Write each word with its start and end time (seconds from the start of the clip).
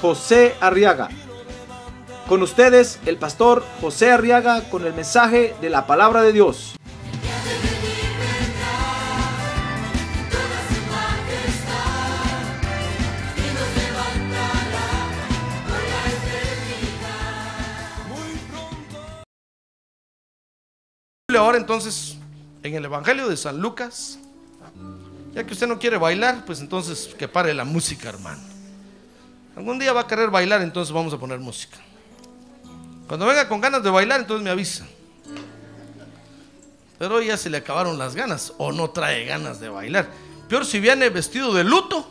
José 0.00 0.54
Arriaga. 0.60 1.08
Con 2.28 2.42
ustedes, 2.42 2.98
el 3.06 3.18
pastor 3.18 3.64
José 3.80 4.10
Arriaga 4.10 4.68
con 4.68 4.84
el 4.84 4.94
mensaje 4.94 5.54
de 5.60 5.70
la 5.70 5.86
palabra 5.86 6.22
de 6.22 6.32
Dios. 6.32 6.76
Ahora 21.38 21.58
entonces, 21.58 22.16
en 22.62 22.74
el 22.74 22.84
Evangelio 22.86 23.28
de 23.28 23.36
San 23.36 23.60
Lucas, 23.60 24.18
ya 25.34 25.44
que 25.44 25.52
usted 25.52 25.66
no 25.66 25.78
quiere 25.78 25.98
bailar, 25.98 26.44
pues 26.46 26.60
entonces 26.60 27.14
que 27.16 27.28
pare 27.28 27.52
la 27.52 27.64
música, 27.64 28.08
hermano. 28.08 28.55
Algún 29.56 29.78
día 29.78 29.92
va 29.94 30.02
a 30.02 30.06
querer 30.06 30.30
bailar, 30.30 30.60
entonces 30.60 30.92
vamos 30.92 31.14
a 31.14 31.18
poner 31.18 31.38
música. 31.38 31.78
Cuando 33.08 33.24
venga 33.24 33.48
con 33.48 33.60
ganas 33.60 33.82
de 33.82 33.90
bailar, 33.90 34.20
entonces 34.20 34.44
me 34.44 34.50
avisa. 34.50 34.86
Pero 36.98 37.22
ya 37.22 37.36
se 37.36 37.48
le 37.48 37.58
acabaron 37.58 37.98
las 37.98 38.14
ganas 38.14 38.52
o 38.58 38.72
no 38.72 38.90
trae 38.90 39.24
ganas 39.24 39.58
de 39.60 39.68
bailar. 39.68 40.08
Peor 40.48 40.64
si 40.66 40.78
viene 40.78 41.08
vestido 41.08 41.54
de 41.54 41.64
luto. 41.64 42.10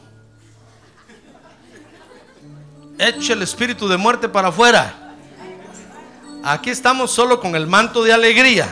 Eche 2.98 3.34
el 3.34 3.42
espíritu 3.42 3.88
de 3.88 3.98
muerte 3.98 4.30
para 4.30 4.50
afuera. 4.50 5.14
Aquí 6.44 6.70
estamos 6.70 7.12
solo 7.12 7.40
con 7.40 7.56
el 7.56 7.68
manto 7.68 8.04
de 8.04 8.14
alegría. 8.14 8.68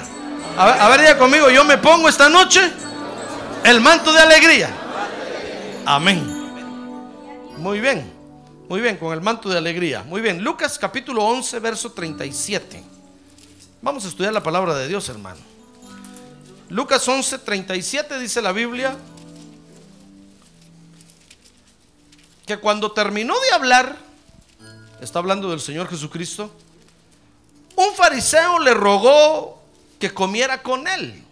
A 0.57 0.65
ver, 0.65 0.81
a 0.81 0.89
ver, 0.89 1.17
conmigo, 1.17 1.49
yo 1.49 1.63
me 1.63 1.77
pongo 1.77 2.07
esta 2.07 2.29
noche 2.29 2.71
el 3.63 3.81
manto 3.81 4.13
de 4.13 4.19
alegría. 4.19 4.69
Amén. 5.85 6.23
Muy 7.57 7.79
bien, 7.79 8.12
muy 8.69 8.81
bien, 8.81 8.97
con 8.97 9.13
el 9.13 9.21
manto 9.21 9.49
de 9.49 9.57
alegría. 9.57 10.03
Muy 10.03 10.21
bien, 10.21 10.43
Lucas 10.43 10.79
capítulo 10.79 11.23
11, 11.23 11.59
verso 11.59 11.91
37. 11.91 12.83
Vamos 13.81 14.05
a 14.05 14.07
estudiar 14.07 14.33
la 14.33 14.41
palabra 14.41 14.75
de 14.75 14.87
Dios, 14.87 15.09
hermano. 15.09 15.41
Lucas 16.69 17.07
11, 17.07 17.39
37 17.39 18.19
dice 18.19 18.41
la 18.41 18.51
Biblia 18.51 18.97
que 22.45 22.57
cuando 22.57 22.91
terminó 22.91 23.39
de 23.41 23.51
hablar, 23.51 23.97
está 25.01 25.19
hablando 25.19 25.49
del 25.49 25.59
Señor 25.59 25.89
Jesucristo, 25.89 26.49
un 27.75 27.93
fariseo 27.95 28.59
le 28.59 28.73
rogó 28.73 29.61
que 29.99 30.13
comiera 30.13 30.61
con 30.61 30.87
él. 30.87 31.23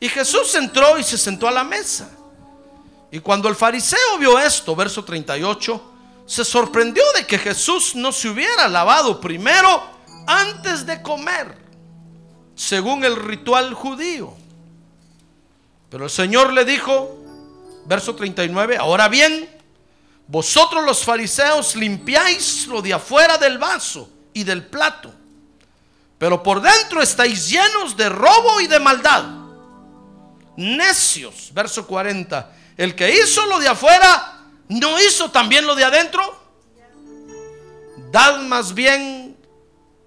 Y 0.00 0.08
Jesús 0.08 0.54
entró 0.54 0.98
y 0.98 1.02
se 1.02 1.18
sentó 1.18 1.48
a 1.48 1.52
la 1.52 1.64
mesa. 1.64 2.10
Y 3.10 3.20
cuando 3.20 3.48
el 3.48 3.56
fariseo 3.56 4.18
vio 4.18 4.38
esto, 4.38 4.74
verso 4.74 5.04
38, 5.04 5.93
se 6.26 6.44
sorprendió 6.44 7.02
de 7.16 7.26
que 7.26 7.38
Jesús 7.38 7.94
no 7.94 8.12
se 8.12 8.28
hubiera 8.28 8.68
lavado 8.68 9.20
primero 9.20 9.82
antes 10.26 10.86
de 10.86 11.02
comer, 11.02 11.56
según 12.54 13.04
el 13.04 13.16
ritual 13.16 13.74
judío. 13.74 14.34
Pero 15.90 16.04
el 16.04 16.10
Señor 16.10 16.52
le 16.52 16.64
dijo, 16.64 17.16
verso 17.86 18.14
39, 18.14 18.76
ahora 18.78 19.08
bien, 19.08 19.48
vosotros 20.26 20.84
los 20.84 21.04
fariseos 21.04 21.76
limpiáis 21.76 22.66
lo 22.66 22.80
de 22.80 22.94
afuera 22.94 23.36
del 23.36 23.58
vaso 23.58 24.08
y 24.32 24.44
del 24.44 24.66
plato, 24.66 25.12
pero 26.18 26.42
por 26.42 26.62
dentro 26.62 27.02
estáis 27.02 27.50
llenos 27.50 27.96
de 27.96 28.08
robo 28.08 28.60
y 28.60 28.66
de 28.66 28.80
maldad. 28.80 29.24
Necios, 30.56 31.50
verso 31.52 31.86
40, 31.86 32.50
el 32.76 32.94
que 32.94 33.14
hizo 33.14 33.44
lo 33.46 33.58
de 33.58 33.68
afuera, 33.68 34.33
¿no 34.68 35.00
hizo 35.00 35.30
también 35.30 35.66
lo 35.66 35.74
de 35.74 35.84
adentro? 35.84 36.42
Dad 38.10 38.40
más 38.42 38.74
bien 38.74 39.36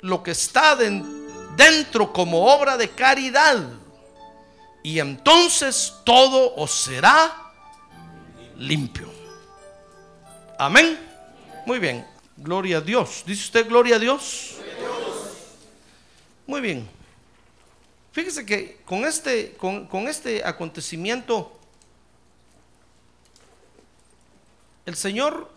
lo 0.01 0.23
que 0.23 0.31
está 0.31 0.75
dentro 1.55 2.13
como 2.13 2.45
obra 2.45 2.77
de 2.77 2.89
caridad, 2.89 3.57
y 4.83 4.99
entonces 4.99 5.93
todo 6.05 6.55
os 6.55 6.71
será 6.71 7.51
limpio. 8.57 9.11
Amén. 10.57 10.97
Muy 11.65 11.79
bien. 11.79 12.07
Gloria 12.37 12.77
a 12.77 12.81
Dios. 12.81 13.23
¿Dice 13.25 13.43
usted 13.43 13.67
gloria 13.67 13.97
a 13.97 13.99
Dios? 13.99 14.55
Muy 16.45 16.61
bien. 16.61 16.87
Fíjese 18.13 18.45
que 18.45 18.79
con 18.85 19.03
este, 19.05 19.53
con, 19.57 19.85
con 19.87 20.07
este 20.07 20.43
acontecimiento, 20.45 21.56
el 24.87 24.95
Señor 24.95 25.51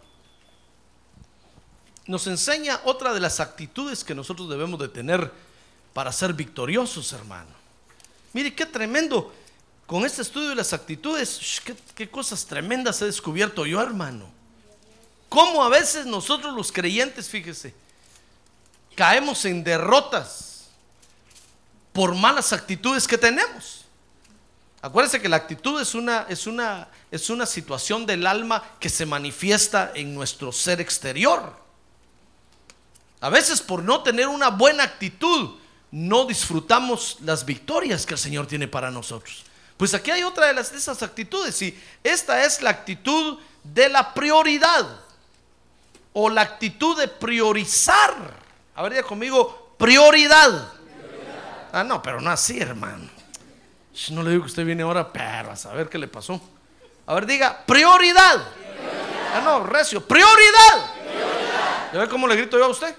nos 2.06 2.26
enseña 2.26 2.80
otra 2.84 3.14
de 3.14 3.20
las 3.20 3.38
actitudes 3.38 4.02
que 4.02 4.12
nosotros 4.12 4.50
debemos 4.50 4.80
de 4.80 4.88
tener 4.88 5.32
para 5.94 6.10
ser 6.10 6.34
victoriosos, 6.34 7.12
hermano. 7.12 7.50
Mire 8.32 8.52
qué 8.52 8.66
tremendo. 8.66 9.32
Con 9.86 10.04
este 10.04 10.22
estudio 10.22 10.48
de 10.48 10.56
las 10.56 10.72
actitudes, 10.72 11.60
qué, 11.64 11.76
qué 11.94 12.10
cosas 12.10 12.44
tremendas 12.44 13.00
he 13.02 13.04
descubierto 13.04 13.64
yo, 13.66 13.80
hermano. 13.80 14.28
Cómo 15.28 15.62
a 15.62 15.68
veces 15.68 16.06
nosotros 16.06 16.52
los 16.52 16.72
creyentes, 16.72 17.28
fíjese, 17.28 17.72
caemos 18.96 19.44
en 19.44 19.62
derrotas 19.62 20.70
por 21.92 22.16
malas 22.16 22.52
actitudes 22.52 23.06
que 23.06 23.16
tenemos. 23.16 23.79
Acuérdense 24.82 25.20
que 25.20 25.28
la 25.28 25.36
actitud 25.36 25.80
es 25.80 25.94
una, 25.94 26.26
es 26.28 26.46
una, 26.46 26.88
es 27.10 27.28
una 27.28 27.44
situación 27.44 28.06
del 28.06 28.26
alma 28.26 28.62
que 28.78 28.88
se 28.88 29.04
manifiesta 29.04 29.92
en 29.94 30.14
nuestro 30.14 30.52
ser 30.52 30.80
exterior. 30.80 31.54
A 33.20 33.28
veces 33.28 33.60
por 33.60 33.82
no 33.82 34.02
tener 34.02 34.26
una 34.26 34.48
buena 34.48 34.84
actitud 34.84 35.58
no 35.90 36.24
disfrutamos 36.24 37.18
las 37.20 37.44
victorias 37.44 38.06
que 38.06 38.14
el 38.14 38.20
Señor 38.20 38.46
tiene 38.46 38.68
para 38.68 38.90
nosotros. 38.90 39.44
Pues 39.76 39.92
aquí 39.92 40.10
hay 40.10 40.22
otra 40.22 40.46
de, 40.46 40.54
las, 40.54 40.72
esas 40.72 41.02
actitudes 41.02 41.60
y 41.60 41.78
esta 42.02 42.44
es 42.44 42.62
la 42.62 42.70
actitud 42.70 43.38
de 43.62 43.88
la 43.88 44.14
prioridad 44.14 45.00
o 46.12 46.30
la 46.30 46.42
actitud 46.42 46.98
de 46.98 47.08
priorizar. 47.08 48.14
A 48.74 48.82
ver, 48.82 48.92
diga 48.92 49.02
conmigo, 49.02 49.74
prioridad. 49.78 50.72
Ah, 51.72 51.84
no, 51.84 52.02
pero 52.02 52.20
no 52.20 52.30
así, 52.30 52.58
hermano. 52.60 53.19
No 54.10 54.22
le 54.22 54.30
digo 54.30 54.42
que 54.42 54.48
usted 54.48 54.64
viene 54.64 54.82
ahora, 54.82 55.12
pero 55.12 55.50
a 55.50 55.56
saber 55.56 55.88
qué 55.88 55.98
le 55.98 56.08
pasó. 56.08 56.40
A 57.06 57.14
ver, 57.14 57.26
diga, 57.26 57.64
prioridad. 57.66 58.46
Ah, 59.34 59.40
no, 59.44 59.64
recio, 59.64 60.06
prioridad. 60.06 60.94
¿Ya 61.92 62.00
ve 62.00 62.08
cómo 62.08 62.26
le 62.26 62.36
grito 62.36 62.56
yo 62.56 62.64
a 62.64 62.68
usted? 62.68 62.94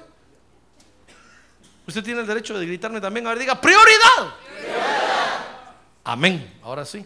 Usted 1.87 2.03
tiene 2.03 2.21
el 2.21 2.27
derecho 2.27 2.57
de 2.57 2.65
gritarme 2.65 3.01
también. 3.01 3.25
A 3.25 3.29
ver, 3.29 3.39
diga, 3.39 3.59
prioridad. 3.59 4.35
Amén. 6.03 6.59
Ahora 6.63 6.85
sí. 6.85 7.05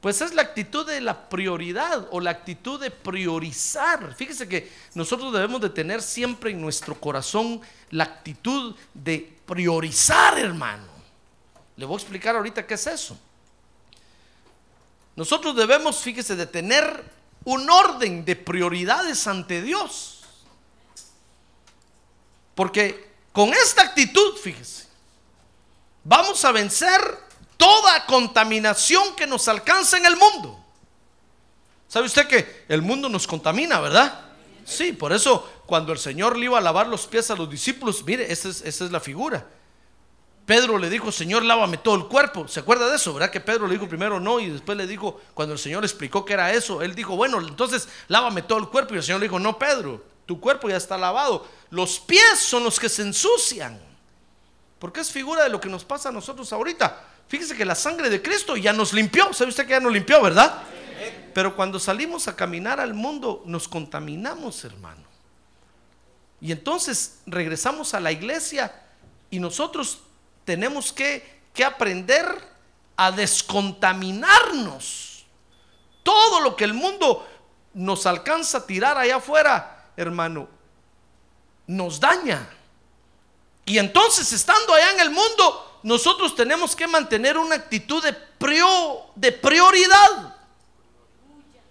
Pues 0.00 0.20
es 0.20 0.32
la 0.32 0.42
actitud 0.42 0.86
de 0.86 1.00
la 1.00 1.28
prioridad 1.28 2.06
o 2.12 2.20
la 2.20 2.30
actitud 2.30 2.80
de 2.80 2.90
priorizar. 2.90 4.14
Fíjese 4.14 4.48
que 4.48 4.70
nosotros 4.94 5.32
debemos 5.32 5.60
de 5.60 5.70
tener 5.70 6.02
siempre 6.02 6.52
en 6.52 6.60
nuestro 6.60 6.94
corazón 6.94 7.60
la 7.90 8.04
actitud 8.04 8.76
de 8.94 9.38
priorizar, 9.44 10.38
hermano. 10.38 10.97
Le 11.78 11.86
voy 11.86 11.94
a 11.94 11.98
explicar 11.98 12.34
ahorita 12.34 12.66
qué 12.66 12.74
es 12.74 12.86
eso. 12.88 13.16
Nosotros 15.14 15.54
debemos, 15.54 15.98
fíjese, 15.98 16.34
de 16.34 16.46
tener 16.46 17.04
un 17.44 17.70
orden 17.70 18.24
de 18.24 18.34
prioridades 18.34 19.24
ante 19.28 19.62
Dios. 19.62 20.22
Porque 22.56 23.12
con 23.32 23.54
esta 23.54 23.82
actitud, 23.82 24.36
fíjese, 24.42 24.88
vamos 26.02 26.44
a 26.44 26.50
vencer 26.50 27.00
toda 27.56 28.04
contaminación 28.06 29.14
que 29.14 29.28
nos 29.28 29.46
alcanza 29.46 29.98
en 29.98 30.06
el 30.06 30.16
mundo. 30.16 30.58
¿Sabe 31.86 32.06
usted 32.06 32.26
que 32.26 32.64
el 32.68 32.82
mundo 32.82 33.08
nos 33.08 33.24
contamina, 33.28 33.78
verdad? 33.78 34.32
Sí, 34.64 34.92
por 34.92 35.12
eso 35.12 35.48
cuando 35.64 35.92
el 35.92 36.00
Señor 36.00 36.36
le 36.36 36.46
iba 36.46 36.58
a 36.58 36.60
lavar 36.60 36.88
los 36.88 37.06
pies 37.06 37.30
a 37.30 37.36
los 37.36 37.48
discípulos, 37.48 38.02
mire, 38.04 38.32
esa 38.32 38.48
es, 38.48 38.62
esa 38.62 38.84
es 38.84 38.90
la 38.90 38.98
figura. 38.98 39.46
Pedro 40.48 40.78
le 40.78 40.88
dijo, 40.88 41.12
Señor, 41.12 41.44
lávame 41.44 41.76
todo 41.76 41.94
el 41.94 42.06
cuerpo. 42.06 42.48
¿Se 42.48 42.60
acuerda 42.60 42.88
de 42.88 42.96
eso? 42.96 43.12
¿Verdad 43.12 43.30
que 43.30 43.38
Pedro 43.38 43.66
le 43.66 43.74
dijo 43.74 43.86
primero 43.86 44.18
no 44.18 44.40
y 44.40 44.48
después 44.48 44.78
le 44.78 44.86
dijo, 44.86 45.20
cuando 45.34 45.52
el 45.52 45.58
Señor 45.58 45.84
explicó 45.84 46.24
que 46.24 46.32
era 46.32 46.54
eso, 46.54 46.80
él 46.80 46.94
dijo, 46.94 47.16
bueno, 47.16 47.38
entonces 47.38 47.86
lávame 48.08 48.40
todo 48.40 48.58
el 48.58 48.68
cuerpo. 48.68 48.94
Y 48.94 48.96
el 48.96 49.02
Señor 49.02 49.20
le 49.20 49.26
dijo, 49.26 49.38
no, 49.38 49.58
Pedro, 49.58 50.02
tu 50.24 50.40
cuerpo 50.40 50.70
ya 50.70 50.78
está 50.78 50.96
lavado. 50.96 51.46
Los 51.68 52.00
pies 52.00 52.38
son 52.38 52.64
los 52.64 52.80
que 52.80 52.88
se 52.88 53.02
ensucian. 53.02 53.78
Porque 54.78 55.00
es 55.00 55.12
figura 55.12 55.42
de 55.42 55.50
lo 55.50 55.60
que 55.60 55.68
nos 55.68 55.84
pasa 55.84 56.08
a 56.08 56.12
nosotros 56.12 56.50
ahorita. 56.50 56.98
Fíjese 57.28 57.54
que 57.54 57.66
la 57.66 57.74
sangre 57.74 58.08
de 58.08 58.22
Cristo 58.22 58.56
ya 58.56 58.72
nos 58.72 58.94
limpió. 58.94 59.30
¿Sabe 59.34 59.50
usted 59.50 59.66
que 59.66 59.72
ya 59.72 59.80
nos 59.80 59.92
limpió, 59.92 60.22
verdad? 60.22 60.62
Pero 61.34 61.54
cuando 61.54 61.78
salimos 61.78 62.26
a 62.26 62.34
caminar 62.34 62.80
al 62.80 62.94
mundo, 62.94 63.42
nos 63.44 63.68
contaminamos, 63.68 64.64
hermano. 64.64 65.02
Y 66.40 66.52
entonces 66.52 67.18
regresamos 67.26 67.92
a 67.92 68.00
la 68.00 68.12
iglesia 68.12 68.74
y 69.30 69.40
nosotros 69.40 70.04
tenemos 70.48 70.94
que, 70.94 71.42
que 71.52 71.62
aprender 71.62 72.24
a 72.96 73.12
descontaminarnos. 73.12 75.26
Todo 76.02 76.40
lo 76.40 76.56
que 76.56 76.64
el 76.64 76.72
mundo 76.72 77.28
nos 77.74 78.06
alcanza 78.06 78.56
a 78.56 78.66
tirar 78.66 78.96
allá 78.96 79.16
afuera, 79.16 79.90
hermano, 79.94 80.48
nos 81.66 82.00
daña. 82.00 82.48
Y 83.66 83.76
entonces, 83.76 84.32
estando 84.32 84.72
allá 84.72 84.92
en 84.92 85.00
el 85.00 85.10
mundo, 85.10 85.80
nosotros 85.82 86.34
tenemos 86.34 86.74
que 86.74 86.86
mantener 86.86 87.36
una 87.36 87.56
actitud 87.56 88.02
de, 88.02 88.16
de 89.16 89.32
prioridad. 89.32 90.34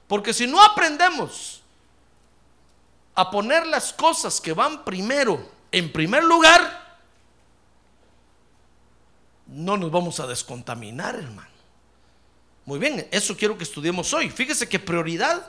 Porque 0.07 0.35
si 0.35 0.45
no 0.45 0.61
aprendemos 0.61 1.63
a 3.15 3.31
poner 3.31 3.65
las 3.65 3.91
cosas 3.91 4.39
que 4.39 4.53
van 4.53 4.85
primero 4.85 5.43
en 5.71 5.91
primer 5.91 6.23
lugar, 6.23 6.76
no 9.57 9.75
nos 9.75 9.89
vamos 9.89 10.19
a 10.19 10.27
descontaminar, 10.27 11.15
hermano. 11.15 11.49
Muy 12.65 12.77
bien, 12.77 13.07
eso 13.09 13.35
quiero 13.35 13.57
que 13.57 13.63
estudiemos 13.63 14.13
hoy. 14.13 14.29
Fíjese 14.29 14.69
que 14.69 14.77
prioridad 14.77 15.47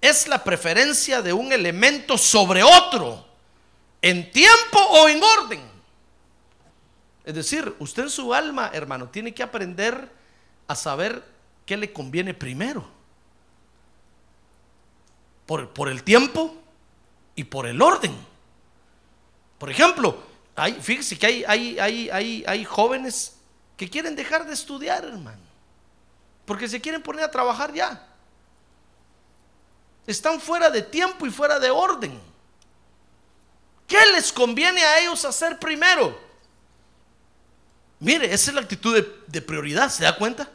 es 0.00 0.28
la 0.28 0.44
preferencia 0.44 1.22
de 1.22 1.32
un 1.32 1.50
elemento 1.50 2.18
sobre 2.18 2.62
otro, 2.62 3.24
en 4.02 4.30
tiempo 4.30 4.78
o 4.78 5.08
en 5.08 5.22
orden. 5.22 5.60
Es 7.24 7.34
decir, 7.34 7.74
usted 7.78 8.04
en 8.04 8.10
su 8.10 8.34
alma, 8.34 8.70
hermano, 8.74 9.08
tiene 9.08 9.32
que 9.32 9.42
aprender 9.42 10.10
a 10.66 10.74
saber 10.74 11.24
qué 11.64 11.78
le 11.78 11.92
conviene 11.92 12.34
primero. 12.34 12.86
Por, 15.46 15.70
por 15.70 15.88
el 15.88 16.02
tiempo 16.02 16.54
y 17.34 17.44
por 17.44 17.66
el 17.66 17.80
orden. 17.80 18.14
Por 19.58 19.70
ejemplo, 19.70 20.27
hay, 20.58 20.74
fíjese 20.74 21.16
que 21.16 21.26
hay, 21.26 21.44
hay, 21.46 21.78
hay, 21.78 22.10
hay, 22.10 22.44
hay 22.46 22.64
jóvenes 22.64 23.36
que 23.76 23.88
quieren 23.88 24.16
dejar 24.16 24.44
de 24.44 24.52
estudiar, 24.52 25.04
hermano. 25.04 25.42
Porque 26.44 26.68
se 26.68 26.80
quieren 26.80 27.00
poner 27.00 27.24
a 27.24 27.30
trabajar 27.30 27.72
ya. 27.72 28.06
Están 30.06 30.40
fuera 30.40 30.68
de 30.68 30.82
tiempo 30.82 31.26
y 31.26 31.30
fuera 31.30 31.60
de 31.60 31.70
orden. 31.70 32.20
¿Qué 33.86 33.98
les 34.14 34.32
conviene 34.32 34.82
a 34.82 34.98
ellos 34.98 35.24
hacer 35.24 35.58
primero? 35.60 36.18
Mire, 38.00 38.32
esa 38.32 38.50
es 38.50 38.54
la 38.54 38.62
actitud 38.62 38.94
de, 38.94 39.22
de, 39.26 39.42
prioridad, 39.42 39.90
¿se 39.90 40.02
da 40.02 40.16
cuenta? 40.16 40.50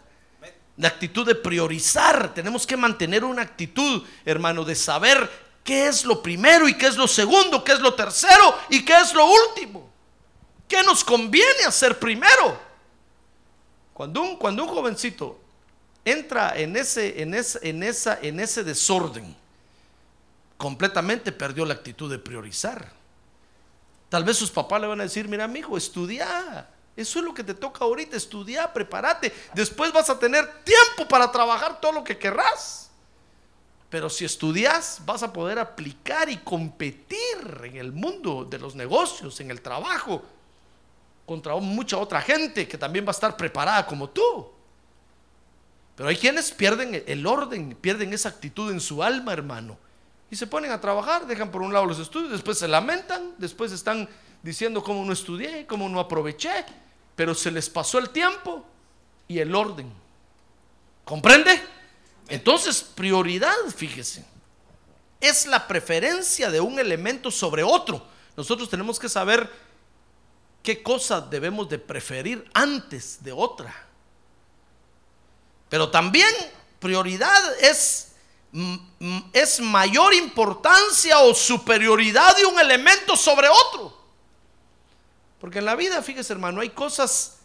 La 0.77 0.89
actitud 0.89 1.25
de 1.25 1.35
priorizar. 1.35 2.33
Tenemos 2.33 2.67
que 2.67 2.75
mantener 2.75 3.23
una 3.23 3.41
actitud, 3.41 4.03
hermano, 4.25 4.65
de 4.65 4.75
saber 4.75 5.29
qué 5.63 5.88
es 5.88 6.03
lo 6.03 6.21
primero 6.21 6.67
y 6.67 6.77
qué 6.77 6.88
es 6.88 6.97
lo 6.97 7.07
segundo, 7.07 7.63
qué 7.63 7.71
es 7.71 7.79
lo 7.79 7.94
tercero 7.94 8.59
y 8.69 8.83
qué 8.83 8.97
es 8.97 9.13
lo 9.13 9.25
último. 9.25 9.93
¿Qué 10.73 10.81
nos 10.81 11.03
conviene 11.03 11.65
hacer 11.67 11.99
primero? 11.99 12.59
Cuando 13.93 14.23
un, 14.23 14.37
cuando 14.37 14.63
un 14.63 14.69
jovencito 14.69 15.39
entra 16.03 16.57
en 16.57 16.75
ese, 16.75 17.21
en, 17.21 17.35
en, 17.35 17.83
esa, 17.83 18.17
en 18.19 18.39
ese 18.39 18.63
desorden, 18.63 19.35
completamente 20.57 21.31
perdió 21.31 21.63
la 21.63 21.75
actitud 21.75 22.09
de 22.09 22.17
priorizar. 22.17 22.91
Tal 24.09 24.23
vez 24.23 24.35
sus 24.35 24.49
papás 24.49 24.81
le 24.81 24.87
van 24.87 24.99
a 24.99 25.03
decir, 25.03 25.27
mira, 25.27 25.47
mi 25.47 25.59
hijo, 25.59 25.77
estudia. 25.77 26.67
Eso 26.95 27.19
es 27.19 27.25
lo 27.25 27.35
que 27.35 27.43
te 27.43 27.53
toca 27.53 27.85
ahorita, 27.85 28.17
estudia, 28.17 28.73
prepárate. 28.73 29.31
Después 29.53 29.93
vas 29.93 30.09
a 30.09 30.17
tener 30.17 30.63
tiempo 30.63 31.07
para 31.07 31.31
trabajar 31.31 31.79
todo 31.79 31.91
lo 31.91 32.03
que 32.03 32.17
querrás. 32.17 32.89
Pero 33.91 34.09
si 34.09 34.25
estudias, 34.25 35.01
vas 35.05 35.21
a 35.21 35.31
poder 35.31 35.59
aplicar 35.59 36.31
y 36.31 36.37
competir 36.37 37.61
en 37.61 37.77
el 37.77 37.91
mundo 37.91 38.43
de 38.43 38.57
los 38.57 38.73
negocios, 38.73 39.39
en 39.39 39.51
el 39.51 39.61
trabajo, 39.61 40.23
contra 41.25 41.55
mucha 41.55 41.97
otra 41.97 42.21
gente 42.21 42.67
que 42.67 42.77
también 42.77 43.05
va 43.05 43.09
a 43.09 43.11
estar 43.11 43.37
preparada 43.37 43.85
como 43.85 44.09
tú. 44.09 44.49
Pero 45.95 46.09
hay 46.09 46.15
quienes 46.15 46.51
pierden 46.51 47.03
el 47.05 47.25
orden, 47.25 47.77
pierden 47.79 48.13
esa 48.13 48.29
actitud 48.29 48.71
en 48.71 48.79
su 48.79 49.03
alma, 49.03 49.33
hermano. 49.33 49.77
Y 50.31 50.35
se 50.35 50.47
ponen 50.47 50.71
a 50.71 50.81
trabajar, 50.81 51.27
dejan 51.27 51.51
por 51.51 51.61
un 51.61 51.71
lado 51.71 51.85
los 51.85 51.99
estudios, 51.99 52.31
después 52.31 52.57
se 52.57 52.67
lamentan, 52.67 53.35
después 53.37 53.71
están 53.71 54.09
diciendo 54.41 54.83
cómo 54.83 55.05
no 55.05 55.13
estudié, 55.13 55.67
cómo 55.67 55.87
no 55.87 55.99
aproveché, 55.99 56.65
pero 57.15 57.35
se 57.35 57.51
les 57.51 57.69
pasó 57.69 57.99
el 57.99 58.09
tiempo 58.09 58.65
y 59.27 59.39
el 59.39 59.53
orden. 59.53 59.91
¿Comprende? 61.05 61.61
Entonces, 62.27 62.81
prioridad, 62.81 63.53
fíjese, 63.75 64.25
es 65.21 65.45
la 65.45 65.67
preferencia 65.67 66.49
de 66.49 66.59
un 66.59 66.79
elemento 66.79 67.29
sobre 67.29 67.61
otro. 67.61 68.03
Nosotros 68.35 68.69
tenemos 68.69 68.99
que 68.99 69.09
saber 69.09 69.49
qué 70.63 70.81
cosa 70.81 71.21
debemos 71.21 71.69
de 71.69 71.77
preferir 71.77 72.50
antes 72.54 73.24
de 73.24 73.31
otra. 73.31 73.75
Pero 75.69 75.92
también 75.92 76.33
prioridad 76.80 77.60
es, 77.60 78.13
es 79.33 79.60
mayor 79.60 80.13
importancia 80.13 81.19
o 81.19 81.36
superioridad 81.36 82.36
de 82.38 82.45
un 82.45 82.60
elemento 82.60 83.15
sobre 83.18 83.48
otro. 83.50 84.01
Porque 85.39 85.60
en 85.60 85.65
la 85.65 85.75
vida, 85.75 86.01
fíjese 86.01 86.31
hermano, 86.31 86.62
hay 86.62 86.69
cosas 86.69 87.39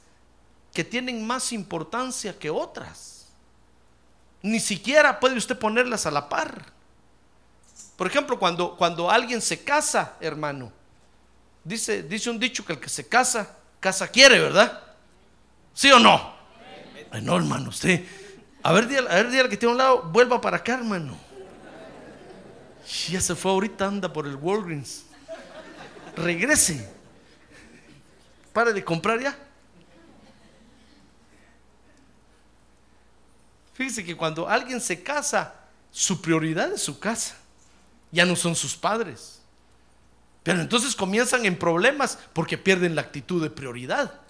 que 0.72 0.84
tienen 0.84 1.26
más 1.26 1.52
importancia 1.52 2.38
que 2.38 2.50
otras. 2.50 3.26
Ni 4.40 4.60
siquiera 4.60 5.18
puede 5.18 5.36
usted 5.36 5.58
ponerlas 5.58 6.06
a 6.06 6.12
la 6.12 6.28
par. 6.28 6.72
Por 7.96 8.06
ejemplo, 8.06 8.38
cuando, 8.38 8.76
cuando 8.76 9.10
alguien 9.10 9.42
se 9.42 9.64
casa, 9.64 10.14
hermano, 10.20 10.70
Dice, 11.64 12.02
dice 12.02 12.30
un 12.30 12.38
dicho 12.38 12.64
que 12.64 12.72
el 12.72 12.80
que 12.80 12.88
se 12.88 13.06
casa, 13.08 13.56
casa 13.80 14.08
quiere, 14.08 14.38
¿verdad? 14.38 14.82
¿Sí 15.74 15.90
o 15.90 15.98
no? 15.98 16.34
Ay, 17.10 17.22
no, 17.22 17.36
hermano, 17.36 17.70
usted. 17.70 18.04
A 18.62 18.72
ver, 18.72 18.84
a 19.08 19.14
ver, 19.14 19.30
dígale 19.30 19.48
que 19.48 19.56
tiene 19.56 19.72
un 19.72 19.78
lado, 19.78 20.02
vuelva 20.02 20.40
para 20.40 20.58
acá, 20.58 20.74
hermano. 20.74 21.16
Ya 23.08 23.20
se 23.20 23.34
fue 23.34 23.50
ahorita, 23.50 23.86
anda 23.86 24.12
por 24.12 24.26
el 24.26 24.36
Walgreens. 24.36 25.04
Regrese. 26.16 26.88
Pare 28.52 28.72
de 28.72 28.82
comprar 28.82 29.20
ya. 29.20 29.38
Fíjese 33.74 34.04
que 34.04 34.16
cuando 34.16 34.48
alguien 34.48 34.80
se 34.80 35.02
casa, 35.02 35.54
su 35.92 36.20
prioridad 36.20 36.72
es 36.72 36.82
su 36.82 36.98
casa. 36.98 37.36
Ya 38.10 38.24
no 38.24 38.34
son 38.34 38.56
sus 38.56 38.74
padres. 38.74 39.37
Pero 40.42 40.60
entonces 40.60 40.94
comienzan 40.94 41.44
en 41.46 41.58
problemas 41.58 42.18
porque 42.32 42.56
pierden 42.56 42.94
la 42.94 43.02
actitud 43.02 43.42
de 43.42 43.50
prioridad. 43.50 44.20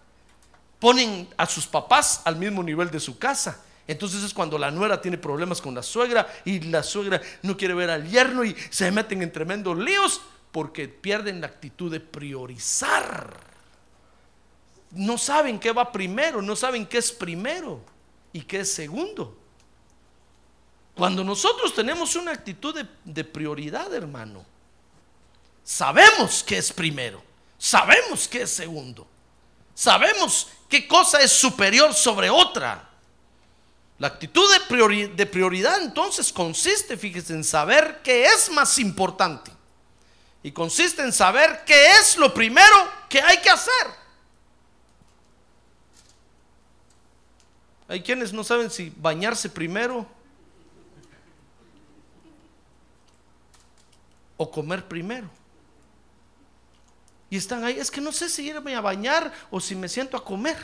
Ponen 0.80 1.28
a 1.36 1.46
sus 1.46 1.66
papás 1.66 2.22
al 2.24 2.36
mismo 2.36 2.62
nivel 2.62 2.90
de 2.90 3.00
su 3.00 3.18
casa. 3.18 3.62
Entonces 3.86 4.22
es 4.22 4.34
cuando 4.34 4.58
la 4.58 4.70
nuera 4.70 5.00
tiene 5.00 5.16
problemas 5.16 5.60
con 5.60 5.74
la 5.74 5.82
suegra 5.82 6.28
y 6.44 6.60
la 6.60 6.82
suegra 6.82 7.20
no 7.42 7.56
quiere 7.56 7.74
ver 7.74 7.90
al 7.90 8.08
yerno 8.08 8.44
y 8.44 8.54
se 8.70 8.90
meten 8.90 9.22
en 9.22 9.32
tremendos 9.32 9.78
líos 9.78 10.20
porque 10.52 10.88
pierden 10.88 11.40
la 11.40 11.46
actitud 11.46 11.90
de 11.90 12.00
priorizar. 12.00 13.34
No 14.90 15.18
saben 15.18 15.58
qué 15.58 15.72
va 15.72 15.90
primero, 15.90 16.42
no 16.42 16.54
saben 16.54 16.86
qué 16.86 16.98
es 16.98 17.12
primero 17.12 17.80
y 18.32 18.42
qué 18.42 18.60
es 18.60 18.72
segundo. 18.72 19.36
Cuando 20.94 21.24
nosotros 21.24 21.74
tenemos 21.74 22.16
una 22.16 22.32
actitud 22.32 22.74
de, 22.74 22.86
de 23.04 23.24
prioridad, 23.24 23.92
hermano, 23.94 24.44
Sabemos 25.68 26.42
qué 26.42 26.56
es 26.56 26.72
primero, 26.72 27.22
sabemos 27.58 28.26
qué 28.26 28.40
es 28.40 28.50
segundo, 28.50 29.06
sabemos 29.74 30.48
qué 30.66 30.88
cosa 30.88 31.20
es 31.20 31.30
superior 31.30 31.92
sobre 31.92 32.30
otra. 32.30 32.88
La 33.98 34.06
actitud 34.08 34.48
de, 35.14 35.26
prioridad 35.26 35.82
entonces 35.82 36.32
consiste, 36.32 36.96
fíjese, 36.96 37.34
en 37.34 37.44
saber 37.44 38.00
qué 38.02 38.24
es 38.24 38.50
más 38.50 38.78
importante. 38.78 39.50
Y 40.42 40.52
consiste 40.52 41.02
en 41.02 41.12
saber 41.12 41.64
qué 41.66 41.96
es 41.96 42.16
lo 42.16 42.32
primero 42.32 42.90
que 43.10 43.20
hay 43.20 43.36
que 43.42 43.50
hacer. 43.50 43.88
Hay 47.88 48.02
quienes 48.02 48.32
no 48.32 48.42
saben 48.42 48.70
si 48.70 48.90
bañarse 48.96 49.50
primero 49.50 50.06
o 54.38 54.50
comer 54.50 54.88
primero. 54.88 55.37
Y 57.30 57.36
están 57.36 57.64
ahí, 57.64 57.78
es 57.78 57.90
que 57.90 58.00
no 58.00 58.12
sé 58.12 58.28
si 58.28 58.46
irme 58.48 58.74
a 58.74 58.80
bañar 58.80 59.32
o 59.50 59.60
si 59.60 59.74
me 59.74 59.88
siento 59.88 60.16
a 60.16 60.24
comer. 60.24 60.56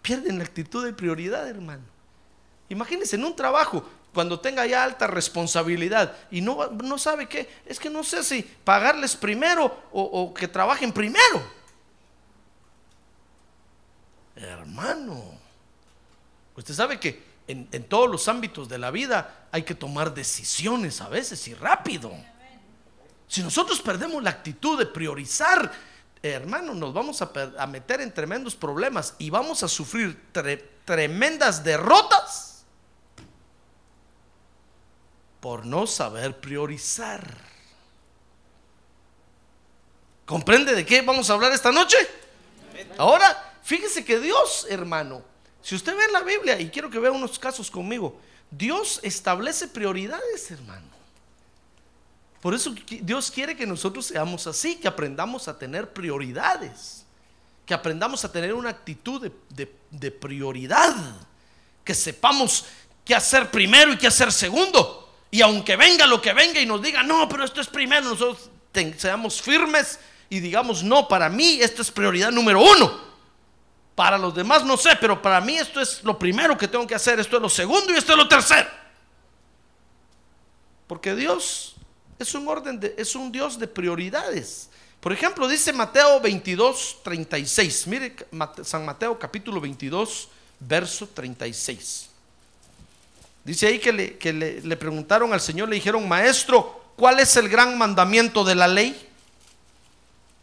Pierden 0.00 0.38
la 0.38 0.44
actitud 0.44 0.84
de 0.84 0.92
prioridad, 0.92 1.46
hermano. 1.46 1.84
Imagínense 2.68 3.16
en 3.16 3.24
un 3.24 3.36
trabajo, 3.36 3.86
cuando 4.14 4.40
tenga 4.40 4.66
ya 4.66 4.82
alta 4.82 5.06
responsabilidad 5.06 6.16
y 6.30 6.40
no, 6.40 6.70
no 6.70 6.98
sabe 6.98 7.28
qué, 7.28 7.48
es 7.66 7.78
que 7.78 7.90
no 7.90 8.02
sé 8.02 8.24
si 8.24 8.42
pagarles 8.42 9.14
primero 9.14 9.88
o, 9.92 10.32
que 10.32 10.48
trabajen 10.48 10.92
primero. 10.92 11.42
Hermano, 14.36 15.22
usted 16.56 16.74
sabe 16.74 16.98
que 16.98 17.22
en 17.46 17.84
todos 17.84 18.10
los 18.10 18.26
ámbitos 18.28 18.68
de 18.68 18.78
la 18.78 18.90
vida 18.90 19.48
hay 19.52 19.62
que 19.62 19.74
tomar 19.74 20.14
decisiones 20.14 21.00
a 21.02 21.08
veces 21.08 21.46
y 21.48 21.54
rápido. 21.54 22.12
Si 23.32 23.42
nosotros 23.42 23.80
perdemos 23.80 24.22
la 24.22 24.28
actitud 24.28 24.78
de 24.78 24.84
priorizar, 24.84 25.72
hermano, 26.22 26.74
nos 26.74 26.92
vamos 26.92 27.22
a, 27.22 27.66
meter 27.66 28.02
en 28.02 28.12
tremendos 28.12 28.54
problemas 28.54 29.14
y 29.18 29.30
vamos 29.30 29.62
a 29.62 29.68
sufrir 29.68 30.28
tre- 30.34 30.62
tremendas 30.84 31.64
derrotas 31.64 32.66
por 35.40 35.64
no 35.64 35.86
saber 35.86 36.42
priorizar. 36.42 37.26
¿Comprende 40.26 40.74
de 40.74 40.84
qué 40.84 41.00
vamos 41.00 41.30
a 41.30 41.32
hablar 41.32 41.52
esta 41.52 41.72
noche? 41.72 41.96
Ahora, 42.98 43.54
fíjese 43.62 44.04
que 44.04 44.20
Dios, 44.20 44.66
hermano, 44.68 45.22
si 45.62 45.74
usted 45.74 45.96
ve 45.96 46.04
en 46.04 46.12
la 46.12 46.20
Biblia, 46.20 46.60
y 46.60 46.68
quiero 46.68 46.90
que 46.90 46.98
vea 46.98 47.10
unos 47.10 47.38
casos 47.38 47.70
conmigo, 47.70 48.20
Dios 48.50 49.00
establece 49.02 49.68
prioridades, 49.68 50.50
hermano. 50.50 50.91
Por 52.42 52.54
eso 52.54 52.74
Dios 53.02 53.30
quiere 53.30 53.56
que 53.56 53.64
nosotros 53.68 54.04
seamos 54.04 54.48
así, 54.48 54.74
que 54.74 54.88
aprendamos 54.88 55.46
a 55.46 55.56
tener 55.56 55.92
prioridades, 55.92 57.06
que 57.64 57.72
aprendamos 57.72 58.24
a 58.24 58.32
tener 58.32 58.52
una 58.52 58.70
actitud 58.70 59.30
de, 59.48 59.72
de- 59.90 60.10
prioridad, 60.10 60.92
que 61.84 61.94
sepamos 61.94 62.64
qué 63.04 63.14
hacer 63.14 63.48
primero 63.52 63.92
y 63.92 63.96
qué 63.96 64.08
hacer 64.08 64.32
segundo. 64.32 65.14
Y 65.30 65.40
aunque 65.40 65.76
venga 65.76 66.04
lo 66.04 66.20
que 66.20 66.32
venga 66.32 66.60
y 66.60 66.66
nos 66.66 66.82
diga, 66.82 67.04
no, 67.04 67.28
pero 67.28 67.44
esto 67.44 67.60
es 67.60 67.68
primero, 67.68 68.08
nosotros 68.10 68.50
seamos 68.98 69.40
firmes 69.40 70.00
y 70.28 70.40
digamos, 70.40 70.82
no, 70.82 71.06
para 71.06 71.28
mí 71.28 71.60
esto 71.60 71.80
es 71.80 71.92
prioridad 71.92 72.32
número 72.32 72.60
uno. 72.60 73.12
Para 73.94 74.18
los 74.18 74.34
demás 74.34 74.64
no 74.64 74.76
sé, 74.76 74.96
pero 75.00 75.22
para 75.22 75.40
mí 75.40 75.56
esto 75.58 75.80
es 75.80 76.02
lo 76.02 76.18
primero 76.18 76.58
que 76.58 76.66
tengo 76.66 76.88
que 76.88 76.96
hacer, 76.96 77.20
esto 77.20 77.36
es 77.36 77.42
lo 77.42 77.48
segundo 77.48 77.92
y 77.92 77.96
esto 77.98 78.12
es 78.12 78.18
lo 78.18 78.26
tercero. 78.26 78.68
Porque 80.88 81.14
Dios 81.14 81.71
es 82.22 82.34
un 82.34 82.48
orden 82.48 82.80
de, 82.80 82.94
es 82.96 83.14
un 83.14 83.30
Dios 83.30 83.58
de 83.58 83.66
prioridades. 83.66 84.68
Por 85.00 85.12
ejemplo, 85.12 85.48
dice 85.48 85.72
Mateo 85.72 86.20
22, 86.20 86.98
36. 87.02 87.86
Mire 87.88 88.16
San 88.62 88.84
Mateo 88.84 89.18
capítulo 89.18 89.60
22, 89.60 90.28
verso 90.60 91.08
36. 91.08 92.08
Dice 93.44 93.66
ahí 93.66 93.78
que, 93.78 93.92
le, 93.92 94.16
que 94.18 94.32
le, 94.32 94.60
le 94.60 94.76
preguntaron 94.76 95.32
al 95.32 95.40
Señor, 95.40 95.68
le 95.68 95.74
dijeron, 95.74 96.06
maestro, 96.08 96.92
¿cuál 96.96 97.18
es 97.18 97.36
el 97.36 97.48
gran 97.48 97.76
mandamiento 97.76 98.44
de 98.44 98.54
la 98.54 98.68
ley? 98.68 99.08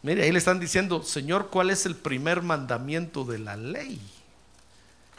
Mire, 0.02 0.24
ahí 0.24 0.32
le 0.32 0.40
están 0.40 0.60
diciendo, 0.60 1.04
Señor, 1.04 1.50
¿cuál 1.50 1.70
es 1.70 1.86
el 1.86 1.96
primer 1.96 2.42
mandamiento 2.42 3.24
de 3.24 3.40
la 3.40 3.56
ley? 3.56 4.00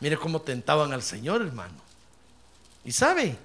Mire 0.01 0.17
cómo 0.17 0.41
tentaban 0.41 0.93
al 0.93 1.03
Señor, 1.03 1.43
hermano. 1.43 1.75
Y 2.85 2.93
sabe, 2.93 3.37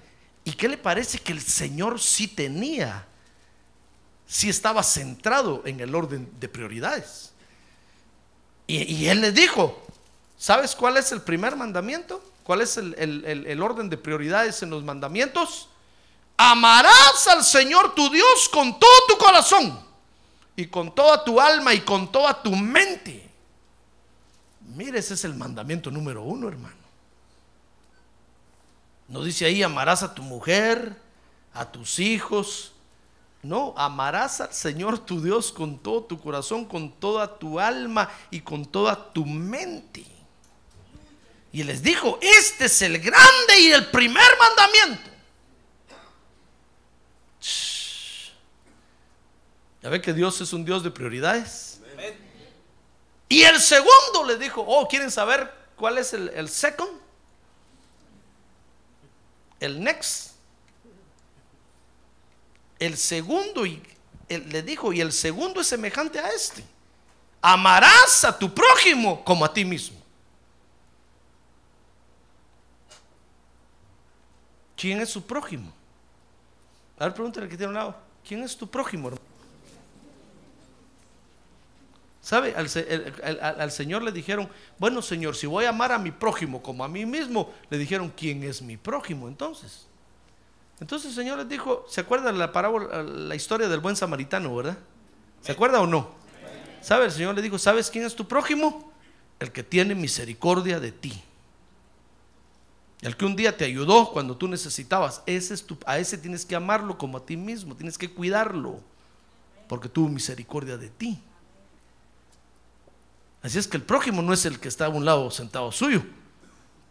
¿y 0.46 0.52
qué 0.52 0.68
le 0.68 0.78
parece 0.78 1.18
que 1.18 1.32
el 1.32 1.42
Señor 1.42 2.00
sí 2.00 2.28
tenía? 2.28 3.04
Sí 4.26 4.48
estaba 4.48 4.82
centrado 4.82 5.62
en 5.66 5.80
el 5.80 5.94
orden 5.94 6.30
de 6.40 6.48
prioridades. 6.48 7.32
Y, 8.66 9.06
Él 9.06 9.20
les 9.20 9.34
dijo, 9.34 9.84
¿sabes 10.38 10.74
cuál 10.74 10.96
es 10.96 11.12
el 11.12 11.20
primer 11.20 11.54
mandamiento? 11.56 12.24
¿Cuál 12.42 12.62
es 12.62 12.76
el- 12.76 12.94
el 12.96 13.62
orden 13.62 13.90
de 13.90 13.98
prioridades 13.98 14.62
en 14.62 14.70
los 14.70 14.82
mandamientos? 14.82 15.68
Amarás 16.36 17.26
al 17.28 17.44
Señor 17.44 17.94
tu 17.94 18.08
Dios 18.10 18.48
con 18.52 18.78
todo 18.78 19.06
tu 19.08 19.18
corazón 19.18 19.84
y 20.54 20.66
con 20.66 20.94
toda 20.94 21.24
tu 21.24 21.40
alma 21.40 21.74
y 21.74 21.80
con 21.80 22.10
toda 22.12 22.40
tu 22.42 22.54
mente. 22.54 23.28
Mire, 24.74 24.98
ese 24.98 25.14
es 25.14 25.24
el 25.24 25.34
mandamiento 25.34 25.90
número 25.90 26.22
uno, 26.22 26.48
hermano. 26.48 26.85
No 29.08 29.22
dice 29.22 29.46
ahí, 29.46 29.62
amarás 29.62 30.02
a 30.02 30.14
tu 30.14 30.22
mujer, 30.22 30.96
a 31.52 31.70
tus 31.70 31.98
hijos. 31.98 32.72
No, 33.42 33.74
amarás 33.76 34.40
al 34.40 34.52
Señor 34.52 34.98
tu 34.98 35.22
Dios 35.22 35.52
con 35.52 35.78
todo 35.78 36.02
tu 36.02 36.20
corazón, 36.20 36.64
con 36.64 36.90
toda 36.92 37.38
tu 37.38 37.60
alma 37.60 38.10
y 38.30 38.40
con 38.40 38.66
toda 38.66 39.12
tu 39.12 39.24
mente. 39.24 40.04
Y 41.52 41.62
les 41.62 41.82
dijo, 41.82 42.18
este 42.20 42.64
es 42.64 42.82
el 42.82 42.98
grande 42.98 43.60
y 43.60 43.72
el 43.72 43.86
primer 43.90 44.28
mandamiento. 44.38 45.10
Ya 49.82 49.88
ve 49.88 50.02
que 50.02 50.12
Dios 50.12 50.40
es 50.40 50.52
un 50.52 50.64
Dios 50.64 50.82
de 50.82 50.90
prioridades. 50.90 51.80
Y 53.28 53.42
el 53.42 53.60
segundo 53.60 54.24
le 54.26 54.36
dijo, 54.36 54.64
oh, 54.66 54.88
¿quieren 54.88 55.10
saber 55.10 55.52
cuál 55.76 55.98
es 55.98 56.12
el, 56.12 56.28
el 56.30 56.48
second? 56.48 57.05
El 59.60 59.82
next. 59.82 60.32
El 62.78 62.96
segundo 62.96 63.64
y 63.64 63.82
él 64.28 64.48
le 64.50 64.62
dijo, 64.62 64.92
y 64.92 65.00
el 65.00 65.12
segundo 65.12 65.60
es 65.60 65.66
semejante 65.68 66.18
a 66.18 66.30
este. 66.30 66.64
Amarás 67.40 68.24
a 68.24 68.36
tu 68.36 68.52
prójimo 68.52 69.24
como 69.24 69.44
a 69.44 69.52
ti 69.52 69.64
mismo. 69.64 69.96
¿Quién 74.76 75.00
es 75.00 75.08
su 75.08 75.24
prójimo? 75.24 75.72
A 76.98 77.04
ver, 77.04 77.14
pregúntale 77.14 77.48
que 77.48 77.56
tiene 77.56 77.68
un 77.68 77.74
lado. 77.74 77.96
¿Quién 78.26 78.42
es 78.42 78.56
tu 78.56 78.68
prójimo? 78.68 79.08
hermano? 79.08 79.35
¿Sabe? 82.26 82.56
Al, 82.56 83.70
Señor 83.70 84.02
le 84.02 84.10
dijeron, 84.10 84.48
bueno 84.80 85.00
Señor, 85.00 85.36
si 85.36 85.46
voy 85.46 85.64
a 85.64 85.68
amar 85.68 85.92
a 85.92 85.98
mi 86.00 86.10
prójimo 86.10 86.60
como 86.60 86.82
a 86.82 86.88
mí 86.88 87.06
mismo, 87.06 87.54
le 87.70 87.78
dijeron, 87.78 88.12
¿quién 88.16 88.42
es 88.42 88.62
mi 88.62 88.76
prójimo 88.76 89.28
entonces? 89.28 89.86
Entonces 90.80 91.10
el 91.10 91.14
Señor 91.14 91.38
les 91.38 91.48
dijo, 91.48 91.86
¿se 91.88 92.00
acuerda 92.00 92.32
la 92.32 92.50
parábola, 92.50 93.04
la 93.04 93.36
historia 93.36 93.68
del 93.68 93.78
buen 93.78 93.94
samaritano, 93.94 94.56
verdad? 94.56 94.76
¿Se 95.40 95.52
acuerda 95.52 95.80
o 95.80 95.86
no? 95.86 96.10
¿Sabe? 96.80 97.04
El 97.04 97.12
Señor 97.12 97.36
le 97.36 97.42
dijo, 97.42 97.60
¿sabes 97.60 97.92
quién 97.92 98.04
es 98.04 98.16
tu 98.16 98.26
prójimo? 98.26 98.92
El 99.38 99.52
que 99.52 99.62
tiene 99.62 99.94
misericordia 99.94 100.80
de 100.80 100.90
ti. 100.90 101.22
El 103.02 103.16
que 103.16 103.24
un 103.24 103.36
día 103.36 103.56
te 103.56 103.66
ayudó 103.66 104.10
cuando 104.10 104.36
tú 104.36 104.48
necesitabas, 104.48 105.22
ese 105.26 105.54
es 105.54 105.64
tu, 105.64 105.78
a 105.86 106.00
ese 106.00 106.18
tienes 106.18 106.44
que 106.44 106.56
amarlo 106.56 106.98
como 106.98 107.18
a 107.18 107.24
ti 107.24 107.36
mismo, 107.36 107.76
tienes 107.76 107.96
que 107.96 108.12
cuidarlo, 108.12 108.80
porque 109.68 109.88
tuvo 109.88 110.08
misericordia 110.08 110.76
de 110.76 110.88
ti. 110.88 111.22
Así 113.46 113.60
es 113.60 113.68
que 113.68 113.76
el 113.76 113.84
prójimo 113.84 114.22
no 114.22 114.32
es 114.32 114.44
el 114.44 114.58
que 114.58 114.66
está 114.66 114.86
a 114.86 114.88
un 114.88 115.04
lado 115.04 115.30
sentado 115.30 115.70
suyo. 115.70 116.02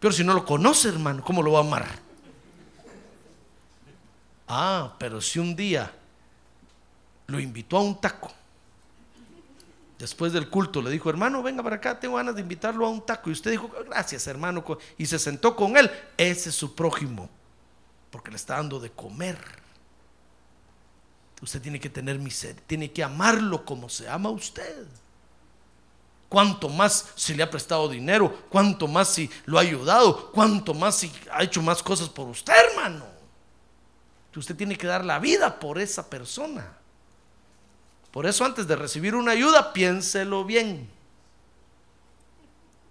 Pero 0.00 0.10
si 0.10 0.24
no 0.24 0.32
lo 0.32 0.46
conoce, 0.46 0.88
hermano, 0.88 1.22
¿cómo 1.22 1.42
lo 1.42 1.52
va 1.52 1.58
a 1.58 1.62
amar? 1.62 1.86
Ah, 4.48 4.94
pero 4.98 5.20
si 5.20 5.38
un 5.38 5.54
día 5.54 5.92
lo 7.26 7.38
invitó 7.38 7.76
a 7.76 7.82
un 7.82 8.00
taco, 8.00 8.32
después 9.98 10.32
del 10.32 10.48
culto 10.48 10.80
le 10.80 10.88
dijo, 10.88 11.10
hermano, 11.10 11.42
venga 11.42 11.62
para 11.62 11.76
acá, 11.76 12.00
tengo 12.00 12.16
ganas 12.16 12.34
de 12.34 12.40
invitarlo 12.40 12.86
a 12.86 12.88
un 12.88 13.04
taco. 13.04 13.28
Y 13.28 13.34
usted 13.34 13.50
dijo, 13.50 13.70
gracias, 13.84 14.26
hermano, 14.26 14.64
y 14.96 15.04
se 15.04 15.18
sentó 15.18 15.54
con 15.54 15.76
él. 15.76 15.90
Ese 16.16 16.48
es 16.48 16.54
su 16.54 16.74
prójimo, 16.74 17.28
porque 18.10 18.30
le 18.30 18.36
está 18.36 18.56
dando 18.56 18.80
de 18.80 18.90
comer. 18.90 19.36
Usted 21.42 21.60
tiene 21.60 21.78
que 21.78 21.90
tener 21.90 22.18
misericordia, 22.18 22.66
tiene 22.66 22.90
que 22.90 23.04
amarlo 23.04 23.62
como 23.62 23.90
se 23.90 24.08
ama 24.08 24.30
usted. 24.30 24.86
Cuánto 26.28 26.68
más 26.68 27.12
si 27.14 27.34
le 27.34 27.42
ha 27.42 27.50
prestado 27.50 27.88
dinero, 27.88 28.42
cuánto 28.48 28.88
más 28.88 29.08
si 29.08 29.30
lo 29.44 29.58
ha 29.58 29.62
ayudado, 29.62 30.32
cuánto 30.32 30.74
más 30.74 30.96
si 30.96 31.12
ha 31.32 31.42
hecho 31.42 31.62
más 31.62 31.82
cosas 31.82 32.08
por 32.08 32.28
usted, 32.28 32.52
hermano. 32.70 33.04
Usted 34.34 34.54
tiene 34.54 34.76
que 34.76 34.86
dar 34.86 35.02
la 35.02 35.18
vida 35.18 35.58
por 35.58 35.78
esa 35.78 36.10
persona. 36.10 36.76
Por 38.10 38.26
eso 38.26 38.44
antes 38.44 38.66
de 38.66 38.76
recibir 38.76 39.14
una 39.14 39.32
ayuda, 39.32 39.72
piénselo 39.72 40.44
bien. 40.44 40.90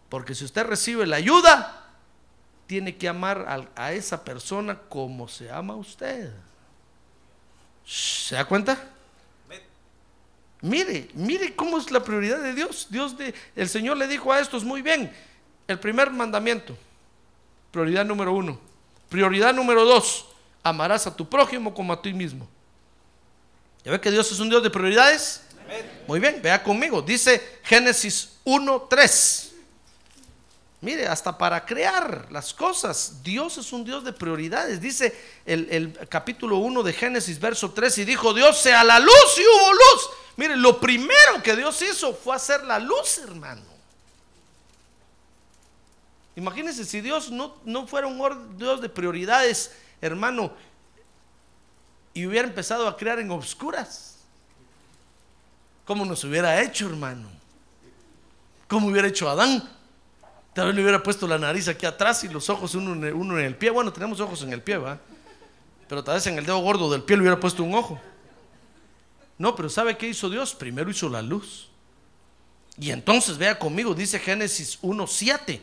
Porque 0.09 0.33
si 0.33 0.43
usted 0.45 0.65
recibe 0.65 1.05
la 1.05 1.17
ayuda, 1.17 1.83
tiene 2.65 2.95
que 2.97 3.07
amar 3.07 3.45
al- 3.47 3.69
a, 3.75 3.91
esa 3.91 4.23
persona 4.23 4.79
como 4.89 5.27
se 5.27 5.51
ama 5.51 5.73
a 5.75 5.77
usted. 5.77 6.33
¿Se 7.85 8.33
da 8.33 8.45
cuenta? 8.45 8.77
Mire, 10.65 11.09
mire 11.13 11.55
cómo 11.55 11.77
es 11.77 11.91
la 11.91 12.03
prioridad 12.03 12.39
de 12.39 12.55
Dios. 12.55 12.87
Dios 12.89 13.15
de, 13.15 13.35
el 13.55 13.69
Señor 13.69 13.97
le 13.97 14.07
dijo 14.07 14.33
a 14.33 14.39
estos 14.39 14.63
muy 14.63 14.81
bien. 14.81 15.15
El 15.67 15.79
primer 15.79 16.09
mandamiento, 16.09 16.75
prioridad 17.69 18.03
número 18.03 18.33
uno. 18.33 18.59
Prioridad 19.07 19.53
número 19.53 19.85
dos, 19.85 20.25
amarás 20.63 21.05
a 21.05 21.15
tu 21.15 21.29
prójimo 21.29 21.71
como 21.71 21.93
a 21.93 22.01
ti 22.01 22.13
mismo. 22.13 22.47
¿Ya 23.83 23.91
ve 23.91 24.01
que 24.01 24.09
Dios 24.09 24.31
es 24.31 24.39
un 24.39 24.49
Dios 24.49 24.63
de 24.63 24.71
prioridades? 24.71 25.43
Muy 26.07 26.19
bien, 26.19 26.41
vea 26.41 26.63
conmigo. 26.63 26.99
Dice 26.99 27.59
Génesis 27.61 28.31
1.3. 28.43 29.44
Mire, 30.85 31.07
hasta 31.07 31.35
para 31.35 31.65
crear 31.65 32.27
las 32.29 32.53
cosas, 32.53 33.23
Dios 33.23 33.57
es 33.57 33.73
un 33.73 33.83
Dios 33.83 34.03
de 34.03 34.13
prioridades. 34.13 34.79
Dice 34.79 35.19
el, 35.43 35.97
capítulo 36.07 36.57
1 36.57 36.83
de 36.83 36.93
Génesis, 36.93 37.39
verso 37.39 37.71
3, 37.71 37.97
y 37.97 38.05
dijo 38.05 38.35
Dios 38.35 38.59
sea 38.61 38.83
la 38.83 38.99
luz 38.99 39.35
y 39.35 39.41
hubo 39.41 39.73
luz. 39.73 40.09
Mire, 40.37 40.55
lo 40.55 40.79
primero 40.79 41.41
que 41.41 41.55
Dios 41.55 41.81
hizo 41.81 42.13
fue 42.13 42.35
hacer 42.35 42.63
la 42.65 42.77
luz, 42.77 43.17
hermano. 43.17 43.63
Imagínense 46.35 46.85
si 46.85 47.01
Dios 47.01 47.31
no, 47.31 47.55
no 47.65 47.87
fuera 47.87 48.05
un 48.05 48.55
Dios 48.55 48.79
de 48.79 48.87
prioridades, 48.87 49.71
hermano, 50.01 50.53
y 52.13 52.27
hubiera 52.27 52.47
empezado 52.47 52.87
a 52.87 52.95
crear 52.95 53.17
en 53.17 53.31
obscuras. 53.31 54.17
¿Cómo 55.83 56.05
nos 56.05 56.23
hubiera 56.23 56.61
hecho, 56.61 56.85
hermano? 56.85 57.27
¿Cómo 58.67 58.89
hubiera 58.89 59.07
hecho 59.07 59.27
Adán? 59.27 59.74
Tal 60.55 60.67
vez 60.67 60.75
le 60.75 60.83
hubiera 60.83 61.03
puesto 61.03 61.27
la 61.27 61.37
nariz 61.37 61.67
aquí 61.67 61.85
atrás 61.85 62.23
y 62.23 62.29
los 62.29 62.49
ojos 62.49 62.75
uno 62.75 62.93
en 62.93 63.03
el, 63.03 63.13
uno 63.13 63.37
en 63.37 63.43
el 63.43 63.57
pie. 63.57 63.71
Bueno, 63.71 63.91
tenemos 63.91 64.21
ojos 64.21 64.41
en 64.41 64.53
el 64.53 64.61
pie, 64.61 64.77
¿va? 64.77 64.97
Pero 65.89 66.01
tal 66.01 66.15
vez 66.15 66.25
en 66.27 66.37
el 66.37 66.45
dedo 66.45 66.59
gordo 66.59 66.89
del 66.89 67.03
pie 67.03 67.17
le 67.17 67.23
hubiera 67.23 67.37
puesto 67.37 67.61
un 67.61 67.75
ojo. 67.75 67.99
No, 69.37 69.53
pero 69.53 69.69
¿sabe 69.69 69.97
qué 69.97 70.07
hizo 70.07 70.29
Dios? 70.29 70.55
Primero 70.55 70.89
hizo 70.89 71.09
la 71.09 71.21
luz. 71.21 71.67
Y 72.79 72.91
entonces, 72.91 73.37
vea 73.37 73.59
conmigo, 73.59 73.93
dice 73.93 74.17
Génesis 74.17 74.81
1.7, 74.81 75.59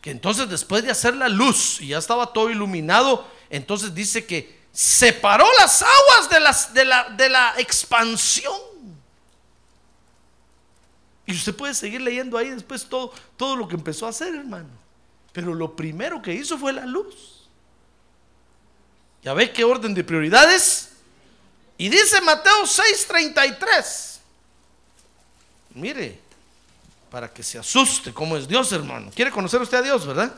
que 0.00 0.10
entonces 0.12 0.48
después 0.48 0.84
de 0.84 0.92
hacer 0.92 1.16
la 1.16 1.28
luz 1.28 1.80
y 1.80 1.88
ya 1.88 1.98
estaba 1.98 2.32
todo 2.32 2.50
iluminado, 2.50 3.26
entonces 3.50 3.96
dice 3.96 4.24
que 4.24 4.60
separó 4.70 5.44
las 5.58 5.82
aguas 5.82 6.30
de, 6.30 6.38
las, 6.38 6.72
de, 6.72 6.84
la, 6.84 7.08
de 7.10 7.28
la 7.30 7.54
expansión. 7.58 8.73
Y 11.26 11.32
usted 11.32 11.54
puede 11.54 11.74
seguir 11.74 12.00
leyendo 12.00 12.36
ahí 12.36 12.50
después 12.50 12.86
todo, 12.86 13.12
todo 13.36 13.56
lo 13.56 13.66
que 13.66 13.76
empezó 13.76 14.06
a 14.06 14.10
hacer, 14.10 14.34
hermano. 14.34 14.68
Pero 15.32 15.54
lo 15.54 15.74
primero 15.74 16.20
que 16.20 16.34
hizo 16.34 16.58
fue 16.58 16.72
la 16.72 16.86
luz. 16.86 17.48
¿Ya 19.22 19.32
ve 19.32 19.52
qué 19.52 19.64
orden 19.64 19.94
de 19.94 20.04
prioridades? 20.04 20.90
Y 21.78 21.88
dice 21.88 22.20
Mateo 22.20 22.64
6:33. 22.66 24.20
Mire, 25.74 26.20
para 27.10 27.32
que 27.32 27.42
se 27.42 27.58
asuste 27.58 28.12
cómo 28.12 28.36
es 28.36 28.46
Dios, 28.46 28.70
hermano. 28.72 29.10
¿Quiere 29.14 29.30
conocer 29.30 29.60
usted 29.62 29.78
a 29.78 29.82
Dios, 29.82 30.06
verdad? 30.06 30.34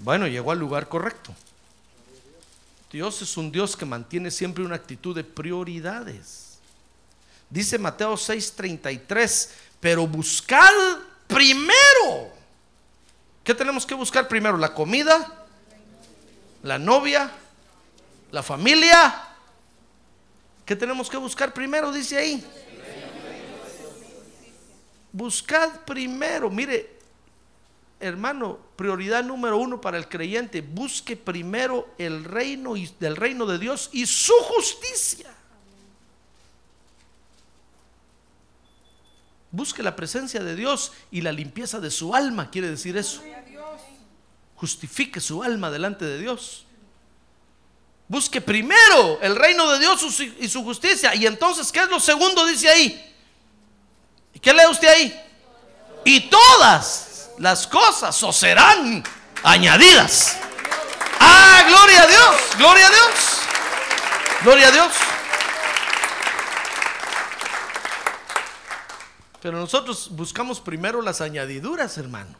Bueno, 0.00 0.26
llegó 0.26 0.52
al 0.52 0.58
lugar 0.58 0.88
correcto. 0.88 1.34
Dios 2.92 3.20
es 3.22 3.36
un 3.36 3.50
Dios 3.50 3.76
que 3.76 3.84
mantiene 3.84 4.30
siempre 4.30 4.62
una 4.64 4.76
actitud 4.76 5.14
de 5.14 5.24
prioridades. 5.24 6.58
Dice 7.50 7.78
Mateo 7.78 8.16
6:33, 8.16 9.50
pero 9.80 10.06
buscad 10.06 10.70
primero. 11.26 12.32
¿Qué 13.44 13.54
tenemos 13.54 13.86
que 13.86 13.94
buscar 13.94 14.26
primero? 14.28 14.56
¿La 14.56 14.74
comida? 14.74 15.44
¿La 16.62 16.78
novia? 16.78 17.30
¿La 18.32 18.42
familia? 18.42 19.22
¿Qué 20.64 20.74
tenemos 20.74 21.08
que 21.08 21.16
buscar 21.16 21.52
primero? 21.54 21.92
Dice 21.92 22.18
ahí. 22.18 22.44
Buscad 25.12 25.80
primero. 25.86 26.50
Mire, 26.50 26.90
hermano, 28.00 28.58
prioridad 28.76 29.24
número 29.24 29.56
uno 29.58 29.80
para 29.80 29.96
el 29.96 30.08
creyente. 30.08 30.60
Busque 30.60 31.16
primero 31.16 31.88
el 31.98 32.24
reino 32.24 32.76
y- 32.76 32.92
del 33.00 33.16
reino 33.16 33.46
de 33.46 33.58
Dios 33.58 33.88
y 33.92 34.06
su 34.06 34.34
justicia. 34.42 35.25
Busque 39.50 39.82
la 39.82 39.96
presencia 39.96 40.42
de 40.42 40.54
Dios 40.54 40.92
y 41.10 41.20
la 41.22 41.32
limpieza 41.32 41.80
de 41.80 41.90
su 41.90 42.14
alma, 42.14 42.50
quiere 42.50 42.68
decir 42.70 42.96
eso. 42.96 43.22
Justifique 44.56 45.20
su 45.20 45.42
alma 45.42 45.70
delante 45.70 46.04
de 46.04 46.18
Dios. 46.18 46.64
Busque 48.08 48.40
primero 48.40 49.18
el 49.20 49.34
reino 49.36 49.70
de 49.72 49.78
Dios 49.80 50.20
y 50.40 50.48
su- 50.48 50.62
justicia. 50.64 51.14
Y 51.14 51.26
entonces, 51.26 51.70
¿qué 51.72 51.80
es 51.80 51.88
lo 51.88 51.98
segundo? 52.00 52.46
Dice 52.46 52.68
ahí. 52.68 53.14
¿Y 54.34 54.38
qué 54.38 54.52
lee 54.52 54.66
usted 54.70 54.88
ahí? 54.88 55.20
Y 56.04 56.20
todas 56.28 57.30
las 57.38 57.66
cosas 57.66 58.22
os 58.22 58.36
serán 58.36 59.02
añadidas. 59.42 60.36
Ah, 61.18 61.64
gloria 61.68 62.02
a 62.02 62.06
Dios, 62.06 62.36
gloria 62.58 62.86
a 62.86 62.90
Dios, 62.90 63.10
gloria 64.42 64.68
a 64.68 64.70
Dios. 64.70 64.92
Pero 69.46 69.60
nosotros 69.60 70.08
buscamos 70.10 70.58
primero 70.58 71.00
las 71.00 71.20
añadiduras, 71.20 71.98
hermano. 71.98 72.36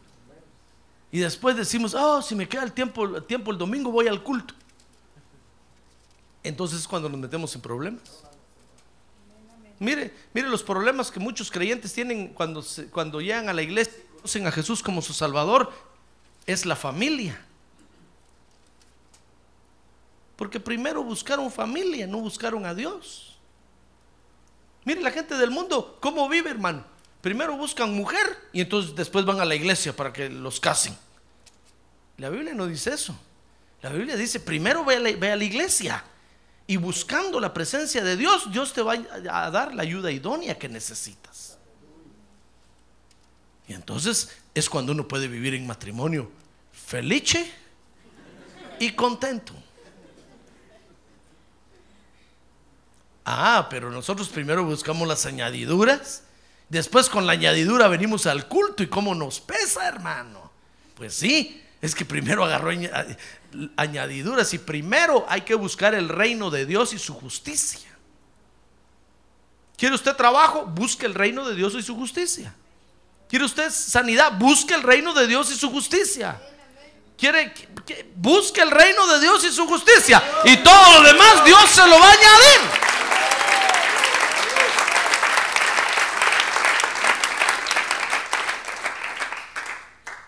Y 1.12 1.20
después 1.20 1.56
decimos, 1.56 1.94
oh, 1.94 2.20
si 2.20 2.34
me 2.34 2.48
queda 2.48 2.64
el 2.64 2.72
tiempo, 2.72 3.04
el 3.04 3.58
domingo 3.58 3.92
voy 3.92 4.08
al 4.08 4.24
culto. 4.24 4.54
Entonces 6.42 6.80
es 6.80 6.88
cuando 6.88 7.08
nos 7.08 7.20
metemos 7.20 7.54
en 7.54 7.60
problemas. 7.60 8.02
Mire, 9.78 10.12
mire 10.34 10.48
los 10.48 10.64
problemas 10.64 11.12
que 11.12 11.20
muchos 11.20 11.48
creyentes 11.48 11.92
tienen 11.92 12.34
cuando, 12.34 12.64
cuando 12.90 13.20
llegan 13.20 13.48
a 13.48 13.52
la 13.52 13.62
iglesia 13.62 13.94
y 13.96 14.16
conocen 14.16 14.48
a 14.48 14.50
Jesús 14.50 14.82
como 14.82 15.00
su 15.00 15.12
Salvador. 15.12 15.72
Es 16.44 16.66
la 16.66 16.74
familia. 16.74 17.40
Porque 20.34 20.58
primero 20.58 21.04
buscaron 21.04 21.52
familia, 21.52 22.08
no 22.08 22.18
buscaron 22.18 22.66
a 22.66 22.74
Dios. 22.74 23.38
Mire 24.84 25.02
la 25.02 25.12
gente 25.12 25.36
del 25.36 25.52
mundo, 25.52 25.98
¿cómo 26.00 26.28
vive, 26.28 26.50
hermano? 26.50 26.95
Primero 27.26 27.56
buscan 27.56 27.92
mujer 27.92 28.38
y 28.52 28.60
entonces 28.60 28.94
después 28.94 29.24
van 29.24 29.40
a 29.40 29.44
la 29.44 29.56
iglesia 29.56 29.92
para 29.96 30.12
que 30.12 30.30
los 30.30 30.60
casen. 30.60 30.96
La 32.18 32.30
Biblia 32.30 32.54
no 32.54 32.68
dice 32.68 32.94
eso. 32.94 33.18
La 33.82 33.90
Biblia 33.90 34.14
dice, 34.14 34.38
primero 34.38 34.84
ve 34.84 34.94
a 34.94 35.00
la, 35.00 35.10
ve 35.10 35.32
a 35.32 35.34
la 35.34 35.42
iglesia 35.42 36.04
y 36.68 36.76
buscando 36.76 37.40
la 37.40 37.52
presencia 37.52 38.04
de 38.04 38.16
Dios, 38.16 38.52
Dios 38.52 38.72
te 38.72 38.80
va 38.80 38.92
a 39.28 39.50
dar 39.50 39.74
la 39.74 39.82
ayuda 39.82 40.12
idónea 40.12 40.56
que 40.56 40.68
necesitas. 40.68 41.58
Y 43.66 43.72
entonces 43.72 44.30
es 44.54 44.70
cuando 44.70 44.92
uno 44.92 45.08
puede 45.08 45.26
vivir 45.26 45.54
en 45.54 45.66
matrimonio 45.66 46.30
felice 46.70 47.52
y 48.78 48.92
contento. 48.92 49.52
Ah, 53.24 53.66
pero 53.68 53.90
nosotros 53.90 54.28
primero 54.28 54.64
buscamos 54.64 55.08
las 55.08 55.26
añadiduras, 55.26 56.22
después 56.68 57.08
con 57.08 57.26
la 57.26 57.32
añadidura 57.32 57.88
venimos 57.88 58.26
al 58.26 58.46
culto 58.48 58.82
y 58.82 58.88
cómo 58.88 59.14
nos 59.14 59.40
pesa, 59.40 59.86
hermano. 59.88 60.50
Pues 60.96 61.14
sí, 61.14 61.62
es 61.82 61.94
que 61.94 62.04
primero 62.04 62.44
agarró 62.44 62.70
aña- 62.70 63.06
añadiduras 63.76 64.52
y 64.54 64.58
primero 64.58 65.24
hay 65.28 65.42
que 65.42 65.54
buscar 65.54 65.94
el 65.94 66.08
reino 66.08 66.50
de 66.50 66.66
Dios 66.66 66.92
y 66.92 66.98
su 66.98 67.14
justicia. 67.14 67.88
¿Quiere 69.76 69.94
usted 69.94 70.14
trabajo? 70.16 70.64
Busque 70.64 71.04
el 71.06 71.14
reino 71.14 71.46
de 71.46 71.54
Dios 71.54 71.74
y 71.74 71.82
su 71.82 71.94
justicia. 71.96 72.54
¿Quiere 73.28 73.44
usted 73.44 73.70
sanidad? 73.70 74.32
Busque 74.38 74.72
el 74.74 74.82
reino 74.82 75.12
de 75.12 75.26
Dios 75.26 75.50
y 75.50 75.56
su 75.56 75.70
justicia. 75.70 76.40
¿Quiere? 77.18 77.52
que- 77.52 78.10
Busque 78.16 78.62
el 78.62 78.70
reino 78.70 79.06
de 79.06 79.20
Dios 79.20 79.44
y 79.44 79.52
su 79.52 79.66
justicia. 79.66 80.22
Y 80.44 80.56
todo 80.58 81.00
lo 81.00 81.06
demás 81.06 81.44
Dios 81.44 81.68
se 81.70 81.86
lo 81.86 81.98
va 81.98 82.08
a 82.08 82.12
añadir. 82.12 82.60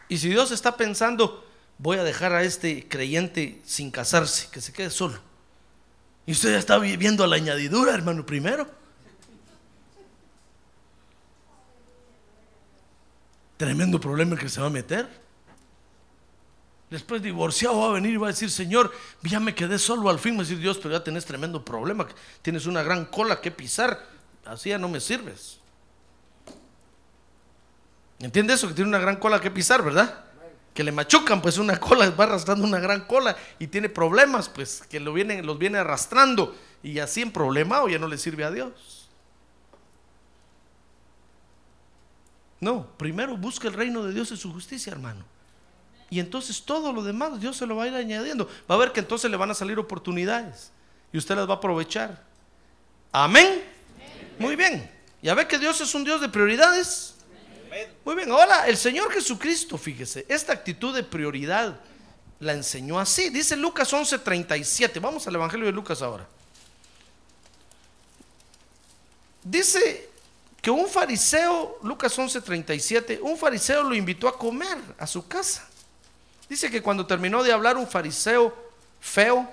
Y 0.08 0.18
si 0.18 0.28
Dios 0.28 0.50
está 0.50 0.76
pensando, 0.76 1.44
voy 1.78 1.98
a 1.98 2.04
dejar 2.04 2.32
a 2.32 2.42
este 2.42 2.88
creyente 2.88 3.60
sin 3.64 3.90
casarse, 3.90 4.48
que 4.50 4.60
se 4.60 4.72
quede 4.72 4.90
solo. 4.90 5.18
Y 6.26 6.32
usted 6.32 6.52
ya 6.52 6.58
está 6.58 6.78
viviendo 6.78 7.24
a 7.24 7.26
la 7.26 7.36
añadidura, 7.36 7.94
hermano, 7.94 8.24
primero. 8.24 8.66
Tremendo 13.56 14.00
problema 14.00 14.36
que 14.36 14.48
se 14.48 14.60
va 14.60 14.66
a 14.66 14.70
meter. 14.70 15.08
Después 16.90 17.20
divorciado 17.20 17.80
va 17.80 17.90
a 17.90 17.92
venir 17.92 18.14
y 18.14 18.16
va 18.16 18.28
a 18.28 18.30
decir, 18.30 18.50
Señor, 18.50 18.92
ya 19.22 19.40
me 19.40 19.54
quedé 19.54 19.78
solo 19.78 20.08
al 20.08 20.18
fin. 20.18 20.34
Va 20.34 20.40
a 20.40 20.42
decir 20.42 20.58
Dios, 20.58 20.78
pero 20.78 20.92
ya 20.92 21.04
tenés 21.04 21.24
tremendo 21.24 21.64
problema. 21.64 22.06
Tienes 22.40 22.66
una 22.66 22.82
gran 22.82 23.06
cola 23.06 23.40
que 23.40 23.50
pisar. 23.50 24.06
Así 24.44 24.70
ya 24.70 24.78
no 24.78 24.88
me 24.88 25.00
sirves. 25.00 25.58
¿Entiende 28.20 28.54
eso? 28.54 28.68
Que 28.68 28.74
tiene 28.74 28.88
una 28.88 28.98
gran 28.98 29.16
cola 29.16 29.40
que 29.40 29.50
pisar, 29.50 29.82
¿verdad? 29.82 30.24
Que 30.74 30.82
le 30.84 30.92
machucan, 30.92 31.40
pues 31.40 31.58
una 31.58 31.78
cola, 31.78 32.10
va 32.10 32.24
arrastrando 32.24 32.64
una 32.64 32.78
gran 32.78 33.02
cola 33.02 33.36
y 33.58 33.66
tiene 33.66 33.88
problemas, 33.88 34.48
pues 34.48 34.82
que 34.88 35.00
lo 35.00 35.14
los 35.16 35.58
viene 35.58 35.78
arrastrando 35.78 36.54
y 36.82 36.98
así 36.98 37.22
en 37.22 37.32
problemado 37.32 37.88
ya 37.88 37.98
no 37.98 38.06
le 38.06 38.18
sirve 38.18 38.44
a 38.44 38.50
Dios. 38.50 39.08
No, 42.60 42.86
primero 42.96 43.36
busca 43.36 43.68
el 43.68 43.74
reino 43.74 44.02
de 44.04 44.12
Dios 44.12 44.30
y 44.32 44.36
su 44.36 44.52
justicia, 44.52 44.92
hermano. 44.92 45.24
Y 46.10 46.20
entonces 46.20 46.62
todo 46.62 46.92
lo 46.92 47.02
demás 47.02 47.40
Dios 47.40 47.56
se 47.56 47.66
lo 47.66 47.76
va 47.76 47.84
a 47.84 47.88
ir 47.88 47.94
añadiendo. 47.94 48.48
Va 48.70 48.74
a 48.74 48.78
ver 48.78 48.92
que 48.92 49.00
entonces 49.00 49.30
le 49.30 49.36
van 49.36 49.50
a 49.50 49.54
salir 49.54 49.78
oportunidades 49.78 50.72
y 51.12 51.18
usted 51.18 51.36
las 51.36 51.48
va 51.48 51.54
a 51.54 51.56
aprovechar. 51.58 52.24
Amén. 53.12 53.62
Muy 54.38 54.56
bien. 54.56 54.90
¿Ya 55.22 55.34
ve 55.34 55.46
que 55.46 55.58
Dios 55.58 55.80
es 55.80 55.94
un 55.94 56.04
Dios 56.04 56.20
de 56.20 56.28
prioridades? 56.28 57.17
Muy 58.04 58.14
bien. 58.14 58.30
Ahora, 58.30 58.66
el 58.66 58.76
Señor 58.76 59.12
Jesucristo, 59.12 59.78
fíjese, 59.78 60.24
esta 60.28 60.52
actitud 60.52 60.94
de 60.94 61.02
prioridad 61.02 61.80
la 62.40 62.52
enseñó 62.52 62.98
así. 62.98 63.30
Dice 63.30 63.56
Lucas 63.56 63.92
11:37. 63.92 65.00
Vamos 65.00 65.26
al 65.26 65.34
Evangelio 65.34 65.66
de 65.66 65.72
Lucas 65.72 66.02
ahora. 66.02 66.26
Dice 69.42 70.10
que 70.60 70.70
un 70.70 70.88
fariseo, 70.88 71.78
Lucas 71.82 72.16
11:37, 72.18 73.20
un 73.22 73.36
fariseo 73.36 73.82
lo 73.82 73.94
invitó 73.94 74.28
a 74.28 74.38
comer 74.38 74.78
a 74.98 75.06
su 75.06 75.26
casa. 75.26 75.68
Dice 76.48 76.70
que 76.70 76.82
cuando 76.82 77.06
terminó 77.06 77.42
de 77.42 77.52
hablar 77.52 77.76
un 77.76 77.86
fariseo 77.86 78.54
feo, 79.00 79.48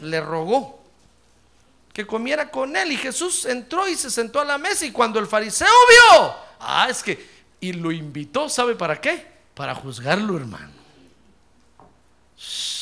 le 0.00 0.20
rogó 0.20 0.76
que 1.96 2.06
comiera 2.06 2.50
con 2.50 2.76
él 2.76 2.92
y 2.92 2.96
Jesús 2.98 3.46
entró 3.46 3.88
y 3.88 3.96
se 3.96 4.10
sentó 4.10 4.40
a 4.40 4.44
la 4.44 4.58
mesa 4.58 4.84
y 4.84 4.92
cuando 4.92 5.18
el 5.18 5.26
fariseo 5.26 5.66
vio, 5.88 6.36
ah, 6.60 6.88
es 6.90 7.02
que, 7.02 7.26
y 7.60 7.72
lo 7.72 7.92
invitó, 7.92 8.48
¿sabe 8.48 8.74
para 8.74 9.00
qué? 9.00 9.26
Para 9.54 9.74
juzgarlo, 9.74 10.36
hermano. 10.36 10.72
Shh. 12.36 12.76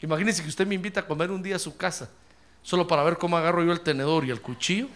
Imagínese 0.00 0.42
que 0.42 0.48
usted 0.48 0.66
me 0.66 0.74
invita 0.74 1.00
a 1.00 1.06
comer 1.06 1.30
un 1.30 1.42
día 1.42 1.56
a 1.56 1.58
su 1.58 1.76
casa, 1.76 2.08
solo 2.62 2.86
para 2.86 3.02
ver 3.02 3.18
cómo 3.18 3.36
agarro 3.36 3.64
yo 3.64 3.72
el 3.72 3.80
tenedor 3.80 4.24
y 4.24 4.30
el 4.30 4.40
cuchillo. 4.40 4.88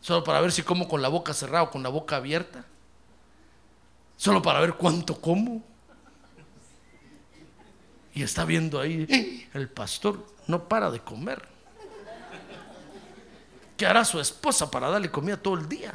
Solo 0.00 0.24
para 0.24 0.40
ver 0.40 0.50
si 0.50 0.62
como 0.62 0.88
con 0.88 1.00
la 1.00 1.08
boca 1.08 1.32
cerrada 1.32 1.62
o 1.62 1.70
con 1.70 1.82
la 1.82 1.88
boca 1.88 2.16
abierta. 2.16 2.64
Solo 4.16 4.42
para 4.42 4.60
ver 4.60 4.74
cuánto 4.74 5.20
como. 5.20 5.62
Y 8.14 8.22
está 8.22 8.44
viendo 8.44 8.80
ahí, 8.80 9.48
el 9.54 9.68
pastor 9.68 10.26
no 10.46 10.68
para 10.68 10.90
de 10.90 11.00
comer. 11.00 11.51
¿Qué 13.82 13.86
hará 13.88 14.04
su 14.04 14.20
esposa 14.20 14.70
para 14.70 14.88
darle 14.88 15.10
comida 15.10 15.36
todo 15.36 15.54
el 15.54 15.68
día? 15.68 15.92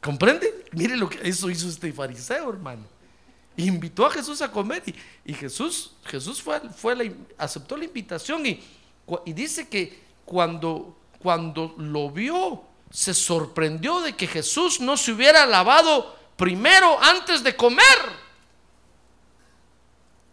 ¿Comprende? 0.00 0.64
Mire 0.72 0.96
lo 0.96 1.10
que 1.10 1.20
eso 1.28 1.50
hizo 1.50 1.68
este 1.68 1.92
fariseo, 1.92 2.48
hermano. 2.48 2.84
Invitó 3.58 4.06
a 4.06 4.10
Jesús 4.10 4.40
a 4.40 4.50
comer 4.50 4.82
y, 4.86 4.94
y 5.30 5.34
Jesús, 5.34 5.92
Jesús 6.06 6.40
fue, 6.40 6.58
fue 6.70 6.96
la- 6.96 7.12
aceptó 7.36 7.76
la 7.76 7.84
invitación 7.84 8.46
y, 8.46 8.64
y 9.26 9.32
dice 9.34 9.68
que 9.68 10.02
cuando, 10.24 10.96
cuando 11.18 11.74
lo 11.76 12.10
vio, 12.10 12.62
se 12.90 13.12
sorprendió 13.12 14.00
de 14.00 14.16
que 14.16 14.26
Jesús 14.26 14.80
no 14.80 14.96
se 14.96 15.12
hubiera 15.12 15.44
lavado 15.44 16.16
primero 16.38 16.98
antes 17.02 17.44
de 17.44 17.54
comer. 17.54 17.84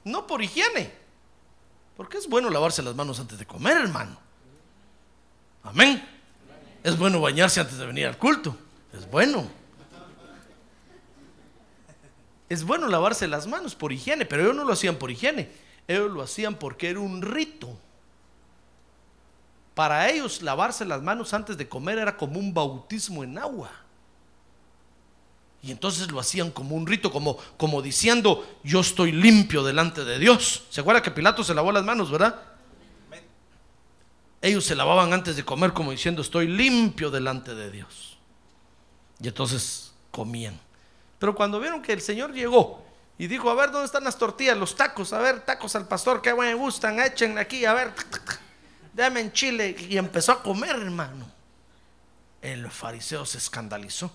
No 0.06 0.26
por 0.28 0.42
higiene. 0.42 0.94
Porque 1.98 2.20
es 2.20 2.30
bueno 2.30 2.50
lavarse 2.50 2.82
las 2.82 2.96
manos 2.96 3.20
antes 3.20 3.38
de 3.38 3.46
comer, 3.46 3.76
hermano. 3.76 4.23
Amén. 5.64 6.06
Es 6.84 6.98
bueno 6.98 7.22
bañarse 7.22 7.62
antes 7.62 7.78
de 7.78 7.86
venir 7.86 8.06
al 8.06 8.18
culto. 8.18 8.56
Es 8.94 9.10
bueno. 9.10 9.48
Es 12.50 12.64
bueno 12.64 12.88
lavarse 12.88 13.28
las 13.28 13.48
manos 13.48 13.74
por 13.74 13.92
higiene, 13.92 14.26
pero 14.26 14.44
ellos 14.44 14.56
no 14.56 14.66
lo 14.66 14.74
hacían 14.74 14.98
por 14.98 15.10
higiene. 15.10 15.50
Ellos 15.88 16.12
lo 16.12 16.22
hacían 16.22 16.56
porque 16.56 16.90
era 16.90 17.00
un 17.00 17.22
rito. 17.22 17.76
Para 19.74 20.10
ellos 20.10 20.42
lavarse 20.42 20.86
las 20.86 21.02
manos 21.02 21.34
antes 21.34 21.58
de 21.58 21.68
comer 21.68 21.98
era 21.98 22.16
como 22.16 22.40
un 22.40 22.54
bautismo 22.54 23.24
en 23.24 23.38
agua. 23.38 23.72
Y 25.64 25.72
entonces 25.72 26.12
lo 26.12 26.20
hacían 26.20 26.52
como 26.52 26.76
un 26.76 26.86
rito, 26.86 27.10
como, 27.12 27.38
como 27.58 27.82
diciendo, 27.82 28.46
yo 28.64 28.82
estoy 28.82 29.14
limpio 29.14 29.64
delante 29.64 30.04
de 30.04 30.20
Dios. 30.20 30.66
¿Se 30.70 30.82
acuerda 30.82 31.02
que 31.02 31.10
Pilato 31.10 31.44
se 31.44 31.54
lavó 31.54 31.72
las 31.72 31.86
manos, 31.86 32.12
verdad? 32.12 32.53
Ellos 34.44 34.66
se 34.66 34.76
lavaban 34.76 35.14
antes 35.14 35.38
de 35.38 35.46
comer 35.46 35.72
como 35.72 35.92
diciendo, 35.92 36.22
estoy 36.22 36.48
limpio 36.48 37.10
delante 37.10 37.56
de 37.56 37.72
Dios. 37.72 38.18
Y 39.22 39.30
entonces 39.30 39.94
comían. 40.12 40.60
Pero 41.18 41.34
cuando 41.34 41.62
vieron 41.62 41.82
que 41.82 41.94
el 41.94 42.02
Señor 42.02 42.34
llegó 42.34 42.84
y 43.18 43.28
dijo, 43.28 43.50
a 43.50 43.56
ver, 43.56 43.72
¿dónde 43.72 43.86
están 43.86 44.04
las 44.04 44.18
tortillas, 44.18 44.58
los 44.58 44.76
tacos? 44.76 45.14
A 45.14 45.20
ver, 45.20 45.46
tacos 45.46 45.78
al 45.78 45.88
pastor, 45.88 46.22
que 46.22 46.34
me 46.34 46.54
gustan, 46.56 47.00
échenle 47.00 47.40
aquí, 47.40 47.64
a 47.64 47.74
ver, 47.74 47.94
dame 48.94 49.22
en 49.22 49.32
chile. 49.32 49.78
Y 49.80 49.98
empezó 49.98 50.34
a 50.34 50.44
comer, 50.44 50.76
hermano. 50.76 51.26
El 52.42 52.70
fariseo 52.70 53.26
se 53.26 53.38
escandalizó. 53.38 54.12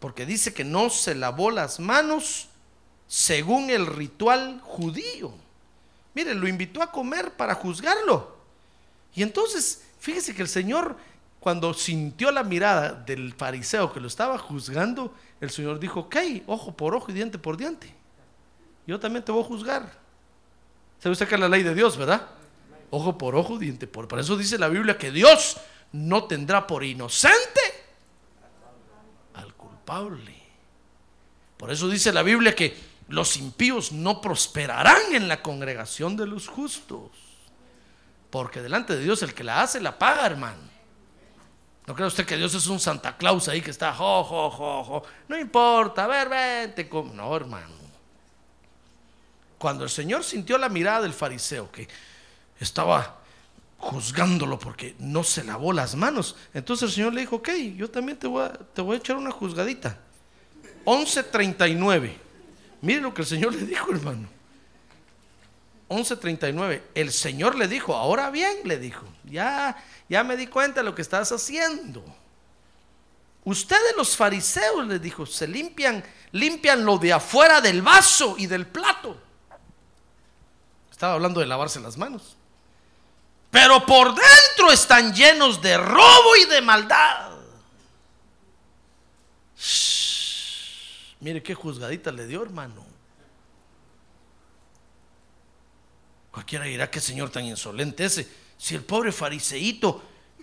Porque 0.00 0.26
dice 0.26 0.52
que 0.52 0.64
no 0.64 0.90
se 0.90 1.14
lavó 1.14 1.50
las 1.50 1.80
manos 1.80 2.48
según 3.08 3.70
el 3.70 3.86
ritual 3.86 4.60
judío. 4.62 5.32
Mire, 6.12 6.34
lo 6.34 6.46
invitó 6.46 6.82
a 6.82 6.92
comer 6.92 7.32
para 7.32 7.54
juzgarlo. 7.54 8.39
Y 9.14 9.22
entonces, 9.22 9.82
fíjese 9.98 10.34
que 10.34 10.42
el 10.42 10.48
Señor, 10.48 10.96
cuando 11.40 11.74
sintió 11.74 12.30
la 12.30 12.42
mirada 12.42 12.92
del 12.92 13.34
fariseo 13.34 13.92
que 13.92 14.00
lo 14.00 14.06
estaba 14.06 14.38
juzgando, 14.38 15.14
el 15.40 15.50
Señor 15.50 15.80
dijo, 15.80 16.00
ok, 16.00 16.16
ojo 16.46 16.76
por 16.76 16.94
ojo 16.94 17.10
y 17.10 17.14
diente 17.14 17.38
por 17.38 17.56
diente. 17.56 17.94
Yo 18.86 19.00
también 19.00 19.24
te 19.24 19.32
voy 19.32 19.42
a 19.42 19.46
juzgar. 19.46 20.00
¿Sabe 20.98 21.12
usted 21.12 21.28
que 21.28 21.34
es 21.34 21.40
la 21.40 21.48
ley 21.48 21.62
de 21.62 21.74
Dios, 21.74 21.96
verdad? 21.96 22.28
Ojo 22.90 23.16
por 23.16 23.36
ojo, 23.36 23.58
diente 23.58 23.86
por... 23.86 24.08
Por 24.08 24.18
eso 24.18 24.36
dice 24.36 24.58
la 24.58 24.68
Biblia 24.68 24.98
que 24.98 25.10
Dios 25.10 25.56
no 25.92 26.24
tendrá 26.24 26.66
por 26.66 26.84
inocente 26.84 27.60
al 29.34 29.54
culpable. 29.54 30.34
Por 31.56 31.70
eso 31.70 31.88
dice 31.88 32.12
la 32.12 32.22
Biblia 32.22 32.54
que 32.54 32.76
los 33.08 33.36
impíos 33.36 33.92
no 33.92 34.20
prosperarán 34.20 35.14
en 35.14 35.28
la 35.28 35.42
congregación 35.42 36.16
de 36.16 36.26
los 36.26 36.48
justos. 36.48 37.10
Porque 38.30 38.62
delante 38.62 38.96
de 38.96 39.02
Dios 39.02 39.22
el 39.22 39.34
que 39.34 39.44
la 39.44 39.62
hace 39.62 39.80
la 39.80 39.98
paga, 39.98 40.26
hermano. 40.26 40.70
¿No 41.86 41.94
cree 41.94 42.06
usted 42.06 42.24
que 42.24 42.36
Dios 42.36 42.54
es 42.54 42.68
un 42.68 42.78
Santa 42.78 43.16
Claus 43.16 43.48
ahí 43.48 43.60
que 43.60 43.72
está, 43.72 43.92
jo, 43.92 44.22
jo, 44.22 44.50
jo, 44.50 44.84
jo? 44.84 45.02
No 45.26 45.36
importa, 45.36 46.04
a 46.04 46.06
ver, 46.06 46.28
vente. 46.28 46.88
com-". 46.88 47.14
No, 47.14 47.34
hermano. 47.34 47.80
Cuando 49.58 49.84
el 49.84 49.90
Señor 49.90 50.22
sintió 50.22 50.56
la 50.56 50.68
mirada 50.68 51.02
del 51.02 51.12
fariseo 51.12 51.70
que 51.70 51.88
estaba 52.60 53.18
juzgándolo 53.78 54.58
porque 54.58 54.94
no 54.98 55.24
se 55.24 55.42
lavó 55.42 55.72
las 55.72 55.96
manos, 55.96 56.36
entonces 56.54 56.90
el 56.90 56.94
Señor 56.94 57.14
le 57.14 57.22
dijo, 57.22 57.36
ok, 57.36 57.48
yo 57.76 57.90
también 57.90 58.18
te 58.18 58.26
voy 58.26 58.44
a, 58.44 58.52
te 58.52 58.80
voy 58.82 58.94
a 58.94 58.98
echar 58.98 59.16
una 59.16 59.32
juzgadita. 59.32 59.98
11.39. 60.84 62.12
Mire 62.82 63.00
lo 63.00 63.12
que 63.12 63.22
el 63.22 63.28
Señor 63.28 63.54
le 63.54 63.66
dijo, 63.66 63.90
hermano. 63.90 64.28
11:39. 65.90 66.82
El 66.94 67.12
Señor 67.12 67.56
le 67.56 67.66
dijo, 67.66 67.94
ahora 67.94 68.30
bien, 68.30 68.58
le 68.64 68.78
dijo, 68.78 69.04
ya, 69.24 69.76
ya 70.08 70.22
me 70.22 70.36
di 70.36 70.46
cuenta 70.46 70.80
de 70.80 70.84
lo 70.84 70.94
que 70.94 71.02
estás 71.02 71.32
haciendo. 71.32 72.02
Ustedes 73.44 73.96
los 73.96 74.16
fariseos, 74.16 74.86
le 74.86 75.00
dijo, 75.00 75.26
se 75.26 75.48
limpian, 75.48 76.04
limpian 76.30 76.84
lo 76.84 76.96
de 76.96 77.12
afuera 77.12 77.60
del 77.60 77.82
vaso 77.82 78.36
y 78.38 78.46
del 78.46 78.66
plato. 78.66 79.20
Estaba 80.90 81.14
hablando 81.14 81.40
de 81.40 81.46
lavarse 81.46 81.80
las 81.80 81.96
manos. 81.96 82.36
Pero 83.50 83.84
por 83.84 84.14
dentro 84.14 84.70
están 84.72 85.12
llenos 85.12 85.60
de 85.60 85.76
robo 85.76 86.36
y 86.40 86.44
de 86.44 86.60
maldad. 86.60 87.30
Mire 91.18 91.42
qué 91.42 91.54
juzgadita 91.54 92.12
le 92.12 92.28
dio, 92.28 92.42
hermano. 92.42 92.89
Cualquiera 96.30 96.64
dirá 96.64 96.90
que 96.90 97.00
señor 97.00 97.30
tan 97.30 97.44
insolente 97.44 98.04
ese. 98.04 98.28
Si 98.56 98.74
el 98.74 98.84
pobre 98.84 99.12
fariseíto, 99.12 100.02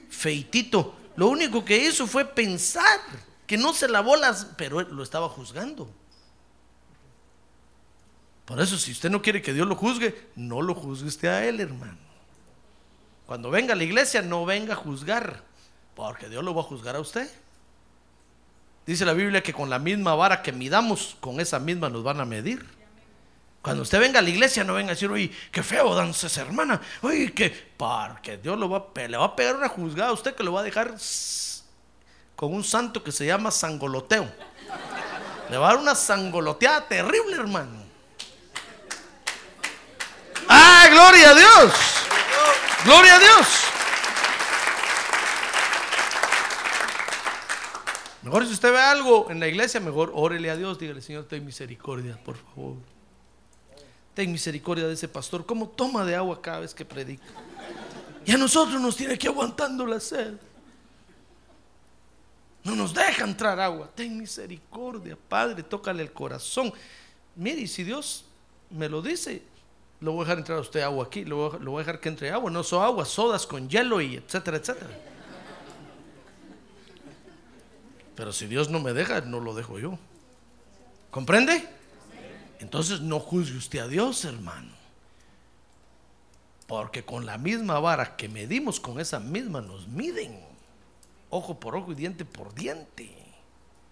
feitito, 0.10 0.96
lo 1.16 1.28
único 1.28 1.64
que 1.64 1.78
hizo 1.78 2.08
fue 2.08 2.26
pensar 2.26 3.00
que 3.46 3.58
no 3.58 3.74
se 3.74 3.88
lavó 3.88 4.16
las, 4.16 4.46
pero 4.58 4.80
él 4.80 4.88
lo 4.92 5.04
estaba 5.04 5.30
juzgando. 5.30 5.90
Por 8.46 8.62
eso, 8.62 8.78
si 8.78 8.92
usted 8.92 9.10
no 9.10 9.22
quiere 9.22 9.42
que 9.42 9.54
Dios 9.54 9.68
lo 9.68 9.76
juzgue, 9.76 10.30
no 10.36 10.62
lo 10.62 10.74
juzgue 10.74 11.08
usted 11.08 11.28
a 11.28 11.46
él, 11.46 11.60
hermano. 11.60 11.98
Cuando 13.26 13.50
venga 13.50 13.74
a 13.74 13.76
la 13.76 13.84
iglesia, 13.84 14.22
no 14.22 14.46
venga 14.46 14.74
a 14.74 14.78
juzgar, 14.78 15.44
porque 15.96 16.30
Dios 16.30 16.44
lo 16.44 16.56
va 16.56 16.62
a 16.62 16.66
juzgar 16.66 16.96
a 16.96 17.02
usted. 17.02 17.30
Dice 18.86 19.04
la 19.04 19.12
Biblia 19.12 19.44
que 19.44 19.54
con 19.54 19.70
la 19.70 19.80
misma 19.80 20.16
vara 20.16 20.42
que 20.42 20.54
midamos, 20.54 21.18
con 21.20 21.42
esa 21.42 21.60
misma 21.60 21.90
nos 21.90 22.04
van 22.04 22.22
a 22.22 22.26
medir. 22.26 22.77
Cuando 23.68 23.84
usted 23.84 24.00
venga 24.00 24.20
a 24.20 24.22
la 24.22 24.30
iglesia, 24.30 24.64
no 24.64 24.76
venga 24.76 24.92
a 24.92 24.96
decir, 24.96 25.12
oye, 25.12 25.30
qué 25.52 25.62
feo 25.62 25.94
danza 25.94 26.28
esa 26.28 26.40
hermana. 26.40 26.80
Oye, 27.02 27.34
que 27.34 27.50
porque 27.50 28.38
Dios 28.38 28.58
lo 28.58 28.70
va, 28.70 28.78
a 28.96 29.08
le 29.10 29.18
va 29.18 29.26
a 29.26 29.36
pegar 29.36 29.58
una 29.58 29.68
juzgada 29.68 30.12
a 30.12 30.14
usted 30.14 30.34
que 30.36 30.44
lo 30.46 30.54
va 30.54 30.62
a 30.62 30.64
dejar 30.64 30.96
con 32.38 32.54
un 32.54 32.64
santo 32.64 33.04
que 33.04 33.12
se 33.12 33.26
llama 33.26 33.52
sangoloteo. 33.52 34.26
Le 35.50 35.58
va 35.58 35.68
a 35.68 35.74
dar 35.74 35.82
una 35.82 35.96
sangoloteada 35.96 36.88
terrible, 36.88 37.36
hermano. 37.36 37.84
¡Ah, 40.48 40.88
gloria 40.90 41.32
a 41.32 41.36
Dios! 41.36 41.74
¡Gloria 42.86 43.16
a 43.16 43.20
Dios! 43.20 43.48
Mejor 48.22 48.46
si 48.46 48.54
usted 48.54 48.72
ve 48.72 48.80
algo 48.80 49.30
en 49.30 49.42
la 49.42 49.50
iglesia, 49.50 49.82
mejor 49.82 50.14
órele 50.16 50.50
a 50.52 50.56
Dios, 50.56 50.80
dígale, 50.80 51.02
Señor, 51.02 51.26
ten 51.26 51.44
misericordia, 51.44 52.18
por 52.24 52.38
favor. 52.38 52.97
Ten 54.18 54.32
misericordia 54.32 54.88
de 54.88 54.96
ese 54.96 55.08
pastor. 55.08 55.46
¿Cómo 55.46 55.70
toma 55.70 56.04
de 56.04 56.16
agua 56.16 56.42
cada 56.42 56.62
vez 56.62 56.74
que 56.74 56.84
predica? 56.84 57.24
Y 58.26 58.32
a 58.32 58.38
nosotros 58.38 58.82
nos 58.82 58.96
tiene 58.96 59.16
que 59.16 59.28
aguantando 59.28 59.86
la 59.86 60.00
sed. 60.00 60.34
No 62.64 62.76
nos 62.76 62.96
deja 62.96 63.26
entrar 63.26 63.60
agua. 63.60 63.88
Ten 63.94 64.18
misericordia, 64.18 65.16
Padre, 65.30 65.62
tócale 65.62 66.02
el 66.02 66.12
corazón. 66.12 66.74
Mire, 67.36 67.68
si 67.68 67.84
Dios 67.84 68.26
me 68.72 68.90
lo 68.90 69.04
dice, 69.04 69.44
lo 70.00 70.14
voy 70.14 70.22
a 70.22 70.24
dejar 70.24 70.40
entrar 70.40 70.58
a 70.58 70.62
usted 70.62 70.82
agua 70.82 71.06
aquí, 71.06 71.24
lo 71.24 71.36
voy 71.36 71.56
a, 71.56 71.60
lo 71.60 71.72
voy 71.74 71.82
a 71.82 71.86
dejar 71.86 72.00
que 72.00 72.10
entre 72.10 72.32
agua, 72.32 72.50
no 72.50 72.64
son 72.64 72.84
agua, 72.84 73.06
sodas 73.06 73.46
con 73.46 73.70
hielo 73.70 74.02
y 74.02 74.16
etcétera, 74.16 74.58
etcétera. 74.58 75.00
Pero 78.16 78.34
si 78.34 78.48
Dios 78.48 78.72
no 78.72 78.80
me 78.80 78.94
deja, 78.94 79.22
no 79.22 79.40
lo 79.40 79.54
dejo 79.54 79.78
yo. 79.78 80.00
¿Comprende? 81.12 81.77
Entonces 82.60 83.02
no 83.02 83.20
juzgue 83.20 83.58
usted 83.58 83.80
a 83.80 83.88
Dios, 83.88 84.26
hermano. 84.26 84.72
Porque 86.68 87.06
con 87.06 87.26
la 87.26 87.38
misma 87.38 87.80
vara 87.80 88.16
que 88.16 88.28
medimos, 88.28 88.80
con 88.80 89.00
esa 89.00 89.20
misma 89.20 89.62
nos 89.62 89.88
miden. 89.88 90.40
Ojo 91.30 91.60
por 91.60 91.76
ojo 91.76 91.92
y 91.92 91.96
diente 91.96 92.26
por 92.26 92.54
diente. 92.54 93.16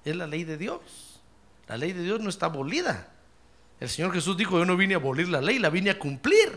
Es 0.03 0.15
la 0.15 0.27
ley 0.27 0.43
de 0.43 0.57
Dios. 0.57 0.81
La 1.67 1.77
ley 1.77 1.93
de 1.93 2.03
Dios 2.03 2.19
no 2.19 2.29
está 2.29 2.47
abolida. 2.47 3.07
El 3.79 3.89
Señor 3.89 4.13
Jesús 4.13 4.37
dijo, 4.37 4.57
yo 4.57 4.65
no 4.65 4.77
vine 4.77 4.93
a 4.93 4.97
abolir 4.97 5.27
la 5.29 5.41
ley, 5.41 5.59
la 5.59 5.69
vine 5.69 5.89
a 5.89 5.99
cumplir. 5.99 6.51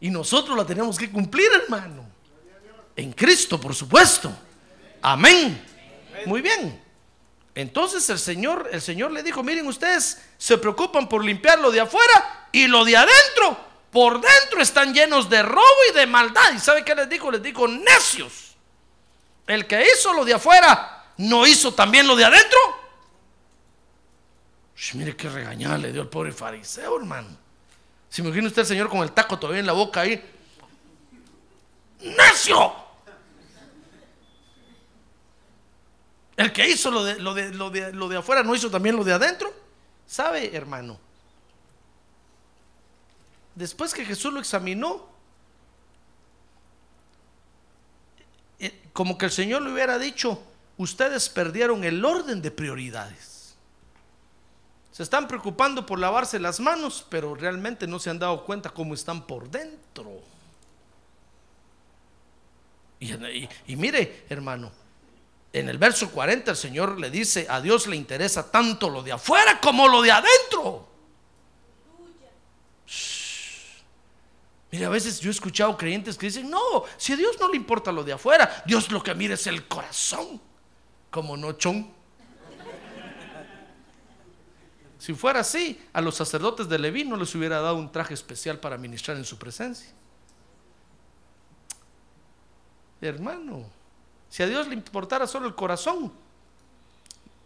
Y 0.00 0.10
nosotros 0.10 0.56
la 0.56 0.64
tenemos 0.64 0.98
que 0.98 1.10
cumplir, 1.10 1.48
hermano. 1.62 2.04
En 2.94 3.12
Cristo, 3.12 3.60
por 3.60 3.74
supuesto. 3.74 4.32
Amén. 5.02 5.62
Muy 6.26 6.42
bien. 6.42 6.85
Entonces 7.56 8.08
el 8.10 8.18
Señor, 8.18 8.68
el 8.70 8.82
Señor 8.82 9.10
le 9.12 9.22
dijo, 9.22 9.42
miren 9.42 9.66
ustedes, 9.66 10.20
se 10.36 10.58
preocupan 10.58 11.08
por 11.08 11.24
limpiar 11.24 11.58
lo 11.58 11.70
de 11.70 11.80
afuera 11.80 12.48
y 12.52 12.66
lo 12.66 12.84
de 12.84 12.98
adentro. 12.98 13.58
Por 13.90 14.20
dentro 14.20 14.60
están 14.60 14.92
llenos 14.92 15.30
de 15.30 15.42
robo 15.42 15.64
y 15.90 15.94
de 15.94 16.06
maldad. 16.06 16.52
¿Y 16.54 16.58
sabe 16.58 16.84
qué 16.84 16.94
les 16.94 17.08
dijo? 17.08 17.30
Les 17.30 17.42
dijo, 17.42 17.66
necios. 17.66 18.56
El 19.46 19.66
que 19.66 19.82
hizo 19.82 20.12
lo 20.12 20.26
de 20.26 20.34
afuera, 20.34 21.06
¿no 21.16 21.46
hizo 21.46 21.72
también 21.72 22.06
lo 22.06 22.14
de 22.14 22.26
adentro? 22.26 22.58
mire 24.92 25.16
qué 25.16 25.30
regañada 25.30 25.78
le 25.78 25.92
dio 25.92 26.02
el 26.02 26.08
pobre 26.08 26.32
fariseo, 26.32 26.98
hermano. 26.98 27.28
Si 28.10 28.20
me 28.20 28.28
imagina 28.28 28.48
usted 28.48 28.62
el 28.62 28.68
Señor 28.68 28.90
con 28.90 29.00
el 29.00 29.12
taco 29.12 29.38
todavía 29.38 29.60
en 29.60 29.66
la 29.66 29.72
boca 29.72 30.02
ahí. 30.02 30.22
¡Necio! 32.00 32.85
Que 36.56 36.70
hizo 36.70 36.90
lo 36.90 37.04
de, 37.04 37.20
lo, 37.20 37.34
de, 37.34 37.52
lo, 37.52 37.68
de, 37.68 37.92
lo 37.92 38.08
de 38.08 38.16
afuera 38.16 38.42
no 38.42 38.54
hizo 38.54 38.70
también 38.70 38.96
lo 38.96 39.04
de 39.04 39.12
adentro. 39.12 39.52
¿Sabe, 40.06 40.56
hermano? 40.56 40.98
Después 43.54 43.92
que 43.92 44.06
Jesús 44.06 44.32
lo 44.32 44.40
examinó, 44.40 45.06
eh, 48.58 48.88
como 48.94 49.18
que 49.18 49.26
el 49.26 49.32
Señor 49.32 49.60
le 49.60 49.70
hubiera 49.70 49.98
dicho, 49.98 50.42
ustedes 50.78 51.28
perdieron 51.28 51.84
el 51.84 52.02
orden 52.02 52.40
de 52.40 52.50
prioridades. 52.50 53.54
Se 54.92 55.02
están 55.02 55.28
preocupando 55.28 55.84
por 55.84 55.98
lavarse 55.98 56.38
las 56.38 56.58
manos, 56.58 57.04
pero 57.10 57.34
realmente 57.34 57.86
no 57.86 57.98
se 57.98 58.08
han 58.08 58.18
dado 58.18 58.46
cuenta 58.46 58.70
cómo 58.70 58.94
están 58.94 59.26
por 59.26 59.50
dentro. 59.50 60.22
Y, 62.98 63.76
mire, 63.76 64.24
hermano, 64.30 64.72
en 65.58 65.70
el 65.70 65.78
verso 65.78 66.10
40 66.10 66.50
el 66.50 66.56
Señor 66.56 67.00
le 67.00 67.10
dice, 67.10 67.46
a 67.48 67.62
Dios 67.62 67.86
le 67.86 67.96
interesa 67.96 68.50
tanto 68.50 68.90
lo 68.90 69.02
de 69.02 69.12
afuera 69.12 69.58
como 69.58 69.88
lo 69.88 70.02
de 70.02 70.12
adentro. 70.12 70.86
Mire, 74.70 74.84
a 74.84 74.90
veces 74.90 75.18
yo 75.18 75.30
he 75.30 75.32
escuchado 75.32 75.74
creyentes 75.78 76.18
que 76.18 76.26
dicen, 76.26 76.50
no, 76.50 76.84
si 76.98 77.14
a 77.14 77.16
Dios 77.16 77.36
no 77.40 77.48
le 77.48 77.56
importa 77.56 77.90
lo 77.90 78.04
de 78.04 78.12
afuera, 78.12 78.62
Dios 78.66 78.90
lo 78.90 79.02
que 79.02 79.14
mira 79.14 79.32
es 79.32 79.46
el 79.46 79.66
corazón, 79.66 80.38
como 81.10 81.38
no 81.38 81.52
chon. 81.52 81.90
Si 84.98 85.14
fuera 85.14 85.40
así, 85.40 85.80
a 85.94 86.02
los 86.02 86.16
sacerdotes 86.16 86.68
de 86.68 86.78
Leví 86.78 87.04
no 87.04 87.16
les 87.16 87.34
hubiera 87.34 87.60
dado 87.60 87.76
un 87.76 87.90
traje 87.90 88.12
especial 88.12 88.60
para 88.60 88.76
ministrar 88.76 89.16
en 89.16 89.24
su 89.24 89.38
presencia. 89.38 89.90
Hermano, 93.00 93.70
si 94.28 94.42
a 94.42 94.46
Dios 94.46 94.68
le 94.68 94.74
importara 94.74 95.26
solo 95.26 95.46
el 95.46 95.54
corazón, 95.54 96.12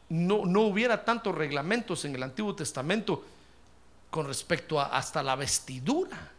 no, 0.09 0.45
no 0.45 0.63
hubiera 0.63 1.05
tantos 1.05 1.35
reglamentos 1.35 2.05
en 2.05 2.15
el 2.15 2.23
Antiguo 2.23 2.55
Testamento 2.55 3.25
con 4.11 4.27
respecto 4.27 4.81
a 4.81 4.87
hasta 4.87 5.23
la 5.23 5.37
vestidura. 5.37 6.33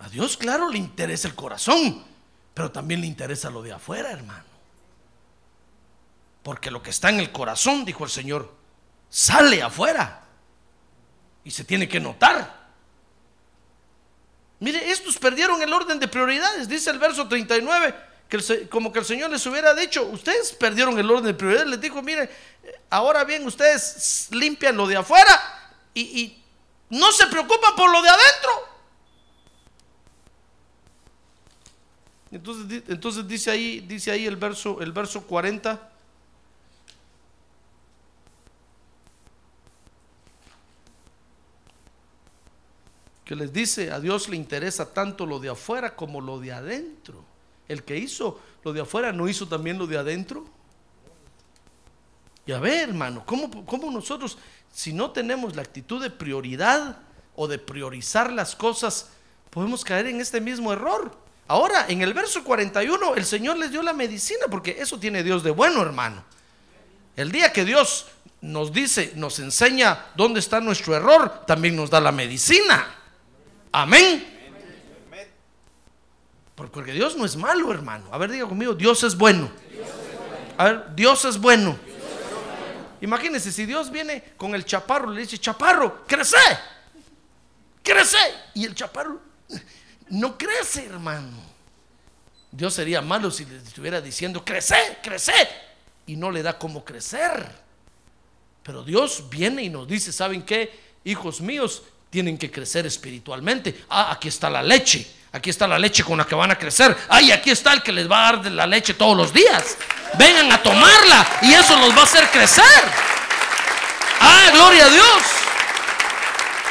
A 0.00 0.08
Dios, 0.10 0.36
claro, 0.36 0.68
le 0.68 0.76
interesa 0.76 1.28
el 1.28 1.34
corazón, 1.34 2.04
pero 2.52 2.70
también 2.70 3.00
le 3.00 3.06
interesa 3.06 3.48
lo 3.48 3.62
de 3.62 3.72
afuera, 3.72 4.12
hermano. 4.12 4.44
Porque 6.42 6.70
lo 6.70 6.82
que 6.82 6.90
está 6.90 7.08
en 7.08 7.20
el 7.20 7.32
corazón, 7.32 7.86
dijo 7.86 8.04
el 8.04 8.10
Señor, 8.10 8.52
sale 9.08 9.62
afuera 9.62 10.24
y 11.42 11.50
se 11.50 11.64
tiene 11.64 11.88
que 11.88 12.00
notar. 12.00 12.63
Mire, 14.64 14.90
estos 14.90 15.18
perdieron 15.18 15.60
el 15.60 15.70
orden 15.70 16.00
de 16.00 16.08
prioridades. 16.08 16.66
Dice 16.66 16.88
el 16.88 16.98
verso 16.98 17.28
39, 17.28 17.94
que 18.30 18.66
como 18.70 18.90
que 18.90 19.00
el 19.00 19.04
Señor 19.04 19.28
les 19.28 19.44
hubiera 19.44 19.74
dicho, 19.74 20.06
ustedes 20.06 20.52
perdieron 20.52 20.98
el 20.98 21.10
orden 21.10 21.26
de 21.26 21.34
prioridades. 21.34 21.68
Les 21.68 21.80
dijo, 21.82 22.00
mire, 22.00 22.30
ahora 22.88 23.24
bien, 23.24 23.46
ustedes 23.46 24.28
limpian 24.30 24.74
lo 24.74 24.86
de 24.86 24.96
afuera 24.96 25.38
y, 25.92 26.00
y 26.00 26.42
no 26.88 27.12
se 27.12 27.26
preocupan 27.26 27.76
por 27.76 27.92
lo 27.92 28.00
de 28.00 28.08
adentro. 28.08 28.50
Entonces, 32.30 32.82
entonces 32.88 33.28
dice 33.28 33.50
ahí, 33.50 33.80
dice 33.80 34.12
ahí 34.12 34.24
el 34.24 34.36
verso, 34.36 34.80
el 34.80 34.92
verso 34.92 35.26
40. 35.26 35.90
Que 43.24 43.34
les 43.34 43.52
dice, 43.52 43.90
a 43.90 44.00
Dios 44.00 44.28
le 44.28 44.36
interesa 44.36 44.92
tanto 44.92 45.24
lo 45.24 45.38
de 45.38 45.48
afuera 45.48 45.96
como 45.96 46.20
lo 46.20 46.38
de 46.40 46.52
adentro. 46.52 47.24
El 47.68 47.82
que 47.82 47.96
hizo 47.96 48.40
lo 48.62 48.72
de 48.72 48.82
afuera 48.82 49.12
no 49.12 49.28
hizo 49.28 49.48
también 49.48 49.78
lo 49.78 49.86
de 49.86 49.96
adentro. 49.96 50.44
Y 52.46 52.52
a 52.52 52.58
ver, 52.58 52.90
hermano, 52.90 53.24
¿cómo, 53.24 53.64
¿cómo, 53.64 53.90
nosotros, 53.90 54.36
si 54.72 54.92
no 54.92 55.10
tenemos 55.10 55.56
la 55.56 55.62
actitud 55.62 56.02
de 56.02 56.10
prioridad 56.10 56.98
o 57.34 57.48
de 57.48 57.58
priorizar 57.58 58.30
las 58.30 58.54
cosas, 58.54 59.08
podemos 59.48 59.82
caer 59.84 60.06
en 60.06 60.20
este 60.20 60.42
mismo 60.42 60.72
error? 60.72 61.16
Ahora, 61.48 61.86
en 61.88 62.02
el 62.02 62.12
verso 62.12 62.44
41, 62.44 63.14
el 63.14 63.24
Señor 63.24 63.56
les 63.56 63.70
dio 63.70 63.82
la 63.82 63.94
medicina, 63.94 64.46
porque 64.50 64.76
eso 64.78 64.98
tiene 64.98 65.22
Dios 65.22 65.42
de 65.42 65.50
bueno, 65.50 65.80
hermano. 65.80 66.24
El 67.16 67.32
día 67.32 67.52
que 67.52 67.64
Dios 67.64 68.06
nos 68.42 68.72
dice, 68.72 69.12
nos 69.16 69.38
enseña 69.38 70.06
dónde 70.16 70.40
está 70.40 70.60
nuestro 70.60 70.94
error, 70.94 71.44
también 71.46 71.76
nos 71.76 71.88
da 71.88 72.00
la 72.00 72.12
medicina. 72.12 73.03
Amén. 73.76 74.24
Porque 76.54 76.92
Dios 76.92 77.16
no 77.16 77.24
es 77.24 77.34
malo, 77.34 77.72
hermano. 77.72 78.06
A 78.12 78.18
ver, 78.18 78.30
diga 78.30 78.46
conmigo, 78.46 78.72
Dios 78.72 79.02
es 79.02 79.16
bueno. 79.16 79.50
A 80.56 80.64
ver, 80.64 80.94
Dios 80.94 81.24
es 81.24 81.36
bueno. 81.36 81.76
Imagínense, 83.00 83.50
si 83.50 83.66
Dios 83.66 83.90
viene 83.90 84.22
con 84.36 84.54
el 84.54 84.64
chaparro, 84.64 85.10
le 85.10 85.22
dice, 85.22 85.38
chaparro, 85.38 86.06
crece, 86.06 86.36
crece. 87.82 88.16
Y 88.54 88.64
el 88.64 88.76
chaparro 88.76 89.20
no 90.10 90.38
crece, 90.38 90.86
hermano. 90.86 91.36
Dios 92.52 92.74
sería 92.74 93.02
malo 93.02 93.32
si 93.32 93.44
le 93.44 93.56
estuviera 93.56 94.00
diciendo, 94.00 94.44
crece, 94.44 94.98
crece. 95.02 95.32
Y 96.06 96.14
no 96.14 96.30
le 96.30 96.44
da 96.44 96.56
como 96.56 96.84
crecer. 96.84 97.50
Pero 98.62 98.84
Dios 98.84 99.28
viene 99.28 99.64
y 99.64 99.68
nos 99.68 99.88
dice, 99.88 100.12
¿saben 100.12 100.44
qué? 100.44 100.94
Hijos 101.02 101.40
míos, 101.40 101.82
tienen 102.14 102.38
que 102.38 102.48
crecer 102.48 102.86
espiritualmente. 102.86 103.86
Ah, 103.90 104.12
aquí 104.12 104.28
está 104.28 104.48
la 104.48 104.62
leche. 104.62 105.04
Aquí 105.32 105.50
está 105.50 105.66
la 105.66 105.80
leche 105.80 106.04
con 106.04 106.16
la 106.16 106.24
que 106.24 106.36
van 106.36 106.52
a 106.52 106.56
crecer. 106.56 106.96
Ay, 107.08 107.32
aquí 107.32 107.50
está 107.50 107.72
el 107.72 107.82
que 107.82 107.90
les 107.90 108.08
va 108.08 108.28
a 108.28 108.36
dar 108.36 108.52
la 108.52 108.68
leche 108.68 108.94
todos 108.94 109.16
los 109.16 109.32
días. 109.32 109.76
Vengan 110.16 110.52
a 110.52 110.62
tomarla 110.62 111.26
y 111.42 111.54
eso 111.54 111.76
los 111.76 111.90
va 111.90 112.02
a 112.02 112.04
hacer 112.04 112.28
crecer. 112.28 112.82
Ah, 114.20 114.48
gloria 114.52 114.86
a 114.86 114.90
Dios. 114.90 115.22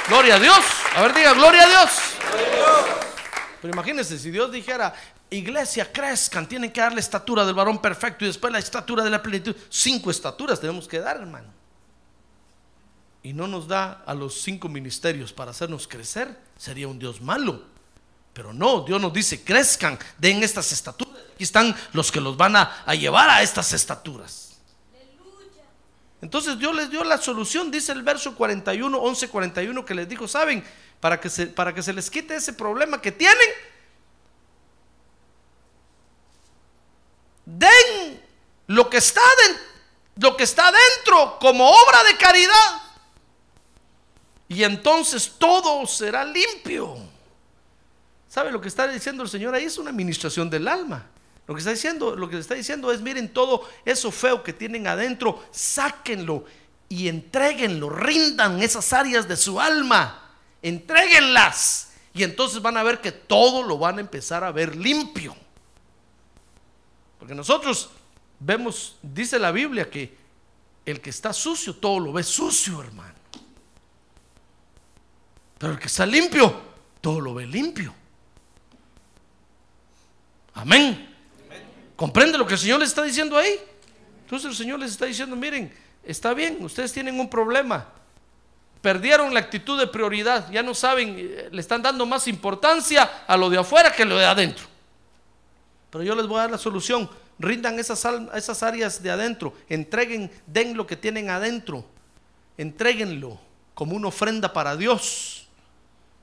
Gloria 0.08 0.36
a 0.36 0.40
Dios. 0.40 0.64
A 0.96 1.02
ver, 1.02 1.14
diga, 1.14 1.34
gloria 1.34 1.64
a 1.64 1.68
Dios. 1.68 1.90
Pero 3.62 3.74
imagínense, 3.74 4.18
si 4.18 4.32
Dios 4.32 4.50
dijera, 4.50 4.96
iglesia, 5.30 5.92
crezcan, 5.92 6.48
tienen 6.48 6.72
que 6.72 6.80
dar 6.80 6.94
la 6.94 7.02
estatura 7.02 7.44
del 7.44 7.54
varón 7.54 7.82
perfecto 7.82 8.24
y 8.24 8.28
después 8.28 8.54
la 8.54 8.60
estatura 8.60 9.04
de 9.04 9.10
la 9.10 9.22
plenitud. 9.22 9.54
Cinco 9.68 10.10
estaturas 10.10 10.62
tenemos 10.62 10.88
que 10.88 11.00
dar, 11.02 11.18
hermano 11.18 11.63
y 13.24 13.32
no 13.32 13.48
nos 13.48 13.68
da 13.70 14.04
a 14.06 14.14
los 14.14 14.42
cinco 14.42 14.68
ministerios 14.68 15.32
para 15.32 15.52
hacernos 15.52 15.88
crecer, 15.88 16.38
sería 16.58 16.90
un 16.90 17.00
Dios 17.00 17.22
malo. 17.22 17.64
Pero 18.34 18.52
no, 18.52 18.82
Dios 18.82 19.00
nos 19.00 19.14
dice, 19.14 19.44
crezcan, 19.44 19.98
den 20.18 20.44
estas 20.44 20.72
estaturas. 20.74 21.22
Aquí 21.34 21.46
están 21.46 21.76
los 21.94 22.12
que 22.12 22.20
los 22.20 22.36
van 22.36 22.58
a, 22.58 22.94
llevar 22.94 23.30
a 23.30 23.42
estas 23.42 23.72
estaturas. 23.72 24.58
Entonces 26.22 26.58
Dios 26.60 26.76
les 26.76 26.90
dio 26.90 27.04
la 27.04 27.18
solución, 27.18 27.72
dice 27.72 27.92
el 27.92 28.04
verso 28.04 28.36
41, 28.36 28.98
11, 28.98 29.30
41, 29.30 29.86
que 29.86 29.96
les 29.96 30.08
dijo, 30.10 30.28
¿saben? 30.28 30.64
Para 31.00 31.20
que 31.20 31.30
se, 31.30 31.48
para 31.48 31.74
que 31.74 31.84
se 31.84 31.94
les 31.94 32.10
quite 32.10 32.36
ese 32.36 32.54
problema 32.54 33.02
que 33.02 33.12
tienen, 33.12 33.50
den 37.46 38.22
lo 38.68 38.90
que 38.90 38.98
está 38.98 39.22
dentro, 39.46 39.64
lo 40.16 40.38
que 40.38 40.44
está 40.44 40.72
dentro 40.72 41.38
como 41.40 41.70
obra 41.70 42.04
de 42.04 42.18
caridad. 42.18 42.84
Y 44.54 44.64
entonces 44.64 45.34
todo 45.40 45.86
será 45.88 46.24
limpio. 46.24 46.96
¿Sabe 48.30 48.52
lo 48.52 48.62
que 48.62 48.68
está 48.68 48.88
diciendo 48.88 49.24
el 49.24 49.30
Señor 49.30 49.56
ahí? 49.56 49.64
Es 49.64 49.80
una 49.80 49.90
administración 49.90 50.48
del 50.50 50.68
alma. 50.68 51.08
Lo 51.48 51.56
que 51.56 51.60
está 51.60 51.72
diciendo, 51.72 52.16
lo 52.16 52.30
que 52.30 52.38
está 52.38 52.54
diciendo 52.54 52.92
es, 52.92 53.02
miren 53.02 53.34
todo 53.34 53.68
eso 53.84 54.12
feo 54.12 54.44
que 54.44 54.54
tienen 54.54 54.86
adentro, 54.86 55.44
sáquenlo 55.52 56.46
y 56.88 57.08
entréguenlo, 57.08 57.90
rindan 57.90 58.62
esas 58.62 58.94
áreas 58.94 59.28
de 59.28 59.36
su 59.36 59.60
alma, 59.60 60.36
entréguenlas. 60.62 61.94
Y 62.14 62.24
entonces 62.24 62.62
van 62.62 62.78
a 62.78 62.84
ver 62.84 63.02
que 63.02 63.12
todo 63.12 63.64
lo 63.64 63.80
van 63.80 63.98
a 63.98 64.02
empezar 64.02 64.44
a 64.44 64.52
ver 64.52 64.76
limpio. 64.76 65.36
Porque 67.18 67.34
nosotros 67.34 67.90
vemos, 68.40 68.98
dice 69.02 69.40
la 69.40 69.52
Biblia, 69.52 69.90
que 69.90 70.16
el 70.86 71.02
que 71.02 71.10
está 71.10 71.34
sucio, 71.34 71.76
todo 71.76 72.00
lo 72.00 72.14
ve 72.14 72.22
sucio, 72.22 72.82
hermano. 72.82 73.13
Pero 75.64 75.76
el 75.76 75.80
que 75.80 75.88
está 75.88 76.06
limpio, 76.06 76.60
todo 77.00 77.22
lo 77.22 77.34
ve 77.34 77.48
limpio. 77.48 77.96
Amén. 80.56 81.16
¿Comprende 81.96 82.38
lo 82.38 82.46
que 82.46 82.56
el 82.56 82.60
Señor 82.60 82.82
les 82.82 82.90
está 82.90 83.02
diciendo 83.02 83.38
ahí? 83.38 83.58
Entonces 84.26 84.50
el 84.50 84.58
Señor 84.58 84.78
les 84.82 84.92
está 84.92 85.06
diciendo, 85.06 85.38
miren, 85.38 85.74
está 86.04 86.34
bien, 86.34 86.58
ustedes 86.60 86.92
tienen 86.92 87.18
un 87.18 87.30
problema. 87.30 87.88
Perdieron 88.82 89.34
la 89.34 89.40
actitud 89.40 89.80
de 89.80 89.88
prioridad, 89.88 90.52
ya 90.52 90.62
no 90.64 90.74
saben, 90.74 91.16
eh, 91.18 91.48
le 91.50 91.62
están 91.62 91.82
dando 91.82 92.06
más 92.06 92.28
importancia 92.28 93.24
a 93.26 93.38
lo 93.38 93.50
de 93.50 93.60
afuera 93.60 93.94
que 93.94 94.04
a 94.04 94.06
lo 94.06 94.18
de 94.18 94.26
adentro. 94.26 94.66
Pero 95.92 96.04
yo 96.04 96.14
les 96.14 96.28
voy 96.28 96.40
a 96.40 96.42
dar 96.42 96.52
la 96.52 96.58
solución. 96.58 97.10
Rindan 97.40 97.80
esas, 97.80 98.06
esas 98.36 98.64
áreas 98.64 99.02
de 99.02 99.12
adentro, 99.12 99.54
entreguen, 99.70 100.30
den 100.46 100.76
lo 100.76 100.86
que 100.86 100.98
tienen 100.98 101.30
adentro, 101.30 101.86
entréguenlo 102.58 103.40
como 103.74 103.96
una 103.96 104.10
ofrenda 104.10 104.52
para 104.52 104.76
Dios. 104.76 105.43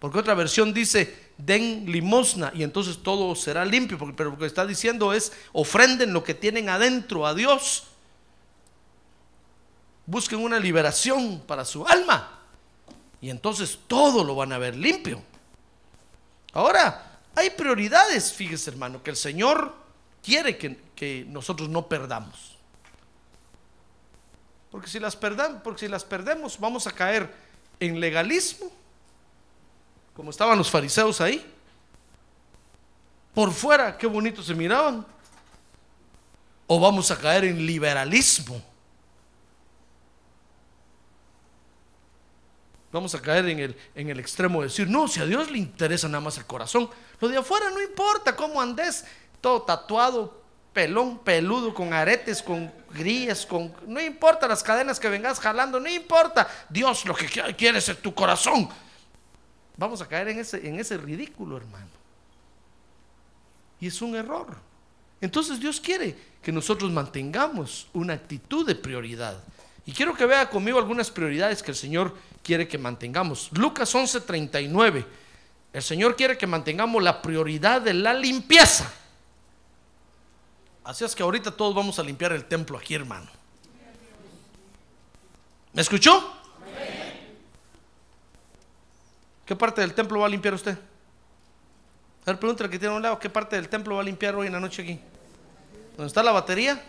Porque 0.00 0.18
otra 0.18 0.34
versión 0.34 0.72
dice, 0.72 1.30
den 1.36 1.84
limosna 1.92 2.50
y 2.54 2.62
entonces 2.62 3.02
todo 3.02 3.34
será 3.36 3.66
limpio. 3.66 3.98
Pero 4.16 4.30
lo 4.30 4.38
que 4.38 4.46
está 4.46 4.66
diciendo 4.66 5.12
es, 5.12 5.30
ofrenden 5.52 6.14
lo 6.14 6.24
que 6.24 6.34
tienen 6.34 6.70
adentro 6.70 7.26
a 7.26 7.34
Dios. 7.34 7.84
Busquen 10.06 10.40
una 10.40 10.58
liberación 10.58 11.42
para 11.46 11.66
su 11.66 11.86
alma. 11.86 12.40
Y 13.20 13.28
entonces 13.28 13.78
todo 13.86 14.24
lo 14.24 14.34
van 14.34 14.52
a 14.52 14.58
ver 14.58 14.74
limpio. 14.74 15.22
Ahora, 16.54 17.20
hay 17.34 17.50
prioridades, 17.50 18.32
fíjese 18.32 18.70
hermano, 18.70 19.02
que 19.02 19.10
el 19.10 19.16
Señor 19.16 19.74
quiere 20.22 20.56
que, 20.56 20.80
que 20.96 21.26
nosotros 21.28 21.68
no 21.68 21.86
perdamos. 21.88 22.56
Porque 24.70 24.88
si, 24.88 24.98
las 24.98 25.14
perdamos, 25.14 25.60
porque 25.62 25.80
si 25.80 25.88
las 25.88 26.04
perdemos 26.04 26.58
vamos 26.58 26.86
a 26.86 26.92
caer 26.92 27.30
en 27.80 28.00
legalismo 28.00 28.79
como 30.20 30.32
estaban 30.32 30.58
los 30.58 30.70
fariseos 30.70 31.18
ahí. 31.22 31.42
Por 33.32 33.50
fuera, 33.52 33.96
qué 33.96 34.06
bonito 34.06 34.42
se 34.42 34.54
miraban. 34.54 35.06
O 36.66 36.78
vamos 36.78 37.10
a 37.10 37.16
caer 37.16 37.46
en 37.46 37.64
liberalismo. 37.64 38.62
Vamos 42.92 43.14
a 43.14 43.22
caer 43.22 43.48
en 43.48 43.60
el, 43.60 43.76
en 43.94 44.10
el 44.10 44.20
extremo 44.20 44.60
de 44.60 44.66
decir, 44.66 44.90
no, 44.90 45.08
si 45.08 45.20
a 45.20 45.24
Dios 45.24 45.50
le 45.50 45.56
interesa 45.56 46.06
nada 46.06 46.20
más 46.20 46.36
el 46.36 46.44
corazón, 46.44 46.90
lo 47.18 47.26
de 47.26 47.38
afuera 47.38 47.70
no 47.70 47.80
importa 47.80 48.36
cómo 48.36 48.60
andes, 48.60 49.06
todo 49.40 49.62
tatuado, 49.62 50.42
pelón, 50.74 51.20
peludo, 51.20 51.72
con 51.72 51.94
aretes, 51.94 52.42
con 52.42 52.70
grillas, 52.90 53.46
con... 53.46 53.74
No 53.86 54.02
importa 54.02 54.46
las 54.46 54.62
cadenas 54.62 55.00
que 55.00 55.08
vengas 55.08 55.40
jalando, 55.40 55.80
no 55.80 55.88
importa. 55.88 56.46
Dios 56.68 57.06
lo 57.06 57.14
que 57.14 57.26
quiere 57.56 57.78
es 57.78 58.02
tu 58.02 58.12
corazón 58.12 58.68
vamos 59.80 60.02
a 60.02 60.06
caer 60.06 60.28
en 60.28 60.38
ese, 60.38 60.68
en 60.68 60.78
ese 60.78 60.98
ridículo, 60.98 61.56
hermano. 61.56 61.88
Y 63.80 63.86
es 63.86 64.02
un 64.02 64.14
error. 64.14 64.54
Entonces 65.22 65.58
Dios 65.58 65.80
quiere 65.80 66.14
que 66.42 66.52
nosotros 66.52 66.92
mantengamos 66.92 67.88
una 67.94 68.12
actitud 68.12 68.66
de 68.66 68.74
prioridad. 68.74 69.42
Y 69.86 69.92
quiero 69.92 70.14
que 70.14 70.26
vea 70.26 70.50
conmigo 70.50 70.78
algunas 70.78 71.10
prioridades 71.10 71.62
que 71.62 71.70
el 71.70 71.76
Señor 71.78 72.14
quiere 72.42 72.68
que 72.68 72.76
mantengamos. 72.76 73.48
Lucas 73.52 73.94
11:39. 73.94 75.06
El 75.72 75.82
Señor 75.82 76.14
quiere 76.14 76.36
que 76.36 76.46
mantengamos 76.46 77.02
la 77.02 77.22
prioridad 77.22 77.80
de 77.80 77.94
la 77.94 78.12
limpieza. 78.12 78.92
Así 80.84 81.04
es 81.04 81.14
que 81.14 81.22
ahorita 81.22 81.52
todos 81.52 81.74
vamos 81.74 81.98
a 81.98 82.02
limpiar 82.02 82.32
el 82.32 82.44
templo 82.44 82.76
aquí, 82.76 82.94
hermano. 82.94 83.30
¿Me 85.72 85.80
escuchó? 85.80 86.39
¿Qué 89.50 89.56
parte 89.56 89.80
del 89.80 89.94
templo 89.94 90.20
va 90.20 90.26
a 90.26 90.28
limpiar 90.28 90.54
usted? 90.54 90.78
A 92.24 92.26
ver, 92.26 92.38
pregúntale 92.38 92.70
que 92.70 92.78
tiene 92.78 92.94
a 92.94 92.96
un 92.96 93.02
lado, 93.02 93.18
¿qué 93.18 93.28
parte 93.28 93.56
del 93.56 93.68
templo 93.68 93.96
va 93.96 94.00
a 94.00 94.04
limpiar 94.04 94.36
hoy 94.36 94.46
en 94.46 94.52
la 94.52 94.60
noche 94.60 94.82
aquí? 94.82 95.00
¿Dónde 95.96 96.06
está 96.06 96.22
la 96.22 96.30
batería? 96.30 96.80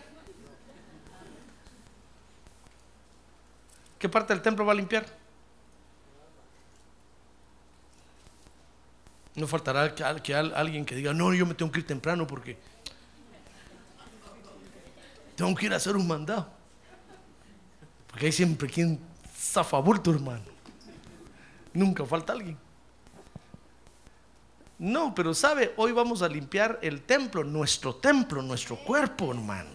¿Qué 3.98 4.08
parte 4.08 4.32
del 4.32 4.40
templo 4.44 4.64
va 4.64 4.70
a 4.70 4.76
limpiar? 4.76 5.04
No 9.34 9.48
faltará 9.48 9.92
que, 9.92 10.32
alguien 10.32 10.84
que 10.84 10.94
diga, 10.94 11.12
no, 11.12 11.34
yo 11.34 11.44
me 11.44 11.54
tengo 11.54 11.72
que 11.72 11.80
ir 11.80 11.86
temprano 11.88 12.28
porque 12.28 12.56
tengo 15.34 15.52
que 15.56 15.66
ir 15.66 15.72
a 15.72 15.78
hacer 15.78 15.96
un 15.96 16.06
mandado. 16.06 16.48
Porque 18.06 18.26
hay 18.26 18.32
siempre 18.32 18.68
quien 18.68 19.00
zafabulto, 19.36 20.12
hermano. 20.12 20.51
Nunca 21.74 22.04
falta 22.04 22.32
alguien. 22.32 22.58
No, 24.78 25.14
pero 25.14 25.32
sabe, 25.32 25.72
hoy 25.76 25.92
vamos 25.92 26.22
a 26.22 26.28
limpiar 26.28 26.78
el 26.82 27.02
templo, 27.02 27.44
nuestro 27.44 27.94
templo, 27.94 28.42
nuestro 28.42 28.76
cuerpo, 28.76 29.30
hermano. 29.30 29.70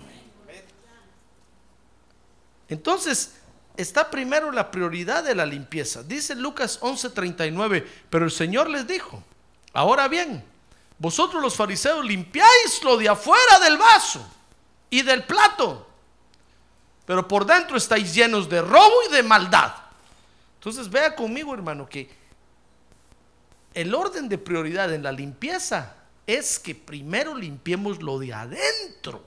Entonces, 2.67 3.37
está 3.77 4.11
primero 4.11 4.51
la 4.51 4.69
prioridad 4.69 5.23
de 5.23 5.35
la 5.35 5.45
limpieza. 5.45 6.03
Dice 6.03 6.35
Lucas 6.35 6.79
11:39, 6.81 7.87
pero 8.09 8.25
el 8.25 8.31
Señor 8.31 8.69
les 8.69 8.85
dijo, 8.85 9.23
ahora 9.71 10.09
bien, 10.09 10.43
vosotros 10.97 11.41
los 11.41 11.55
fariseos 11.55 12.03
limpiáis 12.03 12.83
lo 12.83 12.97
de 12.97 13.07
afuera 13.07 13.59
del 13.63 13.77
vaso 13.77 14.27
y 14.89 15.03
del 15.03 15.23
plato, 15.23 15.87
pero 17.05 17.27
por 17.27 17.45
dentro 17.45 17.77
estáis 17.77 18.13
llenos 18.13 18.49
de 18.49 18.61
robo 18.61 18.95
y 19.07 19.13
de 19.13 19.23
maldad. 19.23 19.73
Entonces 20.57 20.89
vea 20.89 21.15
conmigo, 21.15 21.53
hermano, 21.53 21.87
que 21.87 22.09
el 23.73 23.93
orden 23.93 24.27
de 24.27 24.37
prioridad 24.37 24.91
en 24.93 25.03
la 25.03 25.11
limpieza 25.11 25.95
es 26.25 26.59
que 26.59 26.75
primero 26.75 27.35
limpiemos 27.35 28.01
lo 28.01 28.19
de 28.19 28.33
adentro. 28.33 29.23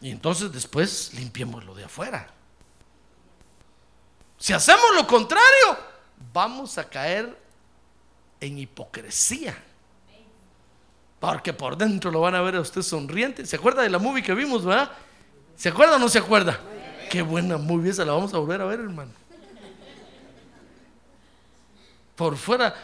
Y 0.00 0.10
entonces 0.10 0.52
después 0.52 1.14
limpiemos 1.14 1.64
lo 1.64 1.74
de 1.74 1.84
afuera. 1.84 2.28
Si 4.38 4.52
hacemos 4.52 4.94
lo 4.94 5.06
contrario, 5.06 5.78
vamos 6.32 6.76
a 6.78 6.88
caer 6.88 7.36
en 8.40 8.58
hipocresía. 8.58 9.56
Porque 11.18 11.52
por 11.52 11.76
dentro 11.76 12.10
lo 12.10 12.20
van 12.20 12.34
a 12.34 12.42
ver 12.42 12.56
a 12.56 12.60
usted 12.60 12.82
sonriente. 12.82 13.46
¿Se 13.46 13.56
acuerda 13.56 13.82
de 13.82 13.88
la 13.88 13.98
movie 13.98 14.22
que 14.22 14.34
vimos, 14.34 14.64
verdad? 14.64 14.92
¿Se 15.56 15.70
acuerda 15.70 15.96
o 15.96 15.98
no 15.98 16.08
se 16.08 16.18
acuerda? 16.18 16.60
Qué 17.10 17.22
buena 17.22 17.56
movie 17.56 17.90
esa, 17.90 18.04
la 18.04 18.12
vamos 18.12 18.32
a 18.34 18.38
volver 18.38 18.60
a 18.60 18.66
ver, 18.66 18.80
hermano. 18.80 19.12
Por 22.14 22.36
fuera 22.36 22.74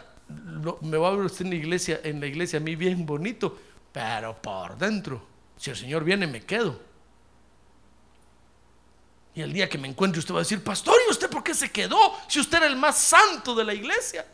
me 0.80 0.96
va 0.96 1.09
a 1.09 1.11
ver 1.12 1.20
usted 1.20 1.46
en 1.46 1.53
iglesia, 1.53 2.01
en 2.05 2.20
la 2.20 2.26
iglesia 2.26 2.59
a 2.59 2.61
mí 2.61 2.76
bien 2.76 3.05
bonito, 3.05 3.59
pero 3.92 4.40
por 4.40 4.76
dentro, 4.76 5.22
si 5.57 5.70
el 5.70 5.76
Señor 5.76 6.05
viene, 6.05 6.26
me 6.26 6.42
quedo. 6.42 6.78
Y 9.34 9.40
el 9.40 9.53
día 9.53 9.68
que 9.68 9.78
me 9.78 9.88
encuentre 9.88 10.18
usted 10.18 10.34
va 10.34 10.38
a 10.38 10.42
decir, 10.42 10.62
pastor, 10.62 10.94
¿y 11.07 11.11
usted 11.11 11.30
por 11.30 11.42
qué 11.42 11.55
se 11.55 11.70
quedó? 11.70 11.99
Si 12.28 12.38
usted 12.38 12.59
era 12.59 12.66
el 12.66 12.76
más 12.76 12.99
santo 12.99 13.55
de 13.55 13.64
la 13.64 13.72
iglesia. 13.72 14.26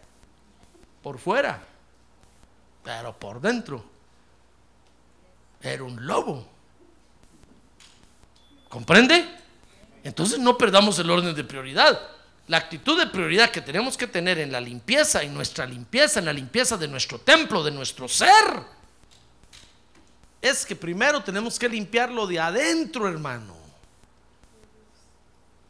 Por 1.03 1.19
fuera, 1.19 1.63
pero 2.83 3.17
por 3.17 3.41
dentro, 3.41 3.85
era 5.63 5.85
un 5.85 6.05
lobo. 6.05 6.58
¿Comprende? 8.69 9.27
Entonces 10.05 10.39
no 10.39 10.57
perdamos 10.57 10.99
el 10.99 11.11
orden 11.11 11.35
de 11.35 11.45
prioridad. 11.45 12.01
La 12.47 12.57
actitud 12.57 12.99
de 12.99 13.07
prioridad 13.07 13.51
que 13.51 13.61
tenemos 13.61 13.97
que 13.97 14.07
tener 14.07 14.39
en 14.39 14.51
la 14.51 14.61
limpieza, 14.61 15.23
en 15.23 15.35
nuestra 15.35 15.67
limpieza, 15.67 16.19
en 16.19 16.27
la 16.27 16.33
limpieza 16.33 16.77
de 16.77 16.89
nuestro 16.89 17.19
templo, 17.19 17.63
de 17.63 17.71
nuestro 17.71 18.09
ser, 18.09 18.63
es 20.41 20.65
que 20.65 20.75
primero 20.75 21.23
tenemos 21.23 21.59
que 21.59 21.69
limpiarlo 21.69 22.27
de 22.27 22.41
adentro, 22.41 23.09
hermano. 23.09 23.55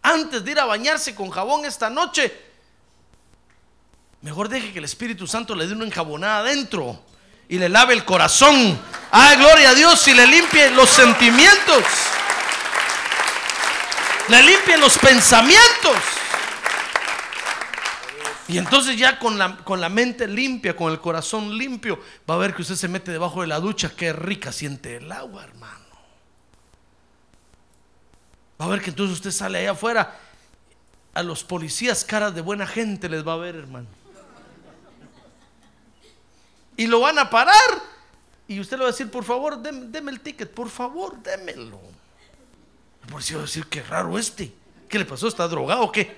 Antes 0.02 0.44
de 0.44 0.52
ir 0.52 0.60
a 0.60 0.66
bañarse 0.66 1.14
con 1.14 1.30
jabón 1.30 1.64
esta 1.64 1.90
noche, 1.90 2.32
mejor 4.22 4.48
deje 4.48 4.72
que 4.72 4.78
el 4.78 4.84
Espíritu 4.84 5.26
Santo 5.26 5.54
le 5.54 5.66
dé 5.66 5.74
una 5.74 5.84
enjabonada 5.84 6.40
adentro 6.40 7.02
y 7.48 7.58
le 7.58 7.68
lave 7.68 7.94
el 7.94 8.04
corazón. 8.04 8.78
Ay, 9.10 9.36
gloria 9.36 9.70
a 9.70 9.74
Dios 9.74 10.06
y 10.06 10.14
le 10.14 10.26
limpie 10.26 10.70
los 10.70 10.88
sentimientos. 10.88 11.82
Le 14.28 14.42
limpie 14.42 14.76
los 14.76 14.98
pensamientos. 14.98 15.96
Y 18.48 18.56
entonces 18.56 18.96
ya 18.96 19.18
con 19.18 19.38
la, 19.38 19.58
con 19.58 19.80
la 19.80 19.88
mente 19.88 20.26
limpia, 20.26 20.74
con 20.74 20.90
el 20.90 21.00
corazón 21.00 21.56
limpio, 21.56 22.00
va 22.28 22.34
a 22.34 22.38
ver 22.38 22.54
que 22.54 22.62
usted 22.62 22.76
se 22.76 22.88
mete 22.88 23.12
debajo 23.12 23.42
de 23.42 23.46
la 23.46 23.60
ducha, 23.60 23.92
qué 23.94 24.12
rica 24.12 24.52
siente 24.52 24.96
el 24.96 25.12
agua, 25.12 25.44
hermano. 25.44 25.84
Va 28.60 28.64
a 28.64 28.68
ver 28.68 28.80
que 28.80 28.90
entonces 28.90 29.16
usted 29.16 29.30
sale 29.30 29.58
allá 29.58 29.72
afuera, 29.72 30.18
a 31.14 31.22
los 31.22 31.44
policías 31.44 32.04
caras 32.04 32.34
de 32.34 32.40
buena 32.40 32.66
gente 32.66 33.08
les 33.08 33.26
va 33.26 33.34
a 33.34 33.36
ver, 33.36 33.54
hermano. 33.54 33.86
Y 36.76 36.86
lo 36.86 37.00
van 37.00 37.18
a 37.18 37.28
parar. 37.28 37.54
Y 38.46 38.60
usted 38.60 38.78
le 38.78 38.84
va 38.84 38.88
a 38.88 38.92
decir, 38.92 39.10
por 39.10 39.24
favor, 39.24 39.58
deme, 39.60 39.86
deme 39.88 40.10
el 40.10 40.20
ticket, 40.20 40.50
por 40.50 40.70
favor, 40.70 41.22
démelo. 41.22 41.78
El 43.08 43.12
policía 43.12 43.36
va 43.38 43.44
a 43.44 43.46
decir, 43.46 43.66
qué 43.68 43.82
raro 43.82 44.18
este. 44.18 44.52
¿Qué 44.86 44.98
le 44.98 45.06
pasó? 45.06 45.28
¿Está 45.28 45.48
drogado 45.48 45.80
o 45.84 45.90
qué? 45.90 46.14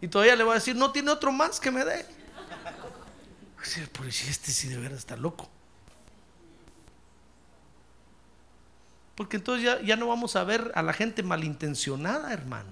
Y 0.00 0.06
todavía 0.06 0.36
le 0.36 0.44
va 0.44 0.52
a 0.52 0.54
decir, 0.54 0.76
no 0.76 0.92
tiene 0.92 1.10
otro 1.10 1.32
más 1.32 1.58
que 1.58 1.72
me 1.72 1.84
dé. 1.84 2.06
El 3.76 3.88
policía 3.88 4.30
este 4.30 4.52
sí 4.52 4.68
de 4.68 4.76
veras 4.76 4.98
está 4.98 5.16
loco. 5.16 5.48
Porque 9.16 9.36
entonces 9.36 9.64
ya, 9.64 9.82
ya 9.82 9.96
no 9.96 10.06
vamos 10.06 10.36
a 10.36 10.44
ver 10.44 10.70
a 10.76 10.82
la 10.82 10.92
gente 10.92 11.24
malintencionada, 11.24 12.32
hermano. 12.32 12.70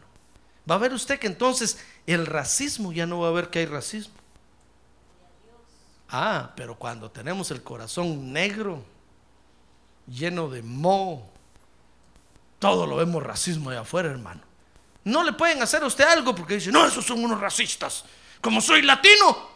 Va 0.70 0.76
a 0.76 0.78
ver 0.78 0.92
usted 0.92 1.18
que 1.18 1.26
entonces 1.26 1.80
el 2.06 2.24
racismo 2.24 2.92
ya 2.92 3.04
no 3.04 3.18
va 3.18 3.28
a 3.28 3.32
ver 3.32 3.50
que 3.50 3.58
hay 3.58 3.66
racismo. 3.66 4.14
Ah, 6.08 6.52
pero 6.54 6.78
cuando 6.78 7.10
tenemos 7.10 7.50
el 7.50 7.64
corazón 7.64 8.32
negro, 8.32 8.84
lleno 10.06 10.48
de 10.48 10.62
moho, 10.62 11.39
todo 12.60 12.86
lo 12.86 12.96
vemos 12.96 13.22
racismo 13.22 13.70
allá 13.70 13.80
afuera, 13.80 14.10
hermano. 14.10 14.42
No 15.04 15.24
le 15.24 15.32
pueden 15.32 15.62
hacer 15.62 15.82
a 15.82 15.86
usted 15.86 16.04
algo 16.04 16.34
porque 16.34 16.54
dice, 16.54 16.70
no, 16.70 16.86
esos 16.86 17.04
son 17.04 17.24
unos 17.24 17.40
racistas. 17.40 18.04
Como 18.40 18.60
soy 18.60 18.82
latino. 18.82 19.48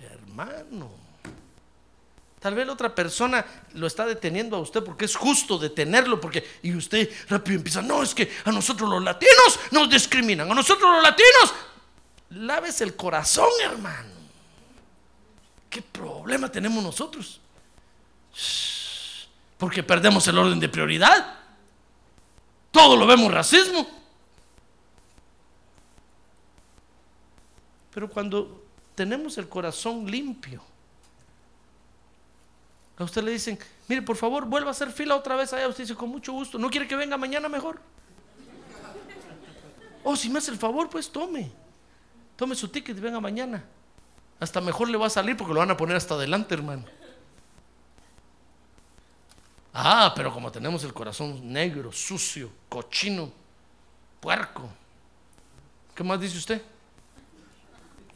Hermano. 0.00 1.02
Tal 2.38 2.54
vez 2.54 2.66
la 2.66 2.72
otra 2.72 2.94
persona 2.94 3.44
lo 3.74 3.86
está 3.86 4.06
deteniendo 4.06 4.56
a 4.56 4.60
usted 4.60 4.82
porque 4.82 5.04
es 5.04 5.16
justo 5.16 5.58
detenerlo, 5.58 6.20
porque 6.20 6.58
y 6.62 6.74
usted 6.74 7.10
rápido 7.28 7.56
empieza, 7.56 7.82
no, 7.82 8.02
es 8.02 8.14
que 8.14 8.32
a 8.44 8.52
nosotros 8.52 8.88
los 8.88 9.02
latinos 9.02 9.60
nos 9.72 9.90
discriminan, 9.90 10.50
a 10.50 10.54
nosotros 10.54 10.90
los 10.92 11.02
latinos, 11.02 11.54
laves 12.30 12.80
el 12.80 12.96
corazón, 12.96 13.50
hermano. 13.62 14.10
¿Qué 15.68 15.82
problema 15.82 16.50
tenemos 16.50 16.82
nosotros? 16.82 17.40
Porque 19.62 19.84
perdemos 19.84 20.26
el 20.26 20.36
orden 20.36 20.58
de 20.58 20.68
prioridad. 20.68 21.36
Todo 22.72 22.96
lo 22.96 23.06
vemos 23.06 23.32
racismo. 23.32 23.86
Pero 27.94 28.10
cuando 28.10 28.64
tenemos 28.96 29.38
el 29.38 29.48
corazón 29.48 30.10
limpio, 30.10 30.64
a 32.96 33.04
usted 33.04 33.22
le 33.22 33.30
dicen, 33.30 33.56
mire, 33.86 34.02
por 34.02 34.16
favor, 34.16 34.46
vuelva 34.46 34.66
a 34.66 34.70
hacer 34.72 34.90
fila 34.90 35.14
otra 35.14 35.36
vez 35.36 35.52
allá. 35.52 35.68
Usted 35.68 35.84
dice, 35.84 35.94
con 35.94 36.08
mucho 36.08 36.32
gusto. 36.32 36.58
¿No 36.58 36.68
quiere 36.68 36.88
que 36.88 36.96
venga 36.96 37.16
mañana 37.16 37.48
mejor? 37.48 37.78
Oh, 40.02 40.16
si 40.16 40.28
me 40.28 40.38
hace 40.38 40.50
el 40.50 40.58
favor, 40.58 40.90
pues 40.90 41.08
tome. 41.08 41.52
Tome 42.34 42.56
su 42.56 42.66
ticket 42.66 42.98
y 42.98 43.00
venga 43.00 43.20
mañana. 43.20 43.62
Hasta 44.40 44.60
mejor 44.60 44.88
le 44.88 44.98
va 44.98 45.06
a 45.06 45.10
salir 45.10 45.36
porque 45.36 45.54
lo 45.54 45.60
van 45.60 45.70
a 45.70 45.76
poner 45.76 45.96
hasta 45.96 46.14
adelante, 46.14 46.52
hermano. 46.52 46.84
Ah, 49.72 50.12
pero 50.14 50.32
como 50.32 50.52
tenemos 50.52 50.84
el 50.84 50.92
corazón 50.92 51.50
negro, 51.50 51.90
sucio, 51.92 52.50
cochino, 52.68 53.32
puerco. 54.20 54.68
¿Qué 55.94 56.04
más 56.04 56.20
dice 56.20 56.36
usted? 56.36 56.62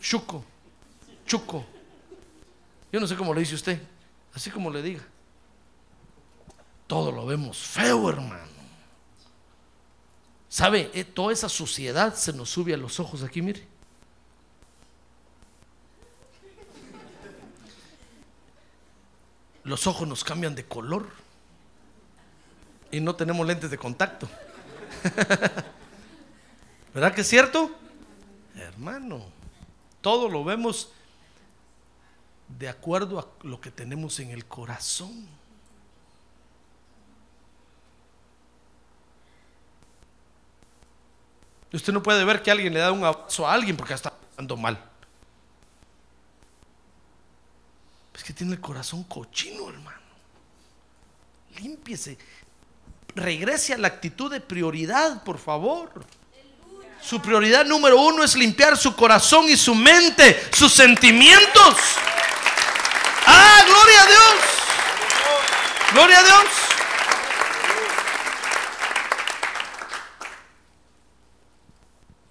Chuco, 0.01 0.45
chuco. 1.27 1.65
Yo 2.93 3.01
no 3.01 3.07
sé 3.07 3.17
cómo 3.17 3.33
le 3.33 3.41
dice 3.41 3.55
usted, 3.55 3.81
así 4.35 4.51
como 4.51 4.71
le 4.71 4.83
diga. 4.83 5.03
Todo 6.87 7.11
lo 7.11 7.25
vemos 7.27 7.59
feo, 7.59 8.09
hermano. 8.11 8.57
¿Sabe? 10.49 10.91
Eh, 10.95 11.05
toda 11.05 11.33
esa 11.33 11.49
suciedad 11.49 12.15
se 12.15 12.33
nos 12.33 12.51
sube 12.51 12.73
a 12.73 12.77
los 12.77 13.01
ojos 13.01 13.23
aquí, 13.23 13.43
mire. 13.43 13.67
Los 19.65 19.87
ojos 19.87 20.07
nos 20.07 20.23
cambian 20.23 20.55
de 20.55 20.65
color 20.65 21.26
y 22.91 23.01
no 23.01 23.15
tenemos 23.15 23.47
lentes 23.47 23.71
de 23.71 23.79
contacto. 23.79 24.29
¿Verdad 26.95 27.15
que 27.15 27.21
es 27.21 27.29
cierto? 27.29 27.71
Hermano, 28.55 29.25
todo 30.01 30.29
lo 30.29 30.45
vemos 30.45 30.93
de 32.49 32.69
acuerdo 32.69 33.19
a 33.19 33.27
lo 33.47 33.61
que 33.61 33.71
tenemos 33.71 34.19
en 34.21 34.31
el 34.31 34.47
corazón. 34.47 35.29
Usted 41.73 41.93
no 41.93 42.03
puede 42.03 42.25
ver 42.25 42.43
que 42.43 42.51
alguien 42.51 42.73
le 42.73 42.81
da 42.81 42.91
un 42.93 43.05
abrazo 43.05 43.47
a 43.47 43.53
alguien 43.53 43.77
porque 43.77 43.93
está 43.93 44.11
pasando 44.11 44.57
mal. 44.57 44.83
Es 48.15 48.25
que 48.25 48.33
tiene 48.33 48.55
el 48.55 48.61
corazón 48.61 49.05
cochino, 49.05 49.69
hermano. 49.69 50.01
Límpiese 51.61 52.17
regrese 53.17 53.73
a 53.73 53.79
la 53.79 53.89
actitud 53.89 54.31
de 54.31 54.41
prioridad, 54.41 55.25
por 55.25 55.39
favor. 55.39 55.91
Su 57.01 57.21
prioridad 57.21 57.65
número 57.65 58.01
uno 58.01 58.23
es 58.23 58.37
limpiar 58.37 58.77
su 58.77 58.95
corazón 58.95 59.49
y 59.49 59.57
su 59.57 59.75
mente, 59.75 60.49
sus 60.53 60.73
sentimientos. 60.73 61.77
Ah, 63.27 63.65
gloria 63.67 64.03
a 64.03 64.07
Dios. 64.07 64.35
Gloria 65.93 66.19
a 66.19 66.23
Dios. 66.23 66.45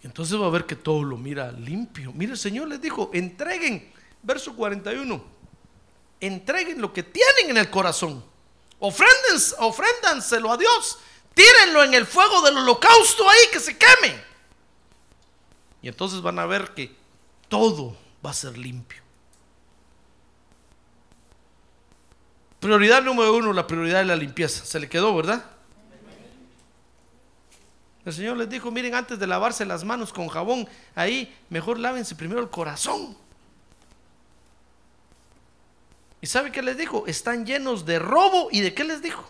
Entonces 0.03 0.39
va 0.39 0.45
a 0.45 0.51
ver 0.51 0.65
que 0.65 0.75
todo 0.75 1.03
lo 1.03 1.17
mira 1.17 1.51
limpio. 1.51 2.13
Mire, 2.13 2.33
el 2.33 2.38
Señor 2.38 2.67
les 2.67 2.79
dijo, 2.79 3.09
entreguen, 3.13 3.91
verso 4.21 4.55
41, 4.55 5.23
entreguen 6.19 6.79
lo 6.79 6.93
que 6.93 7.03
tienen 7.03 7.49
en 7.49 7.57
el 7.57 7.69
corazón 7.69 8.34
Ofréndense, 8.80 9.55
ofréndanselo 9.59 10.51
a 10.51 10.57
Dios. 10.57 10.99
Tírenlo 11.34 11.84
en 11.84 11.93
el 11.93 12.05
fuego 12.05 12.41
del 12.41 12.57
holocausto 12.57 13.30
ahí 13.30 13.47
que 13.51 13.59
se 13.59 13.78
queme. 13.78 14.23
Y 15.82 15.88
entonces 15.88 16.21
van 16.21 16.39
a 16.39 16.45
ver 16.45 16.73
que 16.73 16.95
todo 17.47 17.95
va 18.26 18.32
a 18.32 18.34
ser 18.34 18.57
limpio. 18.57 19.03
Prioridad 22.59 23.03
número 23.03 23.36
uno, 23.36 23.53
la 23.53 23.67
prioridad 23.67 23.99
de 23.99 24.05
la 24.05 24.15
limpieza. 24.15 24.65
Se 24.65 24.80
le 24.80 24.89
quedó, 24.89 25.15
¿verdad? 25.15 25.45
El 28.05 28.13
Señor 28.13 28.38
les 28.38 28.49
dijo, 28.49 28.71
miren, 28.71 28.95
antes 28.95 29.19
de 29.19 29.28
lavarse 29.28 29.65
las 29.65 29.84
manos 29.84 30.13
con 30.13 30.28
jabón, 30.28 30.67
ahí 30.93 31.36
mejor 31.49 31.80
lávense 31.80 32.15
primero 32.15 32.39
el 32.39 32.49
corazón. 32.49 33.17
¿Y 36.26 36.28
sabe 36.28 36.51
qué 36.51 36.63
les 36.63 36.76
dijo? 36.76 37.03
Están 37.05 37.45
llenos 37.45 37.86
de 37.86 37.99
robo. 37.99 38.47
¿Y 38.51 38.61
de 38.61 38.73
qué 38.73 38.84
les 38.84 38.99
dijo? 38.99 39.30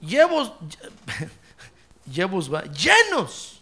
Llevos, 0.00 0.54
llevos, 2.10 2.50
llenos 2.72 3.60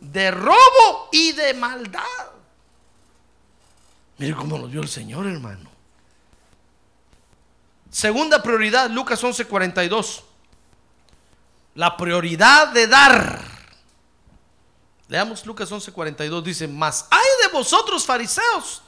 de 0.00 0.32
robo 0.32 1.10
y 1.12 1.30
de 1.30 1.54
maldad. 1.54 2.02
Mire 4.18 4.34
cómo 4.34 4.58
nos 4.58 4.68
vio 4.68 4.80
el 4.80 4.88
Señor, 4.88 5.28
hermano. 5.28 5.70
Segunda 7.92 8.42
prioridad, 8.42 8.90
Lucas 8.90 9.22
11:42. 9.22 10.22
La 11.76 11.96
prioridad 11.96 12.72
de 12.72 12.88
dar. 12.88 13.44
Leamos 15.06 15.46
Lucas 15.46 15.70
11:42. 15.70 16.42
Dice, 16.42 16.66
mas 16.66 17.06
hay 17.12 17.46
de 17.46 17.56
vosotros 17.56 18.04
fariseos 18.04 18.82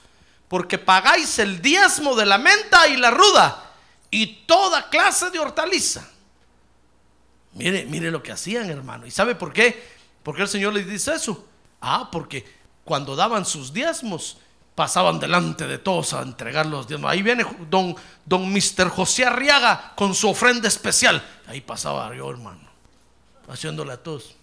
porque 0.48 0.78
pagáis 0.78 1.38
el 1.38 1.60
diezmo 1.60 2.16
de 2.16 2.26
la 2.26 2.38
menta 2.38 2.88
y 2.88 2.96
la 2.96 3.10
ruda 3.10 3.72
y 4.10 4.44
toda 4.46 4.88
clase 4.88 5.30
de 5.30 5.38
hortaliza. 5.38 6.08
Mire, 7.52 7.84
mire 7.84 8.10
lo 8.10 8.22
que 8.22 8.32
hacían, 8.32 8.70
hermano. 8.70 9.06
¿Y 9.06 9.10
sabe 9.10 9.34
por 9.34 9.52
qué? 9.52 9.98
¿Por 10.22 10.34
qué 10.34 10.42
el 10.42 10.48
Señor 10.48 10.72
les 10.72 10.86
dice 10.86 11.14
eso? 11.14 11.46
Ah, 11.80 12.08
porque 12.10 12.44
cuando 12.84 13.14
daban 13.14 13.44
sus 13.44 13.72
diezmos, 13.72 14.38
pasaban 14.74 15.18
delante 15.18 15.66
de 15.66 15.78
todos 15.78 16.14
a 16.14 16.22
entregar 16.22 16.66
los 16.66 16.88
diezmos. 16.88 17.10
Ahí 17.10 17.22
viene 17.22 17.44
don, 17.68 17.94
don 18.24 18.50
Mr. 18.52 18.88
José 18.88 19.24
Arriaga 19.24 19.92
con 19.96 20.14
su 20.14 20.28
ofrenda 20.30 20.68
especial. 20.68 21.22
Ahí 21.46 21.60
pasaba 21.60 22.14
yo, 22.14 22.30
hermano, 22.30 22.68
haciéndole 23.48 23.92
a 23.92 24.02
todos. 24.02 24.36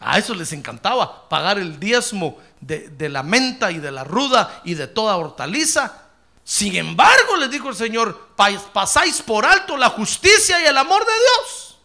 A 0.00 0.18
eso 0.18 0.34
les 0.34 0.52
encantaba 0.52 1.28
pagar 1.28 1.58
el 1.58 1.78
diezmo 1.78 2.38
de, 2.60 2.88
de 2.88 3.08
la 3.10 3.22
menta 3.22 3.70
y 3.70 3.78
de 3.78 3.90
la 3.92 4.02
ruda 4.02 4.62
y 4.64 4.74
de 4.74 4.86
toda 4.86 5.16
hortaliza. 5.16 6.06
Sin 6.42 6.74
embargo, 6.74 7.36
les 7.36 7.50
dijo 7.50 7.68
el 7.68 7.76
Señor, 7.76 8.28
"pa- 8.34 8.50
pasáis 8.72 9.20
por 9.22 9.44
alto 9.44 9.76
la 9.76 9.90
justicia 9.90 10.58
y 10.60 10.66
el 10.66 10.76
amor 10.78 11.04
de 11.04 11.12
Dios. 11.12 11.78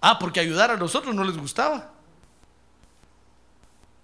Ah, 0.00 0.18
porque 0.18 0.38
ayudar 0.40 0.70
a 0.70 0.76
nosotros 0.76 1.12
no 1.14 1.24
les 1.24 1.36
gustaba. 1.36 1.90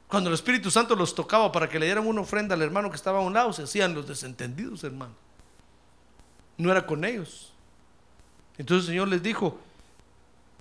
Cuando 0.08 0.28
el 0.28 0.34
Espíritu 0.34 0.70
Santo 0.70 0.94
los 0.96 1.14
tocaba 1.14 1.50
para 1.52 1.68
que 1.68 1.78
le 1.78 1.86
dieran 1.86 2.06
una 2.06 2.20
ofrenda 2.20 2.54
al 2.54 2.62
hermano 2.62 2.90
que 2.90 2.96
estaba 2.96 3.18
a 3.18 3.22
un 3.22 3.32
lado, 3.32 3.52
se 3.52 3.62
hacían 3.62 3.94
los 3.94 4.06
desentendidos, 4.06 4.84
hermano. 4.84 5.14
No 6.58 6.70
era 6.70 6.84
con 6.86 7.04
ellos. 7.04 7.52
Entonces 8.58 8.88
el 8.88 8.92
Señor 8.94 9.08
les 9.08 9.22
dijo, 9.22 9.58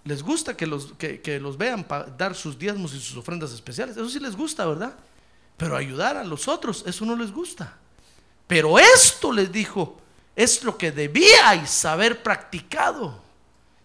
les 0.03 0.23
gusta 0.23 0.57
que 0.57 0.65
los, 0.65 0.93
que, 0.97 1.39
los 1.39 1.57
vean 1.57 1.83
pa- 1.83 2.03
dar 2.03 2.35
sus 2.35 2.57
diezmos 2.57 2.93
y 2.93 2.99
sus 2.99 3.17
ofrendas 3.17 3.51
especiales. 3.51 3.95
Eso 3.95 4.09
sí 4.09 4.19
les 4.19 4.35
gusta, 4.35 4.65
¿verdad? 4.65 4.95
Pero 5.57 5.75
ayudar 5.77 6.17
a 6.17 6.23
los 6.23 6.47
otros, 6.47 6.83
eso 6.87 7.05
no 7.05 7.15
les 7.15 7.31
gusta. 7.31 7.77
Pero 8.47 8.79
esto 8.79 9.31
les 9.31 9.51
dijo, 9.51 10.01
es 10.35 10.63
lo 10.63 10.77
que 10.77 10.91
debíais 10.91 11.85
haber 11.85 12.23
practicado, 12.23 13.21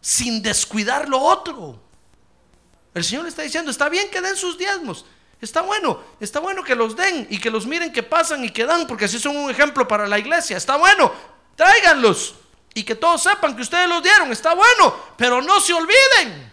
sin 0.01 0.43
descuidar 0.43 1.09
lo 1.09 1.21
otro. 1.21 1.79
El 2.95 3.05
Señor 3.05 3.25
le 3.25 3.29
está 3.29 3.43
diciendo, 3.43 3.71
está 3.71 3.89
bien 3.91 4.11
que 4.11 4.21
den 4.23 4.37
sus 4.37 4.57
diezmos. 4.57 5.05
Está 5.39 5.61
bueno, 5.61 6.01
está 6.19 6.41
bueno 6.41 6.65
que 6.65 6.75
los 6.75 6.97
den 6.97 7.27
y 7.29 7.39
que 7.39 7.51
los 7.51 7.67
miren 7.67 7.93
que 7.93 8.03
pasan 8.03 8.43
y 8.43 8.49
que 8.49 8.65
dan, 8.65 8.87
porque 8.87 9.05
así 9.05 9.19
son 9.19 9.37
un 9.37 9.51
ejemplo 9.51 9.87
para 9.87 10.09
la 10.09 10.19
iglesia. 10.19 10.57
Está 10.57 10.77
bueno, 10.77 11.13
tráiganlos 11.57 12.37
y 12.77 12.85
que 12.85 12.95
todos 12.95 13.23
sepan 13.23 13.57
que 13.57 13.63
ustedes 13.63 13.89
los 13.89 14.03
dieron. 14.03 14.31
Está 14.31 14.55
bueno, 14.55 14.95
pero 15.17 15.41
no 15.41 15.61
se 15.61 15.73
olviden 15.73 16.53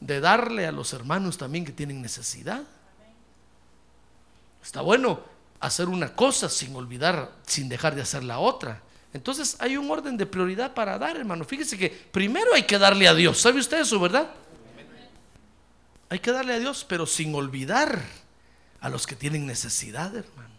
de 0.00 0.20
darle 0.20 0.66
a 0.66 0.72
los 0.72 0.92
hermanos 0.92 1.38
también 1.38 1.64
que 1.64 1.70
tienen 1.70 2.02
necesidad. 2.02 2.60
Está 4.60 4.80
bueno 4.80 5.20
hacer 5.60 5.88
una 5.88 6.12
cosa 6.12 6.48
sin 6.48 6.74
olvidar, 6.74 7.30
sin 7.46 7.68
dejar 7.68 7.94
de 7.94 8.02
hacer 8.02 8.24
la 8.24 8.40
otra. 8.40 8.82
Entonces 9.12 9.56
hay 9.60 9.76
un 9.76 9.88
orden 9.88 10.16
de 10.16 10.26
prioridad 10.26 10.74
para 10.74 10.98
dar, 10.98 11.16
hermano. 11.16 11.44
Fíjese 11.44 11.78
que 11.78 11.88
primero 11.88 12.52
hay 12.54 12.64
que 12.64 12.76
darle 12.76 13.06
a 13.06 13.14
Dios. 13.14 13.40
¿Sabe 13.40 13.60
usted 13.60 13.82
eso, 13.82 14.00
verdad? 14.00 14.28
Hay 16.08 16.18
que 16.18 16.32
darle 16.32 16.54
a 16.54 16.58
Dios, 16.58 16.84
pero 16.88 17.06
sin 17.06 17.32
olvidar 17.36 18.02
a 18.80 18.88
los 18.88 19.06
que 19.06 19.14
tienen 19.14 19.46
necesidad, 19.46 20.16
hermano. 20.16 20.57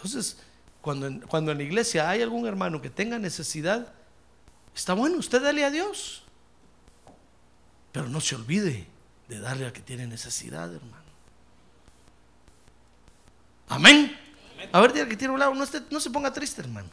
Entonces, 0.00 0.38
cuando 0.80 1.06
en, 1.06 1.20
cuando 1.20 1.52
en 1.52 1.58
la 1.58 1.64
iglesia 1.64 2.08
hay 2.08 2.22
algún 2.22 2.46
hermano 2.46 2.80
que 2.80 2.88
tenga 2.88 3.18
necesidad, 3.18 3.92
está 4.74 4.94
bueno, 4.94 5.18
usted 5.18 5.42
dale 5.42 5.62
a 5.62 5.70
Dios. 5.70 6.22
Pero 7.92 8.08
no 8.08 8.18
se 8.22 8.34
olvide 8.34 8.86
de 9.28 9.40
darle 9.40 9.66
al 9.66 9.74
que 9.74 9.82
tiene 9.82 10.06
necesidad, 10.06 10.74
hermano. 10.74 11.04
Amén. 13.68 14.18
A 14.72 14.80
ver, 14.80 14.94
diga 14.94 15.06
que 15.06 15.18
tiene 15.18 15.34
un 15.34 15.40
lado, 15.40 15.54
no, 15.54 15.66
no 15.90 16.00
se 16.00 16.10
ponga 16.10 16.32
triste, 16.32 16.62
hermano. 16.62 16.88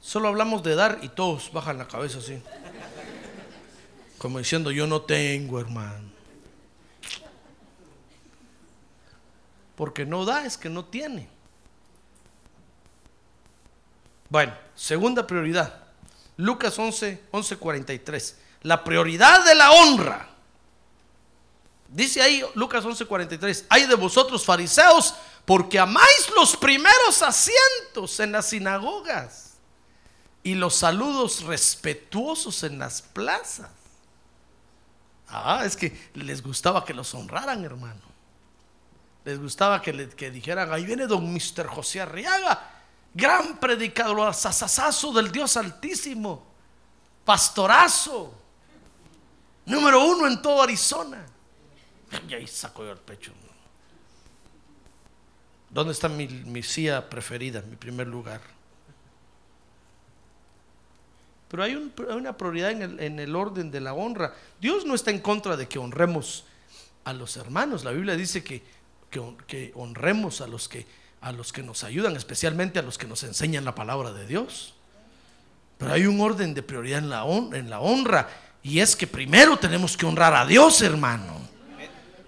Solo 0.00 0.28
hablamos 0.28 0.62
de 0.62 0.76
dar 0.76 1.00
y 1.02 1.08
todos 1.08 1.52
bajan 1.52 1.76
la 1.76 1.88
cabeza 1.88 2.18
así. 2.18 2.40
Como 4.16 4.38
diciendo, 4.38 4.70
yo 4.70 4.86
no 4.86 5.02
tengo, 5.02 5.60
hermano. 5.60 6.17
Porque 9.78 10.04
no 10.04 10.24
da, 10.24 10.44
es 10.44 10.58
que 10.58 10.68
no 10.68 10.84
tiene. 10.84 11.28
Bueno, 14.28 14.52
segunda 14.74 15.24
prioridad. 15.24 15.72
Lucas 16.36 16.76
11, 16.76 17.22
11, 17.30 17.56
43. 17.58 18.36
La 18.62 18.82
prioridad 18.82 19.44
de 19.44 19.54
la 19.54 19.70
honra. 19.70 20.30
Dice 21.86 22.20
ahí 22.20 22.42
Lucas 22.56 22.84
11, 22.84 23.06
43. 23.06 23.66
Hay 23.68 23.86
de 23.86 23.94
vosotros 23.94 24.44
fariseos 24.44 25.14
porque 25.44 25.78
amáis 25.78 26.28
los 26.34 26.56
primeros 26.56 27.22
asientos 27.22 28.18
en 28.18 28.32
las 28.32 28.46
sinagogas 28.46 29.52
y 30.42 30.56
los 30.56 30.74
saludos 30.74 31.44
respetuosos 31.44 32.64
en 32.64 32.80
las 32.80 33.00
plazas. 33.00 33.70
Ah, 35.28 35.62
es 35.64 35.76
que 35.76 36.10
les 36.14 36.42
gustaba 36.42 36.84
que 36.84 36.94
los 36.94 37.14
honraran, 37.14 37.64
hermano. 37.64 38.07
Les 39.28 39.38
gustaba 39.38 39.82
que, 39.82 39.92
le, 39.92 40.08
que 40.08 40.30
dijeran, 40.30 40.72
ahí 40.72 40.86
viene 40.86 41.06
don 41.06 41.30
Mr. 41.30 41.66
José 41.66 42.00
Arriaga, 42.00 42.66
gran 43.12 43.60
predicador, 43.60 44.32
sasasazo 44.32 45.12
del 45.12 45.30
Dios 45.30 45.54
Altísimo, 45.58 46.46
pastorazo, 47.26 48.32
número 49.66 50.02
uno 50.02 50.26
en 50.26 50.40
todo 50.40 50.62
Arizona. 50.62 51.26
Y 52.26 52.32
ahí 52.32 52.46
saco 52.46 52.82
yo 52.82 52.92
el 52.92 52.96
pecho. 52.96 53.32
¿Dónde 55.68 55.92
está 55.92 56.08
mi, 56.08 56.26
mi 56.26 56.62
silla 56.62 57.06
preferida, 57.06 57.60
mi 57.60 57.76
primer 57.76 58.06
lugar? 58.06 58.40
Pero 61.50 61.62
hay, 61.64 61.92
hay 62.08 62.16
una 62.16 62.34
prioridad 62.34 62.70
en 62.70 62.80
el, 62.80 63.00
en 63.00 63.20
el 63.20 63.36
orden 63.36 63.70
de 63.70 63.82
la 63.82 63.92
honra. 63.92 64.34
Dios 64.58 64.86
no 64.86 64.94
está 64.94 65.10
en 65.10 65.20
contra 65.20 65.54
de 65.58 65.68
que 65.68 65.78
honremos 65.78 66.46
a 67.04 67.12
los 67.12 67.36
hermanos. 67.36 67.84
La 67.84 67.90
Biblia 67.90 68.16
dice 68.16 68.42
que, 68.42 68.77
que 69.10 69.22
que 69.46 69.72
honremos 69.74 70.40
a 70.40 70.46
los 70.46 70.68
que, 70.68 70.86
a 71.20 71.32
los 71.32 71.52
que 71.52 71.62
nos 71.62 71.84
ayudan, 71.84 72.16
especialmente 72.16 72.78
a 72.78 72.82
los 72.82 72.98
que 72.98 73.06
nos 73.06 73.22
enseñan 73.22 73.64
la 73.64 73.74
palabra 73.74 74.12
de 74.12 74.26
Dios. 74.26 74.74
Pero 75.78 75.92
hay 75.92 76.06
un 76.06 76.20
orden 76.20 76.54
de 76.54 76.62
prioridad 76.62 76.98
en 76.98 77.08
la, 77.10 77.24
en 77.24 77.70
la 77.70 77.80
honra. 77.80 78.28
Y 78.62 78.80
es 78.80 78.96
que 78.96 79.06
primero 79.06 79.56
tenemos 79.58 79.96
que 79.96 80.04
honrar 80.06 80.34
a 80.34 80.44
Dios, 80.44 80.82
hermano. 80.82 81.40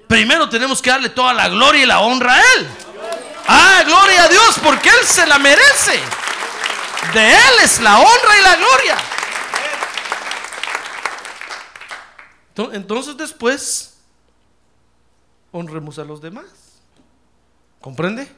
Primero 0.08 0.48
tenemos 0.48 0.80
que 0.80 0.90
darle 0.90 1.10
toda 1.10 1.32
la 1.34 1.48
gloria 1.48 1.82
y 1.82 1.86
la 1.86 2.00
honra 2.00 2.34
a 2.34 2.40
Él. 2.40 2.68
Ah, 3.48 3.82
gloria 3.84 4.24
a 4.24 4.28
Dios, 4.28 4.58
porque 4.62 4.88
Él 4.88 5.04
se 5.06 5.26
la 5.26 5.38
merece. 5.38 5.98
De 7.12 7.28
Él 7.32 7.54
es 7.64 7.80
la 7.80 7.98
honra 7.98 8.38
y 8.38 8.42
la 8.42 8.56
gloria. 8.56 8.96
Ento- 12.54 12.70
Entonces 12.74 13.16
después, 13.16 13.94
honremos 15.52 15.98
a 15.98 16.04
los 16.04 16.20
demás. 16.20 16.44
¿Comprende? 17.80 18.28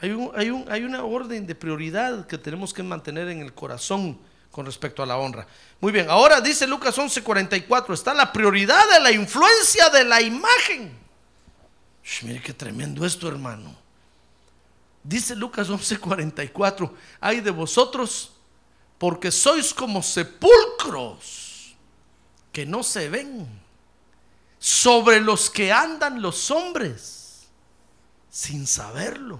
Hay, 0.00 0.10
un- 0.10 0.30
hay 0.34 0.50
un- 0.50 0.70
hay 0.70 0.84
una 0.84 1.04
orden 1.04 1.46
de 1.46 1.54
prioridad 1.54 2.26
que 2.26 2.36
tenemos 2.36 2.74
que 2.74 2.82
mantener 2.82 3.28
en 3.28 3.40
el 3.40 3.54
corazón 3.54 4.18
con 4.50 4.66
respecto 4.66 5.02
a 5.02 5.06
la 5.06 5.16
honra. 5.16 5.46
Muy 5.80 5.92
bien, 5.92 6.08
ahora 6.10 6.40
dice 6.40 6.66
Lucas 6.66 6.96
11:44, 6.98 7.94
está 7.94 8.12
la 8.12 8.32
prioridad 8.32 8.88
de 8.92 9.00
la 9.00 9.12
influencia 9.12 9.88
de 9.90 10.04
la 10.04 10.20
imagen. 10.20 10.96
Mire 12.22 12.42
qué 12.42 12.52
tremendo 12.52 13.06
esto, 13.06 13.28
hermano. 13.28 13.74
Dice 15.02 15.34
Lucas 15.34 15.68
11:44, 15.70 16.92
hay 17.20 17.40
de 17.40 17.50
vosotros 17.50 18.32
porque 18.98 19.30
sois 19.30 19.72
como 19.72 20.02
sepulcros 20.02 21.74
que 22.52 22.64
no 22.66 22.82
se 22.82 23.08
ven, 23.08 23.46
sobre 24.58 25.20
los 25.20 25.50
que 25.50 25.72
andan 25.72 26.22
los 26.22 26.50
hombres 26.50 27.13
sin 28.34 28.66
saberlo. 28.66 29.38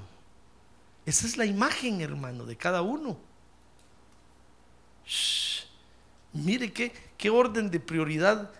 Esa 1.05 1.27
es 1.27 1.37
la 1.37 1.45
imagen, 1.45 2.01
hermano, 2.01 2.47
de 2.47 2.57
cada 2.57 2.81
uno. 2.81 3.19
Mire 6.33 6.73
qué, 6.73 6.93
qué 7.19 7.29
orden 7.29 7.73
de 7.73 7.81
prioridad 7.81 8.53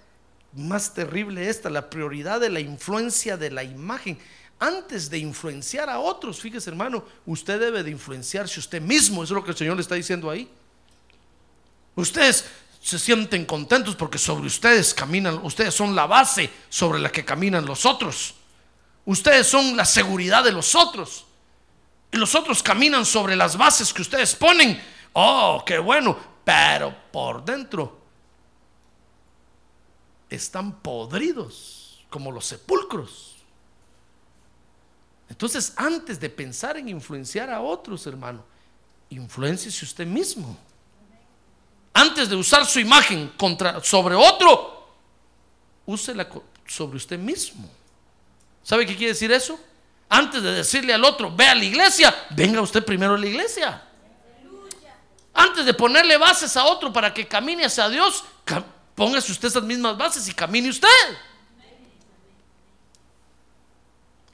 más 0.53 0.93
terrible 0.93 1.49
esta, 1.49 1.71
la 1.71 1.89
prioridad 1.89 2.41
de 2.41 2.51
la 2.51 2.59
influencia 2.59 3.37
de 3.37 3.53
la 3.53 3.63
imagen. 3.63 4.19
Antes 4.59 5.09
de 5.09 5.19
influenciar 5.19 5.89
a 5.89 6.01
otros, 6.01 6.41
fíjese 6.41 6.69
hermano, 6.69 7.05
usted 7.27 7.61
debe 7.61 7.85
de 7.85 7.93
influenciarse 7.93 8.59
usted 8.59 8.83
mismo, 8.83 9.23
eso 9.23 9.35
es 9.35 9.37
lo 9.37 9.45
que 9.45 9.53
el 9.53 9.57
Señor 9.57 9.77
le 9.77 9.83
está 9.83 9.95
diciendo 9.95 10.29
ahí. 10.29 10.51
Ustedes 11.95 12.45
se 12.83 12.99
sienten 12.99 13.47
contentos 13.47 13.95
porque 13.95 14.19
sobre 14.19 14.49
ustedes 14.49 14.95
caminan, 14.95 15.39
ustedes 15.45 15.73
son 15.73 15.95
la 15.95 16.07
base 16.07 16.51
sobre 16.69 16.99
la 16.99 17.13
que 17.13 17.25
caminan 17.25 17.65
los 17.65 17.87
otros. 17.87 18.35
Ustedes 19.07 19.47
son 19.47 19.77
la 19.77 19.85
seguridad 19.85 20.43
de 20.43 20.53
los 20.53 20.75
otros. 20.75 21.27
Y 22.11 22.17
los 22.17 22.35
otros 22.35 22.63
caminan 22.63 23.05
sobre 23.05 23.37
las 23.37 23.57
bases 23.57 23.93
que 23.93 24.03
ustedes 24.03 24.35
ponen. 24.35 24.81
Oh, 25.13 25.63
qué 25.67 25.79
bueno. 25.79 26.17
Pero 26.45 26.95
por 27.11 27.45
dentro 27.45 28.01
están 30.29 30.81
podridos 30.81 32.05
como 32.11 32.31
los 32.31 32.47
sepulcros. 32.47 33.37
Entonces, 35.29 35.73
antes 35.77 36.21
de 36.21 36.31
pensar 36.31 36.77
en 36.77 36.89
influenciar 36.89 37.51
a 37.51 37.61
otros, 37.61 38.07
hermano, 38.07 38.45
influenciese 39.11 39.85
usted 39.85 40.07
mismo. 40.07 40.57
antes 41.95 42.29
de 42.29 42.37
usar 42.37 42.67
su 42.67 42.81
imagen 42.81 43.33
contra, 43.37 43.83
sobre 43.83 44.15
otro, 44.17 44.89
úsela 45.87 46.29
sobre 46.67 46.97
usted 46.97 47.19
mismo. 47.19 47.71
¿Sabe 48.65 48.87
qué 48.87 48.97
quiere 48.97 49.13
decir 49.13 49.31
eso? 49.31 49.61
Antes 50.09 50.43
de 50.43 50.53
decirle 50.53 50.93
al 50.95 51.05
otro, 51.05 51.31
ve 51.35 51.47
a 51.47 51.55
la 51.55 51.65
iglesia, 51.65 52.15
venga 52.31 52.61
usted 52.61 52.85
primero 52.85 53.15
a 53.15 53.19
la 53.19 53.27
iglesia. 53.27 53.83
Antes 55.35 55.67
de 55.67 55.75
ponerle 55.75 56.17
bases 56.17 56.57
a 56.57 56.65
otro 56.65 56.93
para 56.93 57.13
que 57.13 57.27
camine 57.29 57.65
hacia 57.65 57.89
Dios, 57.89 58.25
póngase 58.95 59.33
usted 59.33 59.49
esas 59.49 59.65
mismas 59.65 59.97
bases 59.97 60.27
y 60.29 60.33
camine 60.33 60.71
usted. 60.71 60.89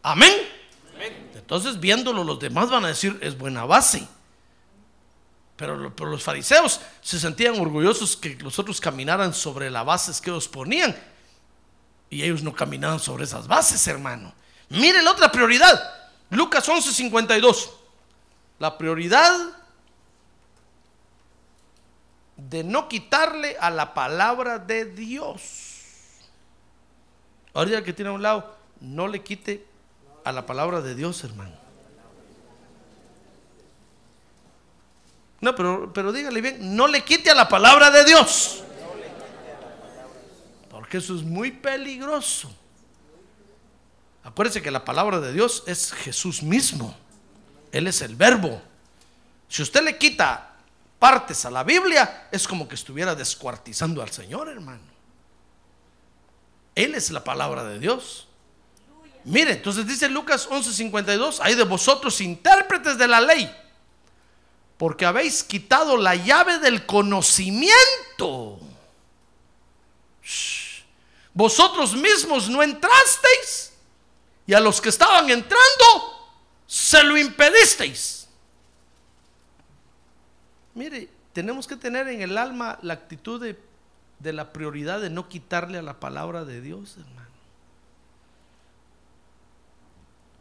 Amén. 0.03 0.33
Entonces, 1.35 1.81
viéndolo, 1.81 2.23
los 2.23 2.39
demás 2.39 2.71
van 2.71 2.85
a 2.85 2.89
decir, 2.89 3.19
es 3.23 3.37
buena 3.37 3.65
base. 3.65 4.07
Pero 5.57 5.77
los 5.77 6.23
fariseos 6.23 6.81
se 7.03 7.19
sentían 7.19 7.59
orgullosos 7.59 8.17
que 8.17 8.37
los 8.37 8.59
otros 8.59 8.81
caminaran 8.81 9.35
sobre 9.35 9.71
las 9.71 9.85
bases 9.85 10.21
que 10.21 10.31
ellos 10.31 10.49
ponían. 10.49 10.97
Y 12.11 12.25
ellos 12.25 12.43
no 12.43 12.53
caminaban 12.53 12.99
sobre 12.99 13.25
esas 13.25 13.47
bases, 13.47 13.87
hermano. 13.87 14.33
Mire 14.69 15.03
la 15.03 15.13
otra 15.13 15.31
prioridad. 15.31 15.81
Lucas 16.31 16.69
11:52. 16.69 17.71
La 18.59 18.77
prioridad 18.77 19.33
de 22.37 22.65
no 22.65 22.89
quitarle 22.89 23.57
a 23.61 23.71
la 23.71 23.95
palabra 23.95 24.59
de 24.59 24.87
Dios. 24.87 25.71
Ahorita 27.55 27.83
que 27.83 27.93
tiene 27.93 28.11
a 28.11 28.15
un 28.15 28.23
lado, 28.23 28.57
no 28.81 29.09
le 29.09 29.23
quite 29.23 29.67
a 30.25 30.33
la 30.33 30.47
palabra 30.47 30.81
de 30.81 30.95
Dios, 30.95 31.23
hermano. 31.25 31.59
No, 35.41 35.55
pero, 35.55 35.91
pero 35.93 36.13
dígale 36.13 36.41
bien, 36.41 36.77
no 36.77 36.87
le 36.87 37.03
quite 37.03 37.31
a 37.31 37.35
la 37.35 37.49
palabra 37.49 37.91
de 37.91 38.05
Dios. 38.05 38.63
Porque 40.91 40.99
eso 40.99 41.15
es 41.15 41.23
muy 41.23 41.53
peligroso. 41.53 42.51
Acuérdese 44.25 44.61
que 44.61 44.73
la 44.73 44.85
palabra 44.85 45.21
de 45.21 45.33
Dios 45.33 45.63
es 45.69 45.93
Jesús 45.93 46.43
mismo. 46.43 46.97
Él 47.71 47.87
es 47.87 48.03
el 48.03 48.17
verbo. 48.17 48.61
Si 49.49 49.63
usted 49.63 49.85
le 49.85 49.97
quita 49.99 50.57
partes 50.99 51.45
a 51.45 51.51
la 51.53 51.63
Biblia, 51.63 52.27
es 52.33 52.49
como 52.49 52.67
que 52.67 52.75
estuviera 52.75 53.15
descuartizando 53.15 54.03
al 54.03 54.11
Señor, 54.11 54.49
hermano. 54.49 54.83
Él 56.75 56.97
es 56.97 57.13
la 57.13 57.23
palabra 57.23 57.63
de 57.63 57.79
Dios. 57.79 58.27
Mire, 59.23 59.53
entonces 59.53 59.87
dice 59.87 60.09
Lucas 60.09 60.49
11:52, 60.49 61.39
hay 61.41 61.55
de 61.55 61.63
vosotros 61.63 62.21
intérpretes 62.21 62.99
de 62.99 63.07
la 63.07 63.21
ley, 63.21 63.49
porque 64.77 65.07
habéis 65.07 65.45
quitado 65.45 65.97
la 65.97 66.17
llave 66.17 66.59
del 66.59 66.85
conocimiento. 66.85 68.59
Shh. 70.25 70.60
Vosotros 71.33 71.95
mismos 71.95 72.49
no 72.49 72.63
entrasteis 72.63 73.73
y 74.47 74.55
a 74.55 74.61
los 74.61 74.81
que 74.81 74.89
estaban 74.89 75.31
entrando 75.31 76.29
se 76.67 77.03
lo 77.05 77.17
impedisteis. 77.17 78.29
Mire, 80.75 81.09
tenemos 81.33 81.67
que 81.67 81.77
tener 81.77 82.09
en 82.09 82.23
el 82.23 82.37
alma 82.37 82.79
la 82.83 82.95
actitud 82.95 83.41
de, 83.41 83.61
de 84.19 84.33
la 84.33 84.53
prioridad 84.53 85.01
de 85.01 85.11
no 85.11 85.29
quitarle 85.29 85.79
a 85.79 85.83
la 85.83 86.01
palabra 86.01 86.45
de 86.45 86.61
Dios, 86.61 86.97
hermano. 86.99 87.31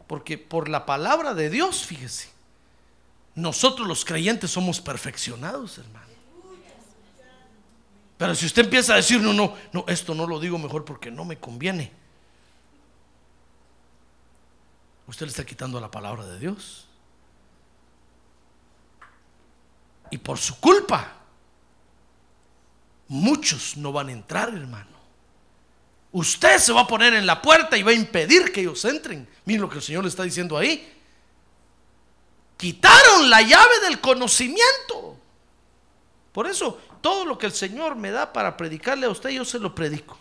Porque 0.08 0.40
por 0.40 0.70
la 0.70 0.88
palabra 0.88 1.36
de 1.36 1.52
Dios, 1.52 1.86
fíjese, 1.86 2.30
nosotros 3.36 3.88
los 3.88 4.04
creyentes 4.06 4.50
somos 4.50 4.82
perfeccionados, 4.82 5.78
hermano. 5.78 6.08
Pero 8.20 8.36
si 8.36 8.48
usted 8.48 8.66
empieza 8.66 8.92
a 8.92 8.98
decir, 8.98 9.22
no, 9.22 9.32
no, 9.32 9.56
no, 9.72 9.86
esto 9.88 10.14
no 10.14 10.28
lo 10.28 10.42
digo 10.42 10.58
mejor 10.58 10.84
porque 10.84 11.10
no 11.10 11.24
me 11.24 11.38
conviene. 11.38 11.90
Usted 15.08 15.26
le 15.26 15.30
está 15.30 15.46
quitando 15.46 15.80
la 15.80 15.90
palabra 15.90 16.26
de 16.26 16.38
Dios. 16.38 16.86
Y 20.12 20.18
por 20.18 20.38
su 20.38 20.60
culpa, 20.60 21.14
muchos 23.08 23.78
no 23.78 23.94
van 23.94 24.10
a 24.10 24.12
entrar, 24.12 24.50
hermano. 24.50 25.00
Usted 26.12 26.58
se 26.58 26.74
va 26.74 26.82
a 26.82 26.88
poner 26.88 27.14
en 27.14 27.26
la 27.26 27.42
puerta 27.42 27.78
y 27.78 27.84
va 27.84 27.92
a 27.92 27.94
impedir 27.94 28.52
que 28.52 28.60
ellos 28.60 28.84
entren. 28.84 29.30
Miren 29.46 29.62
lo 29.62 29.70
que 29.70 29.78
el 29.78 29.82
Señor 29.82 30.04
le 30.04 30.10
está 30.10 30.24
diciendo 30.24 30.58
ahí. 30.58 30.94
Quitaron 32.58 33.30
la 33.30 33.42
llave 33.44 33.80
del 33.88 34.02
conocimiento. 34.02 35.18
Por 36.34 36.48
eso, 36.48 36.82
todo 37.02 37.26
lo 37.26 37.38
que 37.38 37.46
el 37.46 37.54
Señor 37.54 37.96
me 37.96 38.12
da 38.12 38.34
para 38.34 38.58
predicarle 38.58 39.06
a 39.06 39.10
usted, 39.10 39.30
yo 39.30 39.46
se 39.46 39.60
lo 39.60 39.74
predico. 39.74 40.18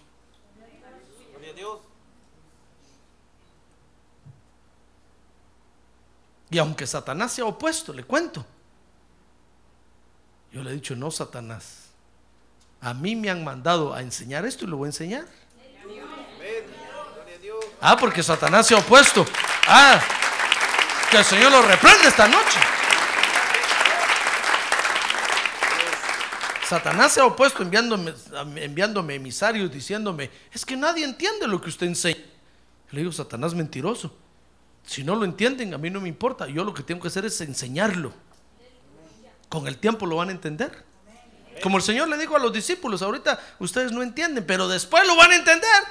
Y 6.50 6.58
aunque 6.58 6.86
Satanás 6.86 7.32
se 7.32 7.42
ha 7.42 7.44
opuesto, 7.44 7.92
le 7.92 8.04
cuento. 8.04 8.44
Yo 10.52 10.62
le 10.62 10.70
he 10.70 10.74
dicho, 10.74 10.96
no, 10.96 11.10
Satanás. 11.10 11.88
A 12.80 12.94
mí 12.94 13.16
me 13.16 13.28
han 13.28 13.44
mandado 13.44 13.92
a 13.92 14.00
enseñar 14.00 14.46
esto 14.46 14.64
y 14.64 14.68
lo 14.68 14.78
voy 14.78 14.86
a 14.86 14.88
enseñar. 14.88 15.26
Ah, 17.80 17.96
porque 17.98 18.22
Satanás 18.22 18.66
se 18.66 18.74
ha 18.74 18.78
opuesto. 18.78 19.26
Ah, 19.66 20.00
que 21.10 21.18
el 21.18 21.24
Señor 21.24 21.52
lo 21.52 21.62
reprende 21.62 22.08
esta 22.08 22.26
noche. 22.26 22.77
Satanás 26.68 27.12
se 27.12 27.20
ha 27.20 27.24
opuesto 27.24 27.62
enviándome, 27.62 28.12
enviándome 28.56 29.14
emisarios 29.14 29.72
diciéndome, 29.72 30.30
es 30.52 30.66
que 30.66 30.76
nadie 30.76 31.02
entiende 31.02 31.46
lo 31.46 31.62
que 31.62 31.70
usted 31.70 31.86
enseña. 31.86 32.22
Le 32.90 33.00
digo, 33.00 33.10
Satanás 33.10 33.54
mentiroso. 33.54 34.14
Si 34.84 35.02
no 35.02 35.16
lo 35.16 35.24
entienden, 35.24 35.72
a 35.72 35.78
mí 35.78 35.88
no 35.88 35.98
me 35.98 36.10
importa. 36.10 36.46
Yo 36.46 36.64
lo 36.64 36.74
que 36.74 36.82
tengo 36.82 37.00
que 37.00 37.08
hacer 37.08 37.24
es 37.24 37.40
enseñarlo. 37.40 38.12
Con 39.48 39.66
el 39.66 39.78
tiempo 39.78 40.04
lo 40.04 40.16
van 40.16 40.28
a 40.28 40.32
entender. 40.32 40.84
Como 41.62 41.78
el 41.78 41.82
Señor 41.82 42.06
le 42.08 42.18
dijo 42.18 42.36
a 42.36 42.38
los 42.38 42.52
discípulos, 42.52 43.00
ahorita 43.00 43.40
ustedes 43.60 43.90
no 43.90 44.02
entienden, 44.02 44.44
pero 44.46 44.68
después 44.68 45.06
lo 45.06 45.16
van 45.16 45.32
a 45.32 45.36
entender. 45.36 45.82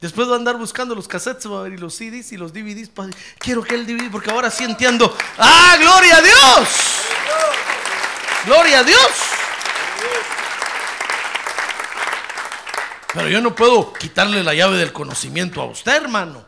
Después 0.00 0.28
va 0.28 0.32
a 0.32 0.36
andar 0.36 0.56
buscando 0.56 0.94
los 0.94 1.06
cassettes 1.06 1.44
y 1.44 1.76
los 1.76 1.94
CDs 1.94 2.32
y 2.32 2.38
los 2.38 2.54
DVDs. 2.54 2.90
Quiero 3.38 3.62
que 3.62 3.74
el 3.74 3.86
DVD, 3.86 4.10
porque 4.10 4.30
ahora 4.30 4.50
sí 4.50 4.64
entiendo. 4.64 5.14
¡Ah, 5.36 5.76
gloria 5.78 6.16
a 6.16 6.22
Dios! 6.22 7.05
¡Gloria 8.46 8.78
a 8.78 8.84
Dios! 8.84 9.00
Pero 13.12 13.28
yo 13.28 13.40
no 13.40 13.54
puedo 13.56 13.92
quitarle 13.92 14.44
la 14.44 14.54
llave 14.54 14.76
del 14.76 14.92
conocimiento 14.92 15.60
a 15.60 15.64
usted, 15.64 15.96
hermano. 15.96 16.44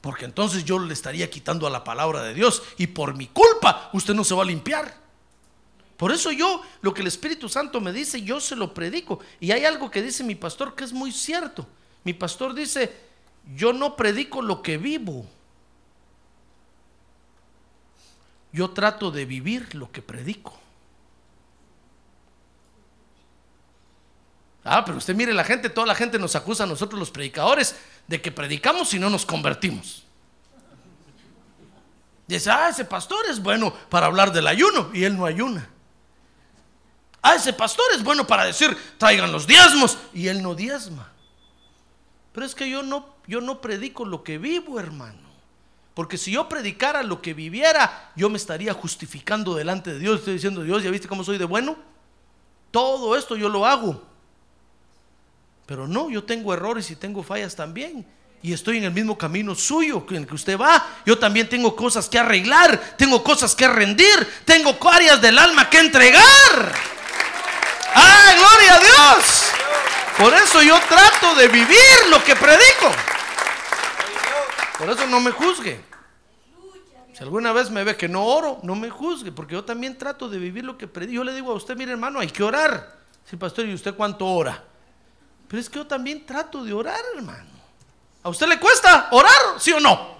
Porque 0.00 0.26
entonces 0.26 0.64
yo 0.64 0.78
le 0.78 0.92
estaría 0.92 1.28
quitando 1.30 1.66
a 1.66 1.70
la 1.70 1.82
palabra 1.82 2.22
de 2.22 2.34
Dios. 2.34 2.62
Y 2.76 2.86
por 2.88 3.16
mi 3.16 3.26
culpa, 3.26 3.90
usted 3.94 4.14
no 4.14 4.22
se 4.22 4.34
va 4.34 4.42
a 4.42 4.46
limpiar. 4.46 4.94
Por 5.96 6.12
eso 6.12 6.30
yo, 6.30 6.62
lo 6.82 6.94
que 6.94 7.00
el 7.00 7.08
Espíritu 7.08 7.48
Santo 7.48 7.80
me 7.80 7.92
dice, 7.92 8.22
yo 8.22 8.38
se 8.38 8.54
lo 8.54 8.72
predico. 8.72 9.18
Y 9.40 9.50
hay 9.50 9.64
algo 9.64 9.90
que 9.90 10.02
dice 10.02 10.22
mi 10.22 10.34
pastor 10.36 10.76
que 10.76 10.84
es 10.84 10.92
muy 10.92 11.10
cierto. 11.10 11.66
Mi 12.04 12.12
pastor 12.12 12.54
dice, 12.54 12.94
yo 13.56 13.72
no 13.72 13.96
predico 13.96 14.40
lo 14.40 14.62
que 14.62 14.76
vivo. 14.76 15.26
Yo 18.52 18.70
trato 18.70 19.10
de 19.10 19.24
vivir 19.24 19.74
lo 19.74 19.90
que 19.90 20.02
predico. 20.02 20.63
Ah, 24.64 24.82
pero 24.84 24.96
usted 24.96 25.14
mire 25.14 25.34
la 25.34 25.44
gente, 25.44 25.68
toda 25.68 25.86
la 25.86 25.94
gente 25.94 26.18
nos 26.18 26.34
acusa 26.34 26.64
a 26.64 26.66
nosotros 26.66 26.98
los 26.98 27.10
predicadores 27.10 27.76
de 28.06 28.22
que 28.22 28.32
predicamos 28.32 28.94
y 28.94 28.98
no 28.98 29.10
nos 29.10 29.26
convertimos. 29.26 30.04
Dice, 32.26 32.50
ah, 32.50 32.70
ese 32.70 32.86
pastor 32.86 33.26
es 33.28 33.42
bueno 33.42 33.74
para 33.90 34.06
hablar 34.06 34.32
del 34.32 34.46
ayuno 34.46 34.90
y 34.94 35.04
él 35.04 35.16
no 35.16 35.26
ayuna. 35.26 35.68
Ah, 37.20 37.34
ese 37.34 37.52
pastor 37.52 37.84
es 37.94 38.02
bueno 38.02 38.26
para 38.26 38.46
decir, 38.46 38.74
traigan 38.96 39.30
los 39.30 39.46
diezmos 39.46 39.98
y 40.14 40.28
él 40.28 40.42
no 40.42 40.54
diezma. 40.54 41.12
Pero 42.32 42.46
es 42.46 42.54
que 42.54 42.68
yo 42.68 42.82
no, 42.82 43.14
yo 43.26 43.42
no 43.42 43.60
predico 43.60 44.06
lo 44.06 44.24
que 44.24 44.38
vivo, 44.38 44.80
hermano. 44.80 45.24
Porque 45.92 46.18
si 46.18 46.32
yo 46.32 46.48
predicara 46.48 47.02
lo 47.02 47.22
que 47.22 47.34
viviera, 47.34 48.10
yo 48.16 48.28
me 48.28 48.38
estaría 48.38 48.72
justificando 48.72 49.54
delante 49.54 49.92
de 49.92 49.98
Dios. 49.98 50.20
Estoy 50.20 50.34
diciendo, 50.34 50.62
Dios, 50.62 50.82
¿ya 50.82 50.90
viste 50.90 51.06
cómo 51.06 51.22
soy 51.22 51.38
de 51.38 51.44
bueno? 51.44 51.76
Todo 52.70 53.16
esto 53.16 53.36
yo 53.36 53.48
lo 53.48 53.64
hago. 53.64 54.13
Pero 55.66 55.88
no, 55.88 56.10
yo 56.10 56.24
tengo 56.24 56.52
errores 56.52 56.90
y 56.90 56.96
tengo 56.96 57.22
fallas 57.22 57.56
también. 57.56 58.06
Y 58.42 58.52
estoy 58.52 58.76
en 58.76 58.84
el 58.84 58.90
mismo 58.90 59.16
camino 59.16 59.54
suyo 59.54 60.04
en 60.10 60.16
el 60.16 60.26
que 60.26 60.34
usted 60.34 60.58
va. 60.58 60.86
Yo 61.06 61.18
también 61.18 61.48
tengo 61.48 61.74
cosas 61.74 62.10
que 62.10 62.18
arreglar, 62.18 62.78
tengo 62.98 63.24
cosas 63.24 63.54
que 63.54 63.66
rendir, 63.66 64.28
tengo 64.44 64.76
áreas 64.90 65.20
del 65.22 65.38
alma 65.38 65.70
que 65.70 65.78
entregar. 65.78 66.74
¡Ah, 67.94 68.34
gloria 68.36 68.74
a 68.74 68.80
Dios! 68.80 69.44
Por 70.18 70.34
eso 70.34 70.62
yo 70.62 70.78
trato 70.88 71.34
de 71.36 71.48
vivir 71.48 72.08
lo 72.10 72.22
que 72.22 72.36
predico. 72.36 72.92
Por 74.78 74.90
eso 74.90 75.06
no 75.06 75.20
me 75.20 75.30
juzgue. 75.30 75.80
Si 77.14 77.22
alguna 77.22 77.52
vez 77.52 77.70
me 77.70 77.82
ve 77.82 77.96
que 77.96 78.08
no 78.08 78.26
oro, 78.26 78.60
no 78.62 78.74
me 78.74 78.90
juzgue, 78.90 79.32
porque 79.32 79.54
yo 79.54 79.64
también 79.64 79.96
trato 79.96 80.28
de 80.28 80.36
vivir 80.38 80.64
lo 80.64 80.76
que 80.76 80.86
predico. 80.86 81.14
Yo 81.14 81.24
le 81.24 81.32
digo 81.32 81.50
a 81.50 81.54
usted, 81.54 81.76
mire 81.76 81.92
hermano, 81.92 82.20
hay 82.20 82.28
que 82.28 82.42
orar. 82.42 82.98
Sí, 83.24 83.36
pastor, 83.36 83.64
¿y 83.64 83.72
usted 83.72 83.94
cuánto 83.94 84.26
ora? 84.26 84.62
Pero 85.54 85.60
es 85.60 85.70
que 85.70 85.76
yo 85.76 85.86
también 85.86 86.26
trato 86.26 86.64
de 86.64 86.72
orar, 86.72 86.98
hermano. 87.14 87.48
¿A 88.24 88.28
usted 88.28 88.48
le 88.48 88.58
cuesta 88.58 89.06
orar, 89.12 89.60
sí 89.60 89.70
o 89.70 89.78
no? 89.78 90.16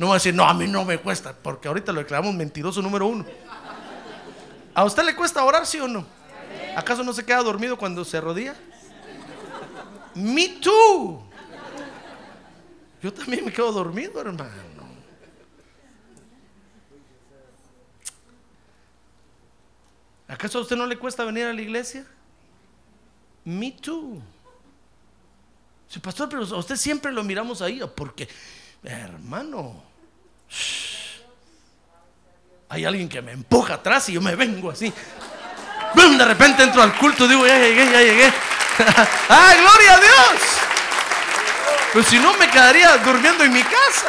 No 0.00 0.08
va 0.08 0.14
a 0.14 0.16
decir, 0.16 0.34
no, 0.34 0.44
a 0.44 0.52
mí 0.52 0.66
no 0.66 0.84
me 0.84 0.98
cuesta, 0.98 1.32
porque 1.32 1.68
ahorita 1.68 1.92
lo 1.92 2.00
declaramos 2.00 2.34
mentiroso 2.34 2.82
número 2.82 3.06
uno. 3.06 3.24
¿A 4.74 4.82
usted 4.82 5.04
le 5.04 5.14
cuesta 5.14 5.44
orar, 5.44 5.64
sí 5.64 5.78
o 5.78 5.86
no? 5.86 6.04
¿Acaso 6.74 7.04
no 7.04 7.12
se 7.12 7.24
queda 7.24 7.40
dormido 7.44 7.78
cuando 7.78 8.04
se 8.04 8.20
rodilla? 8.20 8.56
Me 10.12 10.48
too. 10.60 11.24
Yo 13.00 13.12
también 13.12 13.44
me 13.44 13.52
quedo 13.52 13.70
dormido, 13.70 14.20
hermano. 14.20 14.88
¿Acaso 20.26 20.58
a 20.58 20.62
usted 20.62 20.74
no 20.74 20.84
le 20.84 20.98
cuesta 20.98 21.22
venir 21.22 21.46
a 21.46 21.52
la 21.52 21.62
iglesia? 21.62 22.04
Me 23.44 23.70
too. 23.70 24.20
Sí, 25.94 26.00
pastor, 26.00 26.28
pero 26.28 26.42
a 26.42 26.58
usted 26.58 26.74
siempre 26.74 27.12
lo 27.12 27.22
miramos 27.22 27.62
ahí, 27.62 27.80
porque, 27.94 28.28
hermano, 28.82 29.80
hay 32.68 32.84
alguien 32.84 33.08
que 33.08 33.22
me 33.22 33.30
empuja 33.30 33.74
atrás 33.74 34.08
y 34.08 34.14
yo 34.14 34.20
me 34.20 34.34
vengo 34.34 34.72
así. 34.72 34.92
De 35.94 36.24
repente 36.24 36.64
entro 36.64 36.82
al 36.82 36.98
culto 36.98 37.26
y 37.26 37.28
digo, 37.28 37.46
ya 37.46 37.60
llegué, 37.60 37.92
ya 37.92 38.00
llegué. 38.00 38.26
¡Ah, 39.28 39.54
gloria 39.56 39.94
a 39.94 40.00
Dios! 40.00 40.42
Pues 41.92 42.06
si 42.08 42.18
no 42.18 42.36
me 42.38 42.50
quedaría 42.50 42.98
durmiendo 42.98 43.44
en 43.44 43.52
mi 43.52 43.62
casa. 43.62 44.08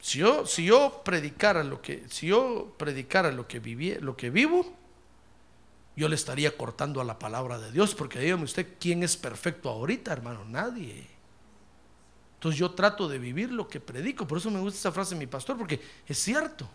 Si 0.00 0.20
yo, 0.20 0.46
si 0.46 0.64
yo 0.64 1.02
predicara 1.04 1.64
lo 1.64 1.82
que, 1.82 2.04
si 2.08 2.28
yo 2.28 2.72
predicara 2.78 3.32
lo 3.32 3.48
que 3.48 3.58
viví, 3.58 3.96
lo 3.96 4.16
que 4.16 4.30
vivo, 4.30 4.78
yo 6.00 6.08
le 6.08 6.14
estaría 6.14 6.56
cortando 6.56 7.02
a 7.02 7.04
la 7.04 7.18
palabra 7.18 7.58
de 7.58 7.70
Dios, 7.72 7.94
porque 7.94 8.20
dígame 8.20 8.44
usted, 8.44 8.78
¿quién 8.80 9.02
es 9.02 9.18
perfecto 9.18 9.68
ahorita, 9.68 10.10
hermano? 10.10 10.46
Nadie. 10.46 11.06
Entonces 12.36 12.58
yo 12.58 12.70
trato 12.70 13.06
de 13.06 13.18
vivir 13.18 13.52
lo 13.52 13.68
que 13.68 13.80
predico, 13.80 14.26
por 14.26 14.38
eso 14.38 14.50
me 14.50 14.60
gusta 14.60 14.78
esa 14.78 14.92
frase 14.92 15.14
de 15.14 15.18
mi 15.18 15.26
pastor, 15.26 15.58
porque 15.58 15.78
es 16.06 16.16
cierto. 16.16 16.66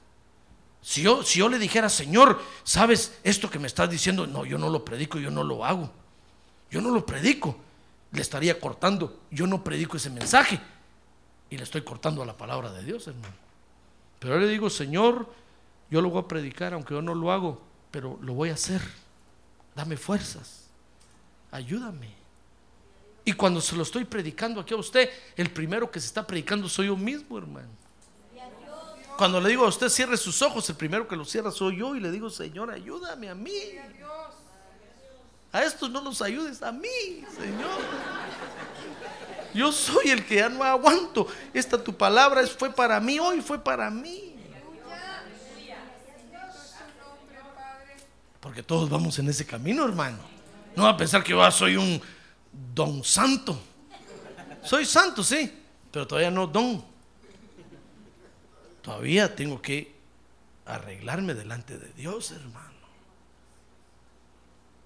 Si 0.80 1.01
yo, 1.01 1.23
si 1.23 1.39
yo 1.39 1.49
le 1.49 1.57
dijera, 1.57 1.89
Señor, 1.89 2.39
¿sabes 2.63 3.17
esto 3.23 3.49
que 3.49 3.57
me 3.57 3.65
estás 3.65 3.89
diciendo? 3.89 4.28
No, 4.28 4.45
yo 4.45 4.59
no 4.59 4.69
lo 4.69 4.86
predico, 4.86 5.17
yo 5.17 5.32
no 5.32 5.43
lo 5.43 5.65
hago. 5.65 5.89
Yo 6.69 6.80
no 6.80 6.91
lo 6.91 7.03
predico. 7.03 7.57
Le 8.11 8.21
estaría 8.21 8.59
cortando. 8.59 9.21
Yo 9.32 9.47
no 9.47 9.63
predico 9.63 9.97
ese 9.97 10.11
mensaje. 10.11 10.61
Y 11.49 11.57
le 11.57 11.63
estoy 11.63 11.82
cortando 11.82 12.21
a 12.21 12.28
la 12.28 12.38
palabra 12.38 12.71
de 12.71 12.84
Dios, 12.84 13.07
hermano. 13.07 13.34
Pero 14.19 14.38
le 14.38 14.47
digo, 14.47 14.69
Señor, 14.69 15.28
yo 15.89 15.99
lo 15.99 16.11
voy 16.11 16.21
a 16.21 16.28
predicar, 16.28 16.76
aunque 16.76 16.93
yo 16.93 17.01
no 17.01 17.15
lo 17.15 17.32
hago, 17.32 17.63
pero 17.89 18.19
lo 18.21 18.36
voy 18.36 18.51
a 18.51 18.53
hacer. 18.53 18.84
Dame 19.76 19.97
fuerzas. 19.97 20.67
Ayúdame. 21.51 22.13
Y 23.26 23.34
cuando 23.34 23.59
se 23.59 23.76
lo 23.76 23.84
estoy 23.84 24.05
predicando 24.05 24.61
aquí 24.61 24.73
a 24.73 24.78
usted, 24.78 25.09
el 25.36 25.51
primero 25.51 25.89
que 25.89 25.99
se 25.99 26.07
está 26.07 26.26
predicando 26.26 26.69
soy 26.69 26.88
yo 26.88 26.95
mismo, 26.95 27.38
hermano. 27.38 27.69
Cuando 29.17 29.39
le 29.39 29.49
digo 29.49 29.65
a 29.65 29.69
usted 29.69 29.89
cierre 29.89 30.17
sus 30.17 30.41
ojos, 30.41 30.69
el 30.69 30.76
primero 30.76 31.07
que 31.07 31.15
lo 31.15 31.26
cierra 31.26 31.49
soy 31.49 31.78
yo 31.78 31.95
y 31.95 31.99
le 31.99 32.11
digo, 32.11 32.30
Señor, 32.30 32.69
ayúdame 32.69 33.30
a 33.30 33.36
mí. 33.36 33.53
A 35.51 35.63
estos 35.63 35.89
no 35.89 36.01
los 36.01 36.21
ayudes, 36.21 36.61
a 36.61 36.71
mí, 36.71 37.23
Señor. 37.36 37.80
Yo 39.53 39.71
soy 39.71 40.09
el 40.09 40.26
que 40.26 40.36
ya 40.36 40.49
no 40.49 40.63
aguanto. 40.63 41.28
Esta 41.53 41.82
tu 41.82 41.95
palabra 41.95 42.45
fue 42.45 42.69
para 42.69 42.99
mí, 42.99 43.19
hoy 43.19 43.39
fue 43.41 43.57
para 43.57 43.89
mí. 43.89 44.34
Porque 48.46 48.62
todos 48.62 48.88
vamos 48.91 49.18
en 49.18 49.28
ese 49.28 49.43
camino, 49.43 49.84
hermano. 49.86 50.20
No 50.76 50.84
va 50.84 50.89
a 50.89 50.98
pensar 50.98 51.24
que 51.24 51.32
yo 51.32 51.52
soy 51.52 51.78
un 51.78 52.00
don 52.76 53.04
santo. 53.04 53.60
Soy 54.64 54.86
santo, 54.86 55.24
sí, 55.24 55.52
pero 55.89 56.06
todavía 56.06 56.30
no 56.30 56.46
don. 56.46 56.86
Todavía 58.84 59.36
tengo 59.36 59.60
que 59.60 59.96
arreglarme 60.64 61.34
delante 61.34 61.76
de 61.76 61.91
Dios, 61.93 62.30
hermano. 62.30 62.70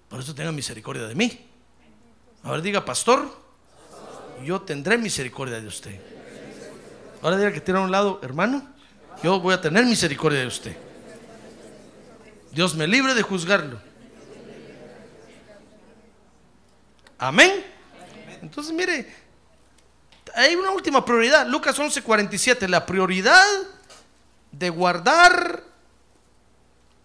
Por 0.08 0.20
eso 0.20 0.34
tenga 0.34 0.52
misericordia 0.52 1.06
de 1.06 1.14
mí. 1.14 1.46
Ahora 2.42 2.62
diga, 2.62 2.82
pastor, 2.82 3.30
yo 4.42 4.62
tendré 4.62 4.96
misericordia 4.96 5.60
de 5.60 5.66
usted. 5.66 6.00
Ahora 7.20 7.36
diga 7.36 7.52
que 7.52 7.60
tiene 7.60 7.78
a 7.78 7.82
un 7.82 7.90
lado, 7.90 8.20
hermano, 8.22 8.66
yo 9.22 9.38
voy 9.38 9.52
a 9.52 9.60
tener 9.60 9.84
misericordia 9.84 10.40
de 10.40 10.46
usted. 10.46 10.89
Dios 12.52 12.74
me 12.74 12.86
libre 12.86 13.14
de 13.14 13.22
juzgarlo. 13.22 13.80
Amén. 17.18 17.64
Entonces, 18.42 18.72
mire, 18.72 19.12
hay 20.34 20.54
una 20.54 20.70
última 20.70 21.04
prioridad. 21.04 21.46
Lucas 21.46 21.78
11:47, 21.78 22.66
la 22.68 22.86
prioridad 22.86 23.46
de 24.50 24.70
guardar 24.70 25.62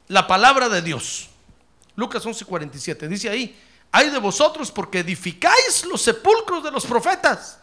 la 0.07 0.25
palabra 0.27 0.69
de 0.69 0.81
Dios. 0.81 1.29
Lucas 1.95 2.25
11:47 2.25 3.07
dice 3.07 3.29
ahí, 3.29 3.59
hay 3.91 4.09
de 4.09 4.19
vosotros 4.19 4.71
porque 4.71 4.99
edificáis 4.99 5.85
los 5.85 6.01
sepulcros 6.01 6.63
de 6.63 6.71
los 6.71 6.85
profetas 6.85 7.59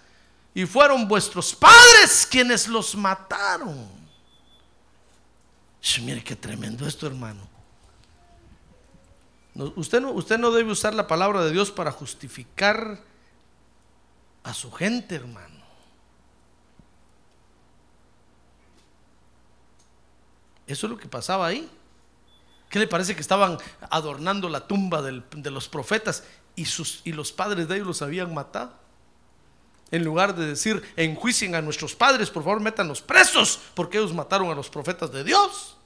y 0.54 0.66
fueron 0.66 1.08
vuestros 1.08 1.54
padres 1.54 2.26
quienes 2.30 2.68
los 2.68 2.94
mataron. 2.94 3.88
mire 6.00 6.22
qué 6.22 6.36
tremendo 6.36 6.86
esto, 6.86 7.06
hermano. 7.06 7.51
Usted, 9.54 10.00
no, 10.00 10.12
usted 10.12 10.38
no 10.38 10.50
debe 10.50 10.70
usar 10.70 10.94
la 10.94 11.06
palabra 11.06 11.44
de 11.44 11.52
Dios 11.52 11.70
para 11.70 11.92
justificar 11.92 13.00
a 14.44 14.54
su 14.54 14.72
gente, 14.72 15.14
hermano. 15.14 15.62
Eso 20.66 20.86
es 20.86 20.90
lo 20.90 20.98
que 20.98 21.08
pasaba 21.08 21.46
ahí. 21.46 21.68
¿Qué 22.70 22.78
le 22.78 22.86
parece 22.86 23.14
que 23.14 23.20
estaban 23.20 23.58
adornando 23.90 24.48
la 24.48 24.66
tumba 24.66 25.02
de 25.02 25.50
los 25.50 25.68
profetas 25.68 26.24
y, 26.56 26.64
sus, 26.64 27.02
y 27.04 27.12
los 27.12 27.30
padres 27.30 27.68
de 27.68 27.74
ellos 27.74 27.86
los 27.86 28.02
habían 28.02 28.32
matado? 28.32 28.72
En 29.90 30.04
lugar 30.04 30.34
de 30.34 30.46
decir, 30.46 30.82
enjuicien 30.96 31.54
a 31.54 31.60
nuestros 31.60 31.94
padres, 31.94 32.30
por 32.30 32.42
favor, 32.42 32.60
métanlos 32.60 33.02
presos, 33.02 33.60
porque 33.74 33.98
ellos 33.98 34.14
mataron 34.14 34.50
a 34.50 34.54
los 34.54 34.70
profetas 34.70 35.12
de 35.12 35.22
Dios. 35.22 35.76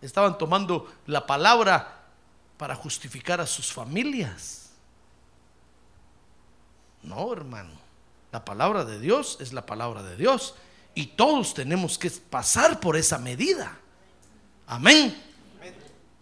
Estaban 0.00 0.38
tomando 0.38 0.92
la 1.06 1.26
palabra 1.26 1.98
para 2.56 2.74
justificar 2.74 3.40
a 3.40 3.46
sus 3.46 3.72
familias. 3.72 4.70
No, 7.02 7.32
hermano. 7.32 7.70
La 8.30 8.44
palabra 8.44 8.84
de 8.84 9.00
Dios 9.00 9.38
es 9.40 9.52
la 9.52 9.64
palabra 9.64 10.02
de 10.02 10.16
Dios. 10.16 10.54
Y 10.94 11.06
todos 11.06 11.54
tenemos 11.54 11.98
que 11.98 12.10
pasar 12.10 12.80
por 12.80 12.96
esa 12.96 13.18
medida. 13.18 13.78
Amén. 14.66 15.16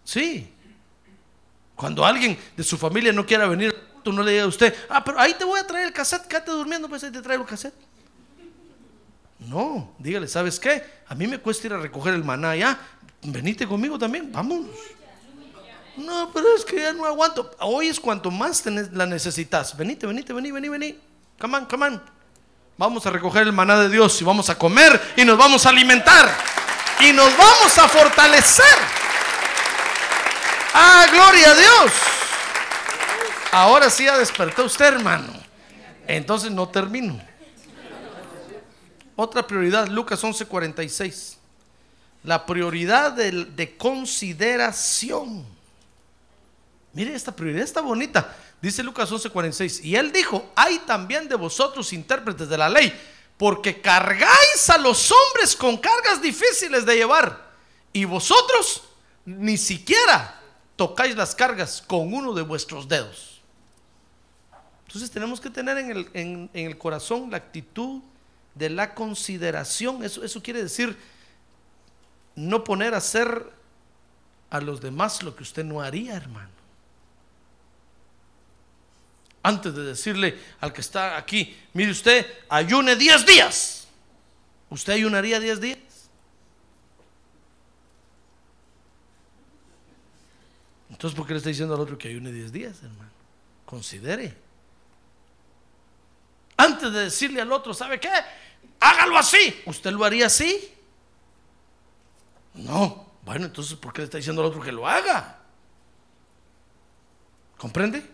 Sí. 0.05 0.53
Cuando 1.75 2.05
alguien 2.05 2.39
de 2.57 2.65
su 2.65 2.79
familia 2.79 3.13
no 3.13 3.27
quiera 3.27 3.47
venir, 3.47 3.75
tú 4.03 4.13
no 4.13 4.23
le 4.23 4.33
digas 4.33 4.47
a 4.47 4.49
usted, 4.49 4.75
ah, 4.89 5.03
pero 5.05 5.19
ahí 5.19 5.35
te 5.35 5.45
voy 5.45 5.59
a 5.59 5.67
traer 5.67 5.89
el 5.89 5.93
cassette, 5.93 6.27
quédate 6.27 6.51
durmiendo, 6.53 6.89
pues 6.89 7.03
ahí 7.05 7.11
te 7.11 7.21
traigo 7.21 7.43
el 7.43 7.49
cassette. 7.49 7.75
No, 9.41 9.93
dígale, 9.99 10.29
¿sabes 10.29 10.59
qué? 10.59 10.83
A 11.09 11.15
mí 11.15 11.27
me 11.27 11.39
cuesta 11.39 11.67
ir 11.67 11.73
a 11.73 11.79
recoger 11.79 12.15
el 12.15 12.25
maná 12.25 12.57
ya. 12.57 12.79
Venite 13.27 13.67
conmigo 13.67 13.99
también, 13.99 14.31
vamos. 14.33 14.67
No, 15.97 16.31
pero 16.33 16.55
es 16.55 16.65
que 16.65 16.77
ya 16.81 16.93
no 16.93 17.07
aguanto. 17.07 17.51
Hoy 17.61 17.89
es 17.89 17.99
cuanto 17.99 18.31
más 18.31 18.65
la 18.93 19.07
necesitas. 19.07 19.77
Venite, 19.77 20.07
venite, 20.07 20.33
vení, 20.33 20.53
vení, 20.53 20.69
vení. 20.69 20.99
Come 21.41 21.59
on, 21.59 21.65
come 21.67 21.87
on. 21.87 22.03
Vamos 22.77 23.07
a 23.07 23.11
recoger 23.11 23.43
el 23.43 23.53
maná 23.53 23.81
de 23.81 23.89
Dios 23.89 24.21
y 24.21 24.25
vamos 24.25 24.51
a 24.51 24.59
comer 24.59 25.01
y 25.17 25.25
nos 25.25 25.39
vamos 25.39 25.65
a 25.65 25.71
alimentar 25.71 26.31
y 27.01 27.13
nos 27.13 27.35
vamos 27.37 27.79
a 27.79 27.89
fortalecer. 27.89 28.65
Ah, 30.75 31.07
gloria 31.11 31.51
a 31.53 31.55
Dios. 31.55 31.93
Ahora 33.53 33.89
sí 33.89 34.05
ya 34.05 34.19
despertó 34.19 34.65
usted, 34.65 34.85
hermano. 34.85 35.33
Entonces 36.07 36.51
no 36.51 36.69
termino. 36.69 37.19
Otra 39.15 39.47
prioridad, 39.47 39.89
Lucas 39.89 40.23
11:46. 40.23 41.36
La 42.25 42.45
prioridad 42.45 43.13
de, 43.13 43.45
de, 43.45 43.77
consideración. 43.77 45.45
Mire, 46.93 47.15
esta 47.15 47.35
prioridad 47.35 47.63
está 47.63 47.81
bonita. 47.81 48.37
Dice 48.61 48.83
Lucas 48.83 49.11
11:46. 49.11 49.85
Y 49.85 49.97
él 49.97 50.11
dijo, 50.13 50.51
hay 50.57 50.79
también 50.81 51.29
de 51.29 51.37
vosotros 51.37 51.93
intérpretes 51.93 52.49
de 52.49 52.59
la 52.59 52.69
ley 52.69 52.93
porque 53.37 53.81
cargáis 53.81 54.71
a 54.71 54.79
los 54.79 55.13
hombres 55.13 55.55
con 55.55 55.77
cargas 55.77 56.23
difíciles 56.23 56.87
de 56.87 56.97
llevar 56.97 57.51
y 57.93 58.05
vosotros 58.05 58.83
ni 59.25 59.57
siquiera 59.57 60.41
tocáis 60.77 61.17
las 61.17 61.35
cargas 61.35 61.83
con 61.87 62.13
uno 62.13 62.33
de 62.33 62.43
vuestros 62.43 62.89
dedos. 62.89 63.41
Entonces 64.87 65.11
tenemos 65.11 65.41
que 65.41 65.51
tener 65.51 65.77
en 65.79 65.91
el, 65.91 66.11
en 66.15 66.51
el 66.55 66.79
corazón 66.79 67.31
la 67.31 67.39
actitud 67.39 68.01
de 68.55 68.71
la 68.71 68.95
consideración. 68.95 70.03
Eso, 70.03 70.25
eso 70.25 70.43
quiere 70.43 70.63
decir 70.63 70.97
no 72.37 72.63
poner 72.63 72.95
a 72.95 72.99
hacer 72.99 73.51
a 74.51 74.61
los 74.61 74.81
demás 74.81 75.23
lo 75.23 75.35
que 75.35 75.43
usted 75.43 75.65
no 75.65 75.81
haría, 75.81 76.15
hermano. 76.15 76.51
Antes 79.43 79.75
de 79.75 79.83
decirle 79.85 80.39
al 80.61 80.73
que 80.73 80.81
está 80.81 81.17
aquí, 81.17 81.57
mire 81.73 81.91
usted, 81.91 82.27
ayune 82.49 82.97
10 82.97 83.27
días. 83.27 83.89
¿Usted 84.69 84.95
ayunaría 84.95 85.41
10 85.41 85.61
días? 85.61 85.79
Entonces, 90.91 91.17
¿por 91.17 91.27
qué 91.27 91.35
le 91.35 91.39
está 91.39 91.49
diciendo 91.49 91.75
al 91.75 91.81
otro 91.81 91.97
que 91.97 92.09
ayune 92.09 92.33
10 92.33 92.53
días, 92.53 92.83
hermano? 92.83 93.11
Considere. 93.65 94.37
Antes 96.57 96.93
de 96.93 97.01
decirle 97.01 97.41
al 97.41 97.53
otro, 97.53 97.75
¿sabe 97.75 98.01
qué? 98.01 98.11
Hágalo 98.81 99.17
así. 99.17 99.63
¿Usted 99.67 99.93
lo 99.93 100.05
haría 100.05 100.27
así? 100.27 100.76
No. 102.57 103.07
Bueno, 103.25 103.47
entonces, 103.47 103.77
¿por 103.77 103.93
qué 103.93 104.01
le 104.01 104.05
está 104.05 104.19
diciendo 104.19 104.43
al 104.43 104.49
otro 104.49 104.61
que 104.61 104.73
lo 104.73 104.87
haga? 104.87 105.41
¿Comprende? 107.57 108.09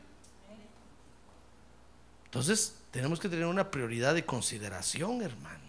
Entonces, 2.24 2.76
tenemos 2.90 3.20
que 3.20 3.28
tener 3.28 3.46
una 3.46 3.70
prioridad 3.70 4.14
de 4.14 4.24
consideración, 4.24 5.22
hermano. 5.22 5.60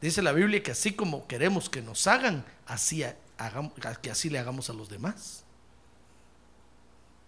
Dice 0.00 0.20
la 0.22 0.32
Biblia 0.32 0.62
que 0.62 0.72
así 0.72 0.92
como 0.92 1.26
queremos 1.26 1.70
que 1.70 1.80
nos 1.80 2.06
hagan, 2.06 2.44
así 2.66 3.04
hagamos, 3.38 3.72
que 4.02 4.10
así 4.10 4.30
le 4.30 4.38
hagamos 4.38 4.68
a 4.68 4.72
los 4.72 4.88
demás. 4.88 5.44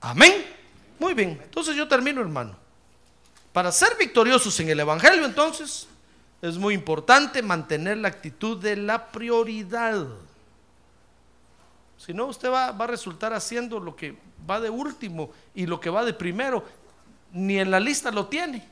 Amén. 0.00 0.44
Muy 0.98 1.14
bien. 1.14 1.40
Entonces 1.42 1.76
yo 1.76 1.88
termino, 1.88 2.20
hermano. 2.20 2.56
Para 3.52 3.72
ser 3.72 3.96
victoriosos 3.98 4.58
en 4.60 4.68
el 4.68 4.80
Evangelio, 4.80 5.24
entonces, 5.24 5.88
es 6.42 6.56
muy 6.56 6.74
importante 6.74 7.42
mantener 7.42 7.98
la 7.98 8.08
actitud 8.08 8.60
de 8.60 8.76
la 8.76 9.10
prioridad. 9.10 10.06
Si 11.98 12.14
no, 12.14 12.26
usted 12.26 12.50
va, 12.50 12.70
va 12.72 12.84
a 12.84 12.88
resultar 12.88 13.32
haciendo 13.32 13.78
lo 13.80 13.94
que 13.94 14.16
va 14.48 14.60
de 14.60 14.70
último 14.70 15.30
y 15.54 15.66
lo 15.66 15.80
que 15.80 15.90
va 15.90 16.04
de 16.04 16.14
primero, 16.14 16.64
ni 17.32 17.58
en 17.58 17.70
la 17.70 17.80
lista 17.80 18.10
lo 18.10 18.26
tiene. 18.28 18.66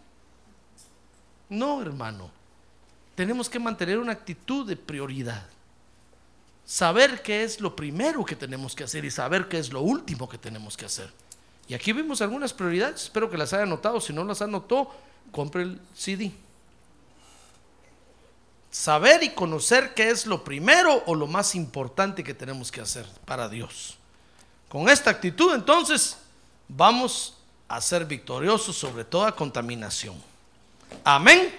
No, 1.48 1.82
hermano. 1.82 2.30
Tenemos 3.14 3.48
que 3.48 3.58
mantener 3.58 3.98
una 3.98 4.12
actitud 4.12 4.66
de 4.66 4.76
prioridad. 4.76 5.46
Saber 6.64 7.22
qué 7.22 7.44
es 7.44 7.60
lo 7.60 7.74
primero 7.74 8.24
que 8.24 8.36
tenemos 8.36 8.74
que 8.74 8.84
hacer 8.84 9.04
y 9.04 9.10
saber 9.10 9.48
qué 9.48 9.58
es 9.58 9.72
lo 9.72 9.82
último 9.82 10.28
que 10.28 10.38
tenemos 10.38 10.76
que 10.76 10.84
hacer. 10.84 11.10
Y 11.68 11.74
aquí 11.74 11.92
vimos 11.92 12.20
algunas 12.20 12.52
prioridades, 12.52 13.04
espero 13.04 13.30
que 13.30 13.38
las 13.38 13.52
haya 13.52 13.64
anotado. 13.64 14.00
Si 14.00 14.12
no 14.12 14.22
las 14.24 14.42
anotó, 14.42 14.90
compre 15.32 15.62
el 15.62 15.80
CD. 15.94 16.32
Saber 18.76 19.22
y 19.22 19.30
conocer 19.30 19.94
qué 19.94 20.10
es 20.10 20.26
lo 20.26 20.44
primero 20.44 21.02
o 21.06 21.14
lo 21.14 21.26
más 21.26 21.54
importante 21.54 22.22
que 22.22 22.34
tenemos 22.34 22.70
que 22.70 22.82
hacer 22.82 23.06
para 23.24 23.48
Dios. 23.48 23.96
Con 24.68 24.90
esta 24.90 25.08
actitud, 25.08 25.54
entonces, 25.54 26.18
vamos 26.68 27.38
a 27.68 27.80
ser 27.80 28.04
victoriosos 28.04 28.76
sobre 28.76 29.02
toda 29.02 29.32
contaminación. 29.32 30.14
Amén. 31.02 31.54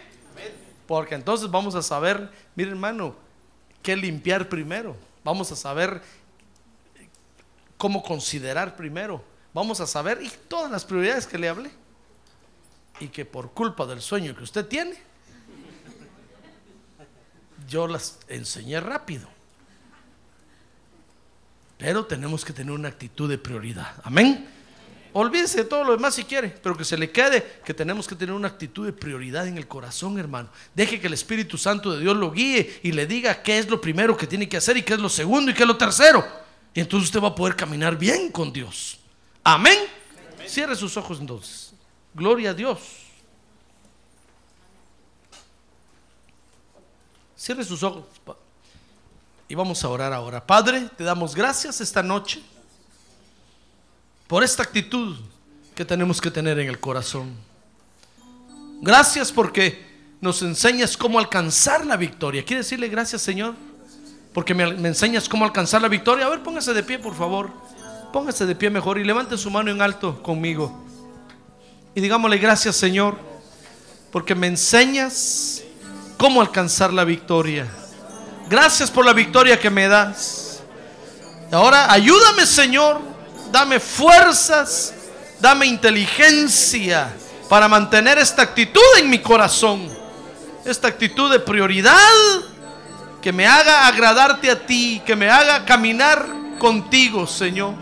Porque 0.86 1.16
entonces 1.16 1.50
vamos 1.50 1.74
a 1.74 1.82
saber, 1.82 2.32
mire 2.54 2.70
hermano, 2.70 3.16
qué 3.82 3.96
limpiar 3.96 4.48
primero. 4.48 4.96
Vamos 5.24 5.52
a 5.52 5.56
saber 5.56 6.04
cómo 7.78 8.04
considerar 8.04 8.76
primero. 8.76 9.24
Vamos 9.56 9.82
a 9.82 9.88
saber 9.88 10.22
y 10.22 10.30
todas 10.48 10.70
las 10.70 10.86
prioridades 10.86 11.26
que 11.26 11.40
le 11.40 11.50
hablé. 11.50 11.72
Y 13.00 13.08
que 13.08 13.26
por 13.26 13.50
culpa 13.54 13.88
del 13.88 14.04
sueño 14.04 14.36
que 14.36 14.44
usted 14.44 14.68
tiene, 14.68 15.08
yo 17.68 17.88
las 17.88 18.20
enseñé 18.28 18.80
rápido. 18.80 19.28
Pero 21.78 22.06
tenemos 22.06 22.44
que 22.44 22.54
tener 22.54 22.72
una 22.72 22.88
actitud 22.90 23.30
de 23.30 23.38
prioridad. 23.38 23.96
Amén. 24.04 24.50
Olvídese 25.14 25.60
de 25.60 25.66
todo 25.66 25.84
lo 25.84 25.94
demás 25.94 26.16
si 26.16 26.26
quiere, 26.26 26.50
pero 26.50 26.78
que 26.78 26.84
se 26.84 26.98
le 26.98 27.12
quede 27.12 27.62
que 27.66 27.74
tenemos 27.74 28.08
que 28.08 28.16
tener 28.16 28.36
una 28.36 28.48
actitud 28.48 28.86
de 28.86 28.94
prioridad 28.94 29.48
en 29.48 29.58
el 29.58 29.68
corazón, 29.68 30.20
hermano. 30.20 30.50
Deje 30.76 31.00
que 31.00 31.08
el 31.08 31.14
Espíritu 31.14 31.58
Santo 31.58 31.92
de 31.92 32.00
Dios 32.02 32.16
lo 32.16 32.32
guíe 32.32 32.80
y 32.84 32.92
le 32.92 33.08
diga 33.08 33.42
qué 33.42 33.58
es 33.58 33.70
lo 33.70 33.82
primero 33.82 34.16
que 34.16 34.28
tiene 34.28 34.48
que 34.48 34.58
hacer 34.58 34.78
y 34.78 34.84
qué 34.84 34.94
es 34.94 35.00
lo 35.00 35.10
segundo 35.10 35.52
y 35.52 35.54
qué 35.54 35.64
es 35.64 35.68
lo 35.68 35.78
tercero. 35.78 36.26
Y 36.74 36.82
entonces 36.82 37.08
usted 37.08 37.22
va 37.22 37.30
a 37.30 37.36
poder 37.36 37.56
caminar 37.56 37.98
bien 37.98 38.32
con 38.32 38.54
Dios. 38.54 39.00
Amén. 39.44 39.78
Cierre 40.46 40.76
sus 40.76 40.96
ojos 40.98 41.20
entonces. 41.20 41.74
Gloria 42.14 42.52
a 42.52 42.54
Dios. 42.54 43.07
Cierre 47.38 47.64
sus 47.64 47.84
ojos. 47.84 48.04
Y 49.48 49.56
vamos 49.56 49.84
a 49.84 49.90
orar 49.90 50.12
ahora. 50.12 50.46
Padre, 50.46 50.90
te 50.98 51.04
damos 51.04 51.36
gracias 51.36 51.80
esta 51.80 52.02
noche 52.02 52.42
por 54.28 54.44
esta 54.44 54.64
actitud 54.64 55.16
que 55.76 55.86
tenemos 55.86 56.20
que 56.20 56.32
tener 56.32 56.60
en 56.60 56.68
el 56.68 56.80
corazón. 56.80 57.34
Gracias 58.82 59.32
porque 59.32 59.86
nos 60.20 60.42
enseñas 60.42 60.98
cómo 60.98 61.20
alcanzar 61.20 61.86
la 61.86 61.96
victoria. 61.96 62.44
¿Quiere 62.44 62.64
decirle 62.64 62.90
gracias, 62.90 63.22
Señor? 63.22 63.54
Porque 64.34 64.54
me, 64.54 64.74
me 64.74 64.90
enseñas 64.90 65.30
cómo 65.30 65.46
alcanzar 65.46 65.82
la 65.82 65.88
victoria. 65.88 66.26
A 66.26 66.30
ver, 66.30 66.42
póngase 66.42 66.74
de 66.74 66.84
pie, 66.84 66.98
por 66.98 67.16
favor. 67.16 67.52
Póngase 68.12 68.46
de 68.48 68.56
pie 68.56 68.70
mejor 68.70 68.98
y 68.98 69.04
levante 69.04 69.38
su 69.38 69.52
mano 69.52 69.70
en 69.70 69.82
alto 69.82 70.22
conmigo. 70.24 70.84
Y 71.94 72.02
digámosle 72.02 72.38
gracias, 72.38 72.76
Señor, 72.76 73.18
porque 74.12 74.36
me 74.36 74.48
enseñas 74.48 75.64
cómo 76.18 76.42
alcanzar 76.42 76.92
la 76.92 77.04
victoria. 77.04 77.68
Gracias 78.50 78.90
por 78.90 79.06
la 79.06 79.14
victoria 79.14 79.60
que 79.60 79.70
me 79.70 79.88
das. 79.88 80.62
Ahora 81.52 81.92
ayúdame, 81.92 82.46
Señor. 82.46 83.00
Dame 83.52 83.80
fuerzas, 83.80 84.94
dame 85.40 85.66
inteligencia 85.66 87.14
para 87.48 87.68
mantener 87.70 88.18
esta 88.18 88.42
actitud 88.42 88.82
en 89.00 89.10
mi 89.10 89.20
corazón. 89.20 89.88
Esta 90.66 90.90
actitud 90.90 91.32
de 91.32 91.40
prioridad 91.40 91.96
que 93.22 93.32
me 93.32 93.48
haga 93.48 93.88
agradarte 93.88 94.52
a 94.52 94.66
ti, 94.66 95.02
que 95.06 95.16
me 95.16 95.30
haga 95.30 95.64
caminar 95.64 96.26
contigo, 96.60 97.26
Señor. 97.26 97.74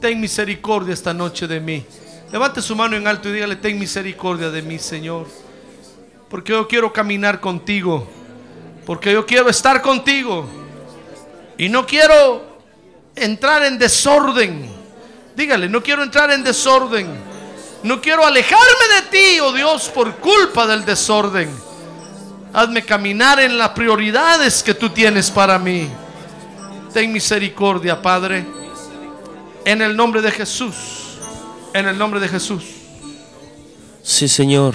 Ten 0.00 0.20
misericordia 0.20 0.94
esta 0.94 1.14
noche 1.14 1.46
de 1.46 1.60
mí. 1.60 1.86
Levante 2.32 2.60
su 2.60 2.74
mano 2.74 2.96
en 2.96 3.06
alto 3.06 3.28
y 3.28 3.32
dígale, 3.32 3.56
ten 3.56 3.78
misericordia 3.78 4.50
de 4.50 4.62
mí, 4.62 4.78
Señor. 4.78 5.43
Porque 6.28 6.52
yo 6.52 6.66
quiero 6.66 6.92
caminar 6.92 7.40
contigo. 7.40 8.06
Porque 8.86 9.12
yo 9.12 9.24
quiero 9.24 9.48
estar 9.48 9.80
contigo. 9.82 10.46
Y 11.56 11.68
no 11.68 11.86
quiero 11.86 12.58
entrar 13.14 13.62
en 13.64 13.78
desorden. 13.78 14.68
Dígale, 15.36 15.68
no 15.68 15.82
quiero 15.82 16.02
entrar 16.02 16.30
en 16.30 16.44
desorden. 16.44 17.08
No 17.82 18.00
quiero 18.00 18.24
alejarme 18.24 18.94
de 18.94 19.10
ti, 19.10 19.40
oh 19.40 19.52
Dios, 19.52 19.90
por 19.90 20.16
culpa 20.16 20.66
del 20.66 20.84
desorden. 20.84 21.50
Hazme 22.52 22.84
caminar 22.84 23.40
en 23.40 23.58
las 23.58 23.70
prioridades 23.70 24.62
que 24.62 24.74
tú 24.74 24.90
tienes 24.90 25.30
para 25.30 25.58
mí. 25.58 25.88
Ten 26.92 27.12
misericordia, 27.12 28.00
Padre. 28.00 28.46
En 29.64 29.82
el 29.82 29.96
nombre 29.96 30.22
de 30.22 30.30
Jesús. 30.30 30.74
En 31.72 31.88
el 31.88 31.98
nombre 31.98 32.20
de 32.20 32.28
Jesús. 32.28 32.64
Sí, 34.02 34.28
Señor. 34.28 34.74